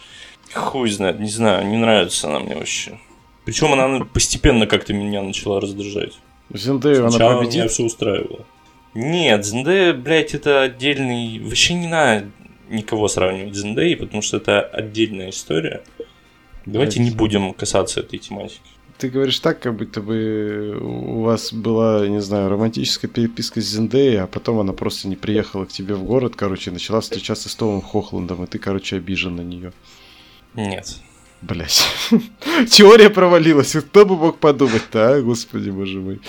[0.53, 2.99] Хуй знает, не знаю, не нравится она мне вообще.
[3.47, 6.13] Причем она постепенно как-то меня начала раздражать.
[6.53, 7.71] Зендею она Сначала меня победит.
[7.71, 8.45] все устраивало.
[8.99, 11.39] Нет, Зендея, блядь, это отдельный...
[11.39, 12.27] Вообще не надо
[12.69, 15.85] никого сравнивать с Зендеей, потому что это отдельная история.
[16.67, 17.13] Давайте Блядь.
[17.13, 18.61] не будем касаться этой тематики.
[18.99, 24.21] Ты говоришь так, как будто бы у вас была, не знаю, романтическая переписка с Зендеей,
[24.21, 27.55] а потом она просто не приехала к тебе в город, короче, и начала встречаться с
[27.55, 29.73] Томом Хохландом, и ты, короче, обижен на нее.
[30.55, 30.97] Нет.
[31.41, 31.83] Блять.
[32.71, 33.73] Теория провалилась.
[33.73, 35.21] Кто бы мог подумать-то, а?
[35.23, 36.21] Господи, боже мой.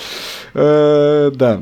[0.54, 1.62] Э, Да.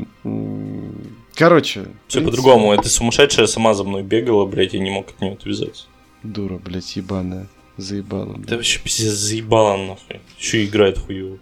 [1.36, 1.86] Короче.
[2.08, 2.74] Все по-другому.
[2.74, 5.86] Эта сумасшедшая сама за мной бегала, блядь, я не мог от нее отвязаться.
[6.24, 7.48] Дура, блядь, ебаная.
[7.78, 8.34] Заебала.
[8.34, 8.48] блядь.
[8.48, 10.20] Да вообще пиздец заебала нахуй.
[10.40, 11.38] Еще играет хуево.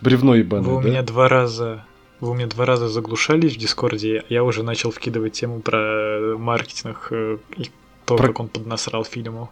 [0.00, 0.88] Бревно Вы ебаное, у да?
[0.88, 1.84] меня два раза
[2.20, 7.08] вы у меня два раза заглушались в Дискорде, я уже начал вкидывать тему про маркетинг
[7.10, 7.70] э, и
[8.08, 9.50] то, Про- как он поднасрал фильму.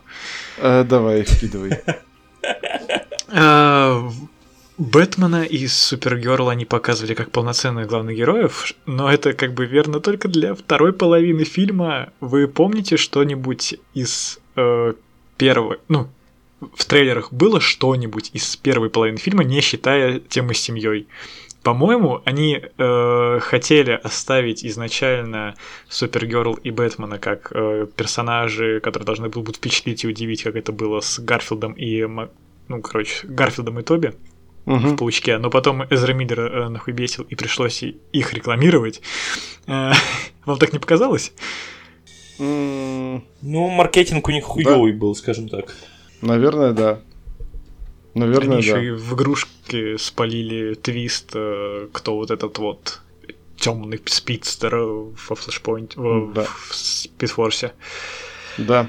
[0.59, 1.73] Э, Давай, вкидывай.
[3.29, 4.09] А,
[4.79, 10.29] Бэтмена и Супергерл они показывали как полноценных главных героев, но это как бы верно только
[10.29, 12.11] для второй половины фильма.
[12.21, 14.93] Вы помните что-нибудь из э,
[15.39, 16.09] первого, ну,
[16.75, 21.09] в трейлерах было что-нибудь из первой половины фильма, не считая темы с семьей?
[21.67, 25.57] По-моему, они э, хотели оставить изначально
[25.89, 31.01] Супергерл и Бэтмена как э, персонажи, которые должны будут впечатлить и удивить, как это было
[31.01, 32.07] с Гарфилдом и
[32.69, 34.15] ну, короче, Гарфилдом и Тоби
[34.65, 34.97] в Мгм.
[34.97, 39.03] Паучке, но потом Эзра Миллер э, нахуй бесил, и пришлось их рекламировать.
[39.67, 39.91] Э,
[40.45, 41.33] Вам так не показалось?
[42.39, 45.75] Ну, маркетинг у них хуёвый был, скажем так.
[46.23, 47.01] Наверное, да.
[48.17, 48.83] Наверное, Они еще да.
[48.83, 53.01] и в игрушке спалили твист, э, кто вот этот вот
[53.59, 56.45] темный спидстер во флешпоинте, в, Да.
[56.45, 57.73] в спидфорсе.
[58.59, 58.89] Да.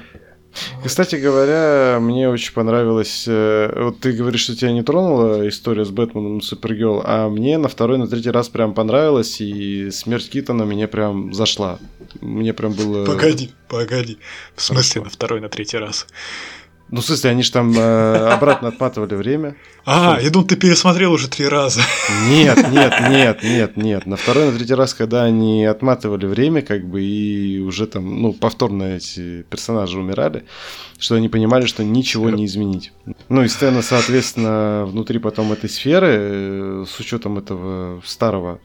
[0.84, 3.24] Кстати говоря, мне очень понравилось...
[3.28, 7.58] э, Вот ты говоришь, что тебя не тронула история с Бэтменом и Супергерл, а мне
[7.58, 11.78] на второй, на третий раз прям понравилось, и смерть Китона мне прям зашла.
[12.20, 13.04] Мне прям было...
[13.04, 14.18] Погоди, погоди.
[14.56, 15.04] В смысле Хорошо.
[15.04, 16.06] на второй, на третий раз?
[16.90, 19.56] Ну, в смысле, они же там э, обратно отматывали время.
[19.90, 21.80] А, я думал, ты пересмотрел уже три раза.
[22.28, 24.06] Нет, нет, нет, нет, нет.
[24.06, 28.34] На второй, на третий раз, когда они отматывали время, как бы, и уже там, ну,
[28.34, 30.44] повторно эти персонажи умирали,
[30.98, 32.92] что они понимали, что ничего не изменить.
[33.30, 38.60] Ну, и сцена, соответственно, внутри потом этой сферы, э, с учетом этого старого,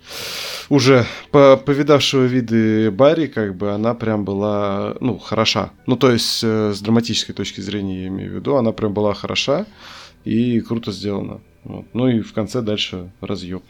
[0.68, 5.72] уже по- повидавшего виды Барри, как бы, она прям была, ну, хороша.
[5.86, 9.14] Ну, то есть, э, с драматической точки зрения, я имею в виду, она прям была
[9.14, 9.66] хороша
[10.26, 11.41] и круто сделана.
[11.64, 11.86] Вот.
[11.94, 13.64] Ну и в конце дальше разъеб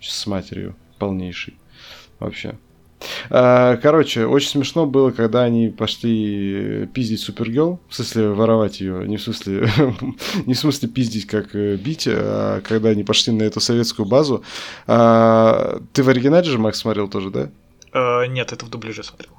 [0.00, 1.54] с матерью полнейший.
[2.20, 2.56] Вообще.
[3.28, 9.16] А, Короче, очень смешно было, когда они пошли пиздить Супергел, в смысле воровать ее, не
[9.18, 9.68] в смысле,
[10.46, 14.42] не в смысле пиздить, как э, бить, а когда они пошли на эту советскую базу.
[14.86, 17.50] А, Ты в оригинале же, Макс, смотрел тоже, да?
[17.92, 19.32] Э, Нет, это в дубляже смотрел.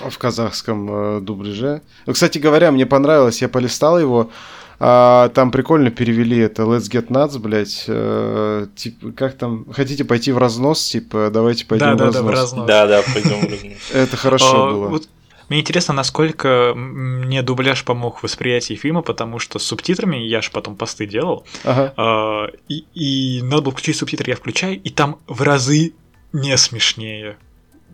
[0.00, 1.82] в казахском э, дубляже.
[2.06, 4.30] Ну, кстати говоря, мне понравилось, я полистал его.
[4.78, 7.84] А, там прикольно перевели это Let's Get Nuts, блядь.
[7.88, 9.64] э, типа, как там?
[9.72, 10.82] Хотите пойти в разнос?
[10.84, 12.40] Типа, давайте пойдем Да, в да, да, в разнос.
[12.40, 12.66] разнос.
[12.66, 13.72] Да, да, пойдем в разнос.
[13.94, 15.00] Это хорошо А, было.
[15.48, 20.50] мне интересно, насколько мне дубляж помог в восприятии фильма, потому что с субтитрами я же
[20.50, 21.94] потом посты делал, Ага.
[21.96, 25.94] а, и, и надо было включить субтитры, я включаю, и там в разы
[26.32, 27.36] не смешнее.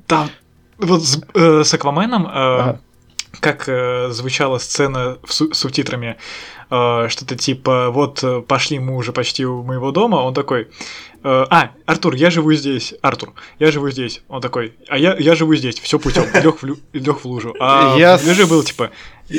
[0.08, 0.30] Там
[0.78, 2.80] вот с, э, с Акваменом, э, Ага.
[3.40, 6.16] Как э, звучала сцена в су- субтитрами,
[6.70, 10.66] э, что-то типа, вот э, пошли мы уже почти у моего дома, он такой, э,
[11.22, 15.54] а, Артур, я живу здесь, Артур, я живу здесь, он такой, а я, я живу
[15.54, 18.90] здесь, все путем, лег в, лю- лег в лужу, а Я в дубляже было типа,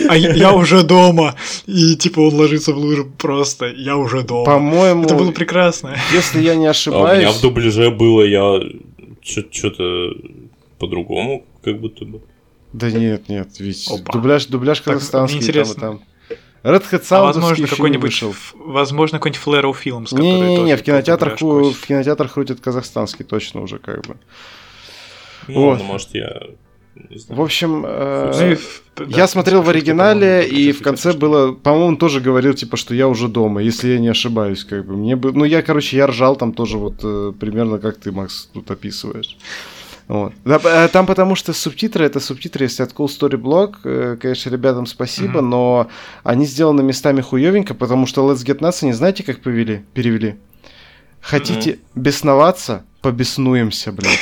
[0.09, 1.35] а я, я уже дома,
[1.67, 4.45] и типа он ложится в лужу просто, я уже дома.
[4.45, 5.95] По-моему, Это было прекрасно.
[6.11, 7.35] если я не А у меня ошибаюсь...
[7.35, 8.59] в дубляже было, я
[9.21, 10.13] что-то
[10.79, 12.21] по-другому, как будто бы.
[12.73, 14.13] Да нет, нет, ведь Опа.
[14.13, 15.81] дубляж, дубляж Так, казахстанский мне там и интересно.
[15.81, 16.01] там.
[16.63, 20.77] Red Hat А возможно какой-нибудь, ф- возможно какой-нибудь Flare Films, который Не, не, тоже не,
[20.77, 24.15] в кинотеатрах, в кинотеатрах крутят казахстанский точно уже как бы.
[25.47, 25.69] Ну, Вот.
[25.71, 26.41] ладно, может, я...
[27.09, 27.41] не знаю.
[27.41, 28.57] В общем, э,
[28.97, 32.77] Ну да, я смотрел в оригинале, и в конце было, по-моему, он тоже говорил, типа,
[32.77, 34.95] что я уже дома, если я не ошибаюсь, как бы.
[34.95, 38.49] Мне бы, ну, я, короче, я ржал там тоже вот э, примерно как ты, Макс,
[38.53, 39.35] тут описываешь.
[40.07, 40.33] Вот.
[40.45, 44.85] Э, Там потому что субтитры, это субтитры, если от Cool Story Blog, э, конечно, ребятам
[44.85, 45.49] спасибо, Мгм.
[45.49, 45.87] но
[46.23, 50.35] они сделаны местами хуевенько, потому что Let's Get Nuts, они знаете, как повели, перевели?
[51.21, 52.83] Хотите бесноваться?
[53.01, 54.19] Побеснуемся, блядь.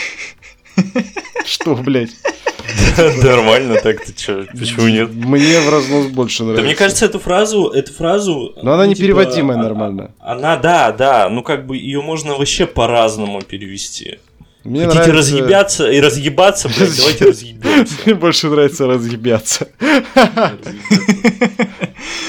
[1.46, 2.12] Что, блядь?
[3.24, 5.14] Нормально так, ты чё, почему нет?
[5.14, 6.62] Мне в разнос больше нравится.
[6.62, 8.54] Да мне кажется, эту фразу, эту фразу...
[8.62, 10.12] Но она ну, не типа, а- нормально.
[10.20, 14.20] Она, да, да, ну как бы ее можно вообще по-разному перевести.
[14.64, 17.94] Мне Хотите нравится- разъебаться и разъебаться, блядь, давайте разъебемся.
[18.06, 19.68] Мне больше нравится разъебяться.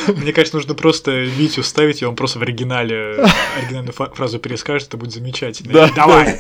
[0.09, 3.25] Мне кажется, нужно просто Витю ставить, и он просто в оригинале
[3.59, 5.73] оригинальную фразу перескажет, это будет замечательно.
[5.73, 5.91] Да.
[5.95, 6.37] Давай!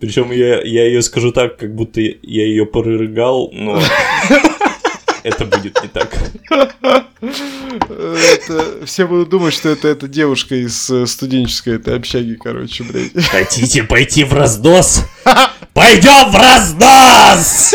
[0.00, 2.14] Причем я, я ее скажу так, как будто я
[2.46, 3.80] ее порыгал, но
[5.24, 6.16] это будет не так.
[7.20, 13.24] Это- Все будут думать, что это эта девушка из э, студенческой этой общаги, короче, блядь.
[13.26, 15.00] Хотите пойти в разнос?
[15.72, 17.74] Пойдем в разнос!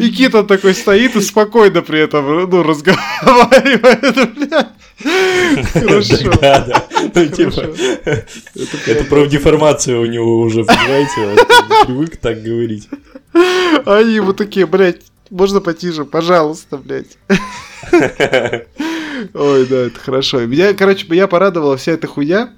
[0.00, 4.66] И Кита такой стоит и спокойно при этом, ну, разговаривает, блядь.
[5.72, 6.30] Хорошо.
[6.40, 6.84] Да, да.
[7.14, 7.74] Ну, типа,
[8.86, 11.20] это профдеформация у него уже, понимаете?
[11.20, 12.88] Он привык так говорить.
[13.32, 17.18] А Они ему такие, блядь, можно потише, пожалуйста, блядь.
[19.34, 20.40] Ой, да, это хорошо.
[20.46, 22.50] Меня, короче, меня порадовала вся эта хуйня.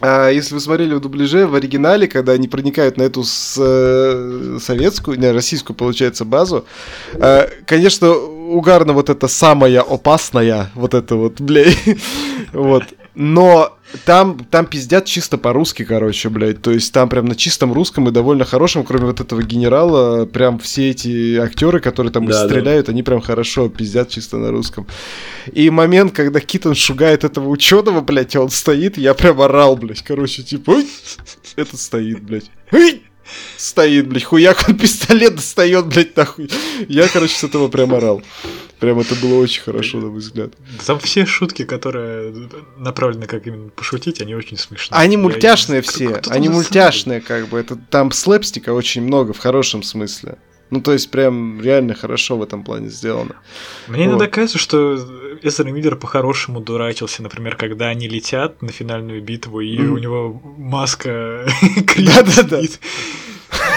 [0.00, 4.58] А, если вы смотрели в дубляже, в оригинале, когда они проникают на эту с- э,
[4.60, 6.66] советскую, не, российскую, получается, базу,
[7.14, 11.78] э, конечно, угарно вот это самая опасная, вот это вот, блядь,
[12.52, 12.84] вот.
[13.14, 16.60] Но там, там пиздят чисто по-русски, короче, блядь.
[16.60, 20.58] То есть там прям на чистом русском и довольно хорошем, кроме вот этого генерала, прям
[20.58, 22.48] все эти актеры, которые там Да, да.
[22.48, 24.86] стреляют, они прям хорошо пиздят чисто на русском.
[25.52, 30.02] И момент, когда Китон шугает этого ученого, блядь, и он стоит, я прям орал, блядь.
[30.02, 30.86] Короче, типа, «Ой!»
[31.56, 32.50] этот стоит, блядь.
[32.72, 33.02] «Ой!»
[33.56, 36.48] Стоит, блядь, хуяк, он пистолет достает, блядь, нахуй.
[36.88, 38.22] Я, короче, с этого прям орал.
[38.80, 40.52] Прям это было очень хорошо, на мой взгляд.
[40.86, 44.98] Там все шутки, которые направлены как именно пошутить, они очень смешные.
[45.00, 47.58] Они мультяшные все, они мультяшные, как бы.
[47.58, 50.36] Это там слэпстика очень много в хорошем смысле.
[50.68, 53.36] Ну, то есть, прям реально хорошо в этом плане сделано.
[53.86, 54.34] Мне иногда Вот.
[54.34, 54.94] кажется, что
[55.42, 59.92] Эзра Миллер по-хорошему дурачился, например, когда они летят на финальную битву, и Мгм.
[59.92, 61.46] у него маска
[61.96, 62.56] Да-да-да.
[62.58, 62.80] кричит.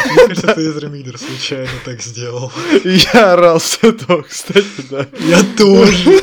[0.05, 2.51] Мне кажется, это Эзра Миллер случайно так сделал.
[2.83, 5.07] Я орал с этого, кстати, да.
[5.19, 6.21] Я тоже.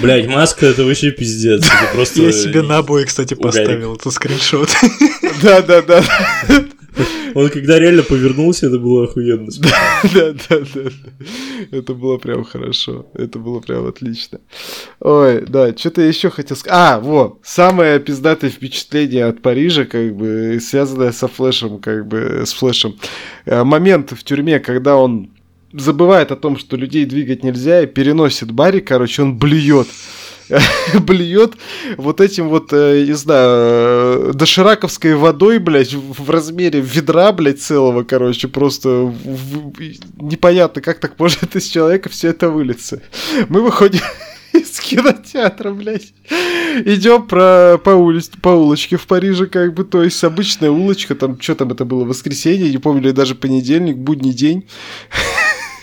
[0.00, 1.64] Блять, маска это вообще пиздец.
[1.64, 2.22] Это просто...
[2.22, 3.34] Я себе на обои, кстати.
[3.34, 4.70] Ну, поставил этот скриншот.
[5.42, 6.04] Да-да-да.
[7.34, 9.50] Он когда реально повернулся, это было охуенно.
[10.14, 10.90] Да, да, да.
[11.70, 13.06] Это было прям хорошо.
[13.14, 14.40] Это было прям отлично.
[15.00, 16.78] Ой, да, что-то еще хотел сказать.
[16.78, 22.52] А, вот, самое пиздатое впечатление от Парижа, как бы, связанное со флешем, как бы, с
[22.52, 22.98] флешем.
[23.46, 25.30] Э, Момент в тюрьме, когда он
[25.72, 29.88] забывает о том, что людей двигать нельзя, и переносит Барри, короче, он блюет.
[31.00, 31.54] блюет
[31.96, 38.02] вот этим вот, э, не знаю, э, дошираковской водой, блядь, в размере ведра, блядь, целого,
[38.02, 39.14] короче, просто
[40.16, 43.02] непонятно, как так может из человека все это вылиться.
[43.48, 44.02] Мы выходим
[44.52, 46.12] из кинотеатра, блядь.
[46.84, 51.40] Идем про, по, улице, по улочке в Париже, как бы, то есть обычная улочка, там,
[51.40, 54.66] что там это было, воскресенье, не помню, или даже понедельник, будний день.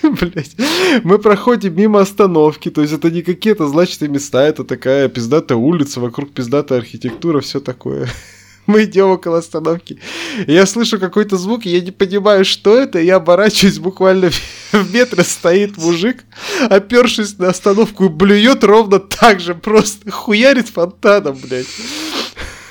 [0.21, 0.55] Блять.
[1.03, 5.99] Мы проходим мимо остановки, то есть это не какие-то злачные места, это такая пиздатая улица,
[5.99, 8.09] вокруг пиздатая архитектура, все такое.
[8.65, 9.99] Мы идем около остановки.
[10.45, 12.99] Я слышу какой-то звук, я не понимаю, что это.
[12.99, 14.29] Я оборачиваюсь, буквально
[14.71, 16.23] в метре стоит мужик,
[16.69, 21.67] опершись на остановку и блюет ровно так же, просто хуярит фонтаном, блядь.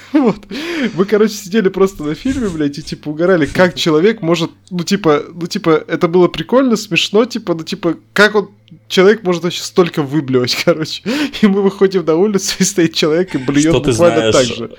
[0.12, 0.47] Вот.
[0.94, 5.24] Мы, короче, сидели просто на фильме, блядь, и типа угорали, как человек может, ну типа,
[5.32, 8.51] ну типа, это было прикольно, смешно, типа, ну типа, как он,
[8.88, 11.02] человек может вообще столько выблевать, короче.
[11.40, 14.48] И мы выходим на улицу, и стоит человек и блюет Что ты буквально знаешь?
[14.48, 14.70] так же.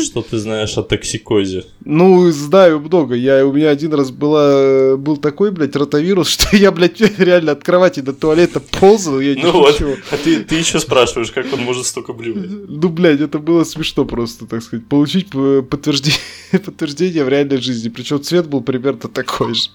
[0.00, 1.64] Что ты знаешь о токсикозе?
[1.84, 3.14] Ну, знаю много.
[3.14, 7.64] Я, у меня один раз была, был такой, блядь, ротавирус, что я, блядь, реально от
[7.64, 9.80] кровати до туалета ползал, я Ну вот,
[10.10, 12.48] а ты, ты еще спрашиваешь, как он может столько блювать?
[12.48, 14.86] Ну, блядь, это было смешно просто, так сказать.
[14.86, 16.20] Получить подтверждение,
[16.64, 17.88] подтверждение в реальной жизни.
[17.88, 19.70] Причем цвет был примерно такой же.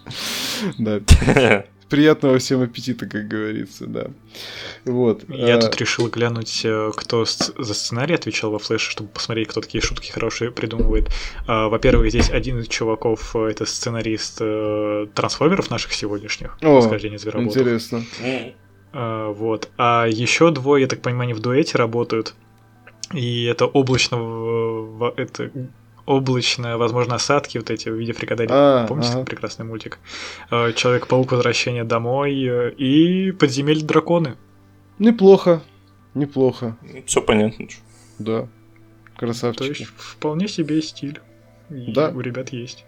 [0.77, 1.01] Да.
[1.91, 4.07] Приятного всем аппетита, как говорится, да.
[4.85, 5.25] Вот.
[5.27, 9.59] Я А, тут решил глянуть, э, кто за сценарий отвечал во флеше, чтобы посмотреть, кто
[9.59, 11.09] такие шутки хорошие придумывает.
[11.47, 16.57] А, Во-первых, здесь один из чуваков э, это сценарист э, трансформеров наших сегодняшних.
[16.61, 17.57] О, «Восхождение звероботов».
[17.57, 18.05] Интересно.
[18.93, 19.69] А, Вот.
[19.77, 22.35] А еще двое, я так понимаю, они в дуэте работают.
[23.13, 24.15] И это облачно...
[25.17, 25.51] Это
[26.05, 28.49] облачно, возможно, осадки вот эти в виде фрикаделек.
[28.51, 29.19] А, Помните ага.
[29.19, 29.99] этот прекрасный мультик?
[30.49, 34.35] А, Человек-паук Возвращение домой э, и Подземелье драконы.
[34.99, 35.61] Неплохо.
[36.13, 36.77] Неплохо.
[37.05, 37.67] Все понятно.
[38.19, 38.47] Да.
[39.17, 39.87] То есть Красавчики.
[39.97, 41.19] вполне себе стиль.
[41.69, 42.09] И Да.
[42.09, 42.85] у ребят есть.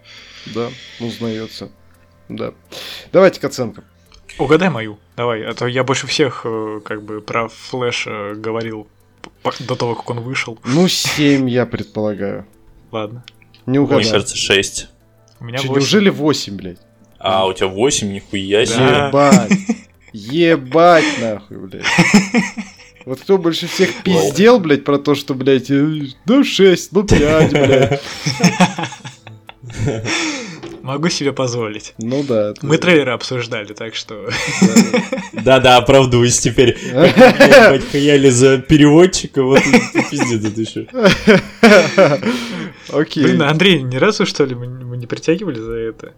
[0.54, 0.68] Да,
[1.00, 1.70] узнается.
[2.28, 2.52] Да.
[3.12, 3.84] Давайте к оценкам.
[4.38, 4.98] Угадай мою.
[5.16, 8.88] Давай, а то я больше всех э, как бы про Флэш э, говорил
[9.60, 10.58] до того, как он вышел.
[10.64, 12.46] Ну, 7, я предполагаю.
[12.94, 13.24] Ладно.
[13.66, 14.08] Не Мне угадал.
[14.12, 14.88] кажется, 6.
[15.40, 15.80] У меня Чё, восемь.
[15.80, 16.78] неужели 8, блядь?
[17.18, 18.78] А, у тебя 8, нихуя себе.
[18.78, 19.06] Да.
[19.08, 19.58] Ебать.
[20.12, 21.84] Ебать нахуй, блядь.
[23.04, 27.50] Вот кто больше всех пиздел, блядь, про то, что, блядь, э, ну 6, ну 5,
[27.52, 28.00] блядь.
[30.82, 31.94] Могу себе позволить.
[31.98, 32.50] Ну да.
[32.50, 34.28] это- Мы трейлеры обсуждали, так что...
[35.32, 36.76] Да-да, оправдываюсь теперь.
[37.90, 39.62] Хаяли за переводчика, вот
[40.10, 40.86] пиздец это еще.
[42.94, 43.24] Окей.
[43.24, 46.12] Блин, Андрей, ни разу, что ли, мы мы не притягивали за это?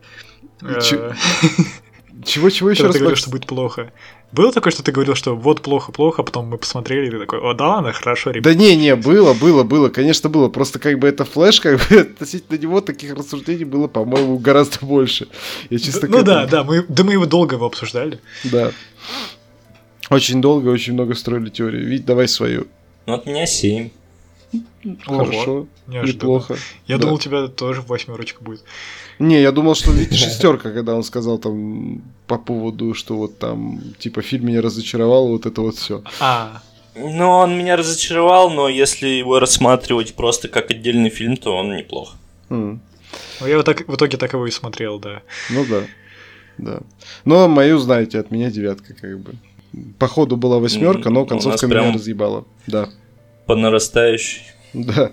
[0.82, 1.12] Чё- Э,
[2.24, 2.92] Чего-чего еще раз?
[2.94, 3.92] ты говорил, что будет плохо.
[4.32, 7.38] Было такое, что ты говорил, что вот плохо-плохо, а потом мы посмотрели, и ты такой,
[7.40, 8.44] о, да ладно, хорошо, ребят.
[8.44, 10.48] Да не, не, было, было, было, конечно, было.
[10.48, 15.28] Просто как бы это флеш, как бы относительно него таких рассуждений было, по-моему, гораздо больше.
[15.70, 18.18] Я чисто Ну да, да, мы, да мы его долго его обсуждали.
[18.44, 18.72] Да.
[20.10, 21.84] Очень долго, очень много строили теории.
[21.84, 22.66] Вить, давай свою.
[23.06, 23.90] Ну, от меня 7.
[25.04, 26.14] Хорошо, неожиданно.
[26.22, 26.56] неплохо.
[26.86, 27.02] Я Да.
[27.02, 28.62] думал, у тебя тоже восьмерочка будет.
[29.18, 34.22] Не, я думал, что шестерка, когда он сказал там по поводу, что вот там, типа,
[34.22, 36.02] фильм меня разочаровал, вот это вот все.
[36.20, 36.62] А,
[36.94, 42.14] Ну, он меня разочаровал, но если его рассматривать просто как отдельный фильм, то он неплох.
[42.48, 42.78] ну
[43.46, 45.22] я вот так, в итоге так его и смотрел, да.
[45.50, 45.82] Ну да.
[46.58, 46.80] Да.
[47.26, 49.34] Но мою, знаете, от меня девятка, как бы.
[49.98, 52.44] По ходу была восьмерка, но концовка меня прям- разъебала.
[52.66, 52.88] Да.
[53.47, 54.43] По нарастающей.
[54.74, 55.10] Да.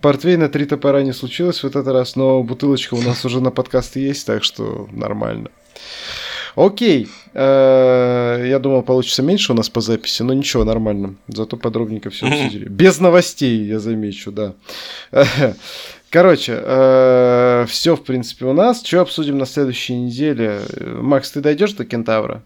[0.00, 4.00] Портвейна три топора не случилось в этот раз, но бутылочка у нас уже на подкасты
[4.00, 5.50] есть, так что нормально.
[6.56, 7.08] Окей.
[7.34, 11.14] Э, Я думал, получится меньше у нас по записи, но ничего, нормально.
[11.28, 12.68] Зато подробненько все обсудили.
[12.68, 14.54] Без новостей, я замечу, да.
[16.10, 16.54] Короче,
[17.68, 18.82] все, в принципе, у нас.
[18.84, 20.60] Что обсудим на следующей неделе?
[20.76, 22.42] Э, Макс, ты дойдешь до Кентавра?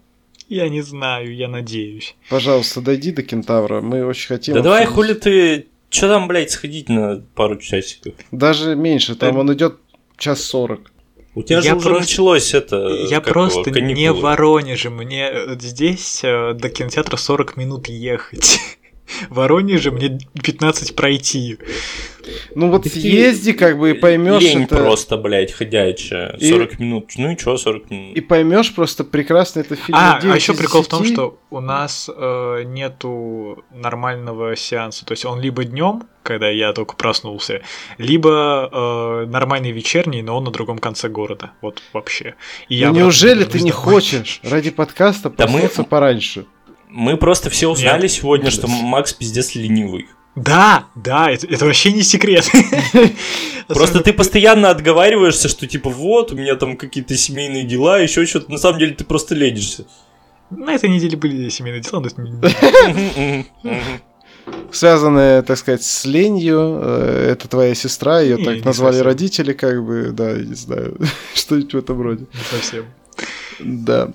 [0.49, 2.15] Я не знаю, я надеюсь.
[2.29, 3.81] Пожалуйста, дойди до Кентавра.
[3.81, 4.55] Мы очень хотим.
[4.55, 4.95] Да давай, обсудить.
[4.95, 5.67] хули ты...
[5.91, 8.15] Че там, блядь, сходить на пару часиков?
[8.33, 9.41] Даже меньше, там Да.
[9.41, 9.77] он идет
[10.17, 10.91] час сорок.
[11.37, 12.89] У тебя же Я уже просто- началось это...
[13.11, 18.59] я просто его, не в Воронеже, мне э, здесь э, до кинотеатра 40 минут ехать.
[19.29, 21.59] Воронеже мне 15 пройти.
[22.55, 24.77] Ну вот съезди, как бы, и поймешь Лень это.
[24.77, 26.35] просто, блядь, ходячая.
[26.39, 27.11] И- 40 минут.
[27.19, 28.17] Ну и чё, 40 минут?
[28.17, 29.99] И поймешь просто прекрасно это фильм.
[29.99, 31.15] А, а 9 еще прикол в том, 10.
[31.15, 35.05] что у нас э, нету нормального сеанса.
[35.05, 37.61] То есть он либо днем, когда я только проснулся,
[37.99, 41.51] либо э, нормальный вечерний, но он на другом конце города.
[41.61, 42.37] Вот вообще.
[42.71, 43.85] И Ну, обратно неужели ты не домой.
[43.97, 46.47] хочешь ради подкаста Да мы- проснуться пораньше?
[46.97, 48.13] Мы просто все узнали Нет.
[48.13, 50.07] сегодня, что Макс пиздец ленивый.
[50.37, 52.49] Да, да, это, это вообще не секрет.
[53.67, 58.49] Просто ты постоянно отговариваешься, что типа вот, у меня там какие-то семейные дела, еще что-то.
[58.53, 59.87] На самом деле ты просто ленишься.
[60.51, 63.45] На этой неделе были семейные дела, но.
[64.71, 66.79] Связанная, так сказать, с ленью.
[66.81, 69.07] э, Это твоя сестра, ее так не назвали совсем.
[69.07, 70.97] родители, как бы, да, я не знаю,
[71.35, 72.27] что-нибудь в этом роде.
[72.33, 72.85] не совсем.
[73.59, 74.11] Да.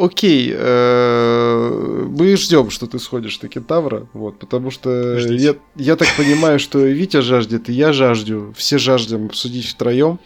[0.00, 5.44] Э, Окей, э, мы ждем, что ты сходишь на кентавра, вот, потому что Ждите.
[5.44, 10.18] я, я так понимаю, что Витя жаждет, и я жаждю, все жаждем обсудить втроем.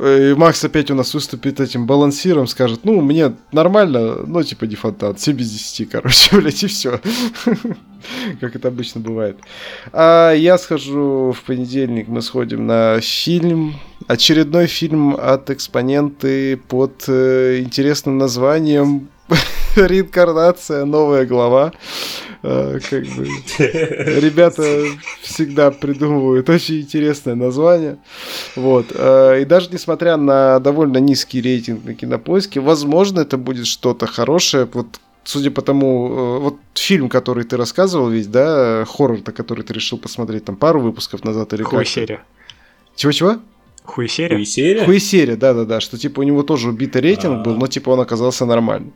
[0.00, 4.74] И Макс опять у нас выступит этим балансиром, скажет, ну, мне нормально, но типа не
[4.74, 7.00] фонтан, 7 без 10, короче, блядь, и все.
[8.40, 9.36] Как это обычно бывает.
[9.92, 13.74] А я схожу в понедельник, мы сходим на фильм,
[14.08, 19.08] очередной фильм от экспоненты под э, интересным названием
[19.76, 21.72] Реинкарнация, новая глава.
[22.42, 23.26] Э, как бы
[23.56, 24.62] ребята
[25.22, 27.98] всегда придумывают очень интересное название.
[28.56, 28.86] Вот.
[28.94, 34.68] Э, И даже несмотря на довольно низкий рейтинг на кинопоиске, возможно, это будет что-то хорошее.
[34.72, 34.86] Вот
[35.24, 39.98] судя по тому, э, вот фильм, который ты рассказывал весь, да, хоррор-то, который ты решил
[39.98, 41.88] посмотреть там пару выпусков назад или Какая как?
[41.88, 42.24] серия?
[42.96, 43.36] Чего-чего?
[43.84, 44.36] Хуесерия?
[44.36, 44.84] Хуесерия?
[44.84, 47.56] Хуесерия, да-да-да, что типа у него тоже убитый рейтинг был, А.
[47.56, 48.92] но типа он оказался нормальным.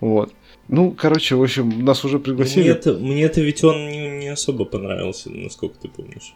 [0.00, 0.32] Вот.
[0.68, 2.64] Ну, короче, в общем, нас уже пригласили.
[2.70, 6.34] Мне-то, мне-то ведь он не, не особо понравился, насколько ты помнишь.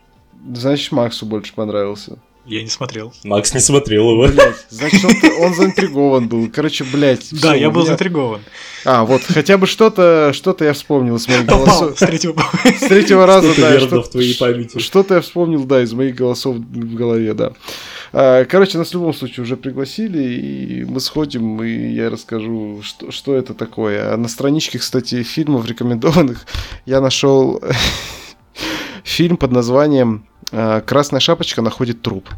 [0.55, 2.19] Значит, Максу больше понравился.
[2.47, 3.13] Я не смотрел.
[3.25, 4.29] Макс не смотрел его.
[4.29, 6.49] Блять, значит, он, он заинтригован был.
[6.53, 7.29] Короче, блять.
[7.43, 8.41] Да, я был заинтригован.
[8.85, 11.97] А, вот, хотя бы что-то, что-то я вспомнил с моих голосов.
[11.99, 13.73] с третьего С третьего раза, Что-то да.
[13.73, 14.79] верно что- в твоей памяти.
[14.79, 17.53] Что-то я вспомнил, да, из моих голосов в голове, да.
[18.13, 23.11] А, Короче, нас в любом случае уже пригласили, и мы сходим, и я расскажу, что,
[23.11, 24.15] что это такое.
[24.15, 26.47] А на страничке, кстати, фильмов рекомендованных
[26.85, 27.61] я нашел
[29.05, 32.29] фильм под названием «Красная шапочка находит труп».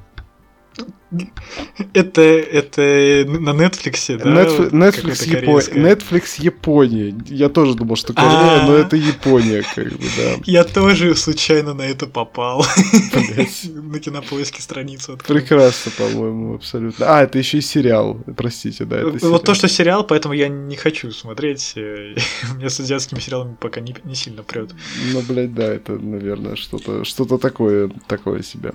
[1.95, 4.45] Это, это на Netflix, да?
[4.45, 5.73] Netflix, Netflix, Япо-.
[5.73, 7.15] Netflix Япония.
[7.27, 8.67] Я тоже думал, что Корея, А.
[8.67, 10.35] но это Япония, как бы, да.
[10.45, 12.65] Я тоже случайно на это попал.
[13.89, 15.39] На кинопоиске страницу открыл.
[15.41, 17.07] Прекрасно, по-моему, абсолютно.
[17.09, 18.21] А, это еще и сериал.
[18.37, 19.33] Простите, да, это сериал.
[19.33, 21.73] Вот то, что сериал, поэтому я не хочу смотреть.
[21.77, 22.15] э,
[22.57, 24.71] Мне с азиатскими сериалами пока не, не сильно прет.
[25.13, 28.73] Ну, блядь, да, это, наверное, что-то что такое, такое себе.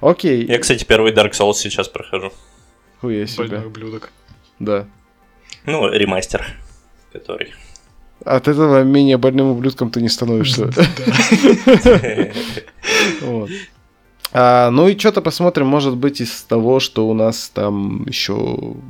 [0.00, 2.32] Окей, Я, кстати, первый Dark Souls сейчас прохожу.
[3.00, 3.48] хуя себе.
[3.48, 4.10] Больной ублюдок.
[4.58, 4.86] Да.
[5.64, 6.46] Ну, ремастер.
[7.12, 7.52] Который.
[8.24, 10.70] От этого менее больным ублюдком ты не становишься.
[14.38, 18.34] А, ну и что-то посмотрим, может быть, из того, что у нас там еще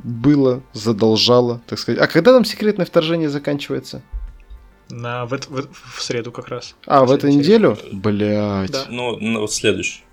[0.03, 2.01] было, задолжало, так сказать.
[2.01, 4.01] А когда там секретное вторжение заканчивается?
[4.89, 6.75] На, в, в в среду как раз.
[6.85, 7.77] А, в эту Последняя неделю?
[7.93, 8.71] Блять.
[8.71, 8.85] Да.
[8.89, 10.03] Ну, ну, вот следующий.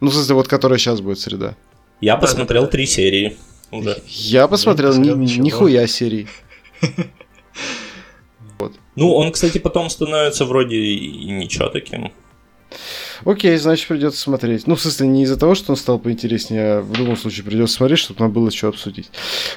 [0.00, 1.56] Ну, в смысле, вот которая сейчас будет среда.
[2.00, 2.72] Я Да, посмотрел да, да.
[2.72, 3.36] три серии
[3.70, 4.02] уже.
[4.06, 6.26] Я посмотрел, ни- нихуя серий.
[8.96, 12.10] Ну, он, кстати, потом становится вроде и ничего таким.
[13.24, 14.66] Окей, значит, придется смотреть.
[14.66, 17.76] Ну, в смысле, не из-за того, что он стал поинтереснее, а в любом случае придется
[17.76, 19.08] смотреть, чтобы нам было что обсудить.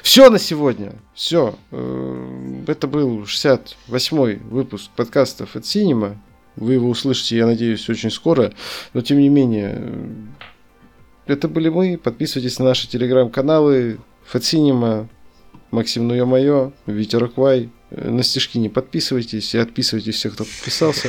[0.04, 0.92] Все на сегодня.
[1.12, 1.56] Все.
[1.72, 6.16] Это был 68-й выпуск подкастов от Cinema.
[6.54, 8.52] Вы его услышите, я надеюсь, очень скоро.
[8.94, 9.82] Но, тем не менее,
[11.26, 11.98] это были мы.
[11.98, 13.98] Подписывайтесь на наши телеграм-каналы.
[14.24, 15.08] Fat Cinema,
[15.70, 17.70] Максим Ну Мое, Витя Роквай.
[17.90, 21.08] Э, На стишки не подписывайтесь и отписывайтесь всех, кто подписался.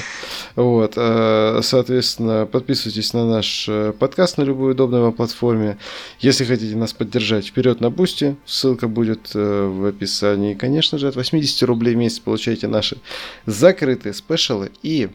[0.55, 5.77] Вот, э, соответственно, подписывайтесь на наш э, подкаст на любой удобной вам платформе.
[6.19, 8.35] Если хотите нас поддержать, вперед на Бусти.
[8.45, 10.53] Ссылка будет в описании.
[10.53, 12.97] И, конечно же, от 80 рублей в месяц получаете наши
[13.45, 15.09] закрытые special ы и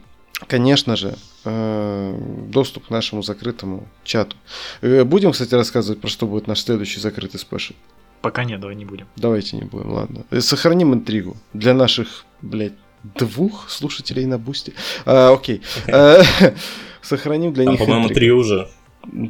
[0.46, 2.18] Конечно же, э,
[2.48, 4.36] доступ к нашему закрытому чату.
[4.82, 7.74] Э, Будем, кстати, рассказывать, про что будет наш следующий закрытый спешл.
[8.22, 9.06] Пока нет, давай не будем.
[9.16, 10.24] Давайте не будем, ладно.
[10.30, 14.72] Э, Сохраним интригу для наших, блядь, двух слушателей на бусте.
[15.05, 15.62] А, окей.
[17.02, 18.68] Сохраним для них по-моему, три уже.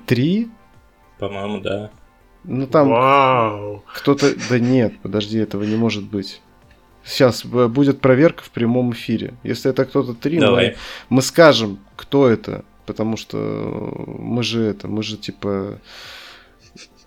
[0.07, 0.49] Три?
[1.19, 1.91] По-моему, да.
[2.45, 3.85] Ну там Вау!
[3.95, 4.33] кто-то...
[4.49, 6.41] Да нет, подожди, этого не может быть.
[7.09, 9.35] Сейчас э, будет проверка в прямом эфире.
[9.43, 10.77] Если это кто-то три, мы,
[11.09, 12.65] мы скажем, кто это.
[12.85, 13.37] Потому что
[14.07, 15.79] мы же это, мы же типа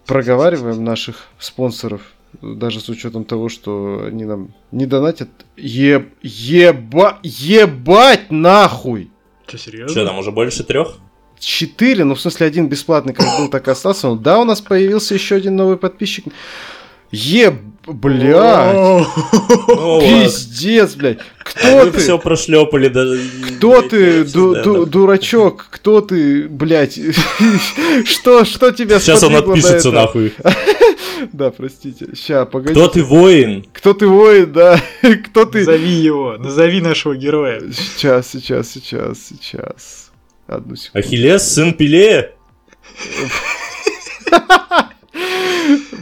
[0.05, 2.01] проговариваем наших спонсоров,
[2.41, 5.29] даже с учетом того, что они нам не донатят.
[5.55, 6.09] Еб...
[6.21, 7.19] Еба...
[7.23, 9.09] Ебать нахуй!
[9.47, 9.89] Что, серьезно?
[9.89, 10.97] Что там, уже больше трех?
[11.39, 14.07] Четыре, ну в смысле один бесплатный как был, так и остался.
[14.07, 16.25] Ну, да, у нас появился еще один новый подписчик.
[17.11, 17.55] Еб...
[17.87, 19.07] Блядь!
[20.01, 21.17] Пиздец, блядь.
[21.43, 21.99] Кто Вы ты?
[21.99, 23.19] все прошлепали даже.
[23.57, 25.67] Кто ты, дурачок?
[25.71, 26.99] Кто ты, блядь?
[28.05, 30.33] Что, что тебя Сейчас он отпишется нахуй.
[31.33, 32.07] Да, простите.
[32.15, 32.73] Ща, погоди.
[32.73, 33.63] Кто ты воин?
[33.73, 34.81] Кто ты воин, да?
[35.25, 35.59] Кто ты?
[35.59, 37.61] Назови его, назови нашего героя.
[37.71, 40.11] Сейчас, сейчас, сейчас, сейчас.
[40.47, 41.07] Одну секунду.
[41.07, 42.31] Ахиллес, сын Пелея?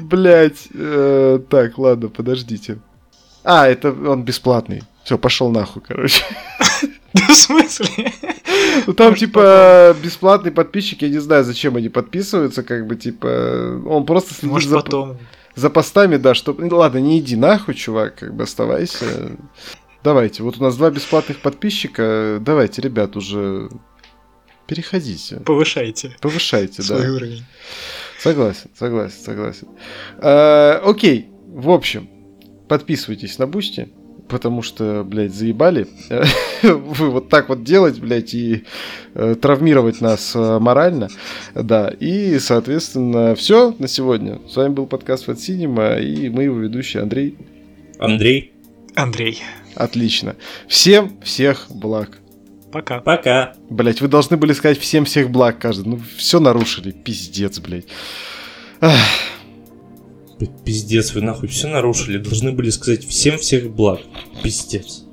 [0.09, 0.67] Блять.
[1.49, 2.79] Так, ладно, подождите.
[3.43, 4.83] А, это он бесплатный.
[5.03, 6.23] Все, пошел нахуй, короче.
[7.13, 8.13] Да в смысле?
[8.85, 14.05] Ну там, типа, бесплатный подписчик, я не знаю, зачем они подписываются, как бы, типа, он
[14.05, 15.17] просто следит Может за, потом.
[15.55, 16.65] за постами, да, чтобы...
[16.65, 19.31] Ну, ладно, не иди нахуй, чувак, как бы оставайся.
[20.03, 23.69] Давайте, вот у нас два бесплатных подписчика, давайте, ребят, уже
[24.67, 27.11] переходите, Повышайте повышайте, свой да.
[27.11, 27.45] уровень.
[28.19, 29.67] Согласен, согласен, согласен.
[30.17, 32.09] А, окей, в общем,
[32.67, 33.89] подписывайтесь на Boosty,
[34.27, 35.87] потому что, блядь, заебали.
[36.61, 38.65] Вы вот так вот делать, блядь, и
[39.13, 41.07] э, травмировать нас э, морально.
[41.55, 44.39] Да, и, соответственно, все на сегодня.
[44.49, 47.37] С вами был подкаст Fat Cinema, и мы его ведущие Андрей.
[47.99, 48.51] Андрей.
[48.95, 49.41] Андрей.
[49.75, 50.35] Отлично.
[50.67, 52.19] Всем всех благ.
[52.71, 52.99] Пока.
[52.99, 53.53] Пока.
[53.69, 55.87] Блять, вы должны были сказать всем всех благ каждый.
[55.87, 57.85] Ну, все нарушили, пиздец, блять.
[58.81, 58.95] Ах.
[60.63, 62.17] Пиздец, вы нахуй все нарушили.
[62.17, 63.99] Должны были сказать всем всех благ.
[64.43, 65.03] Пиздец.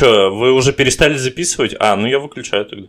[0.00, 1.76] Чё, вы уже перестали записывать?
[1.78, 2.88] А, ну я выключаю тогда.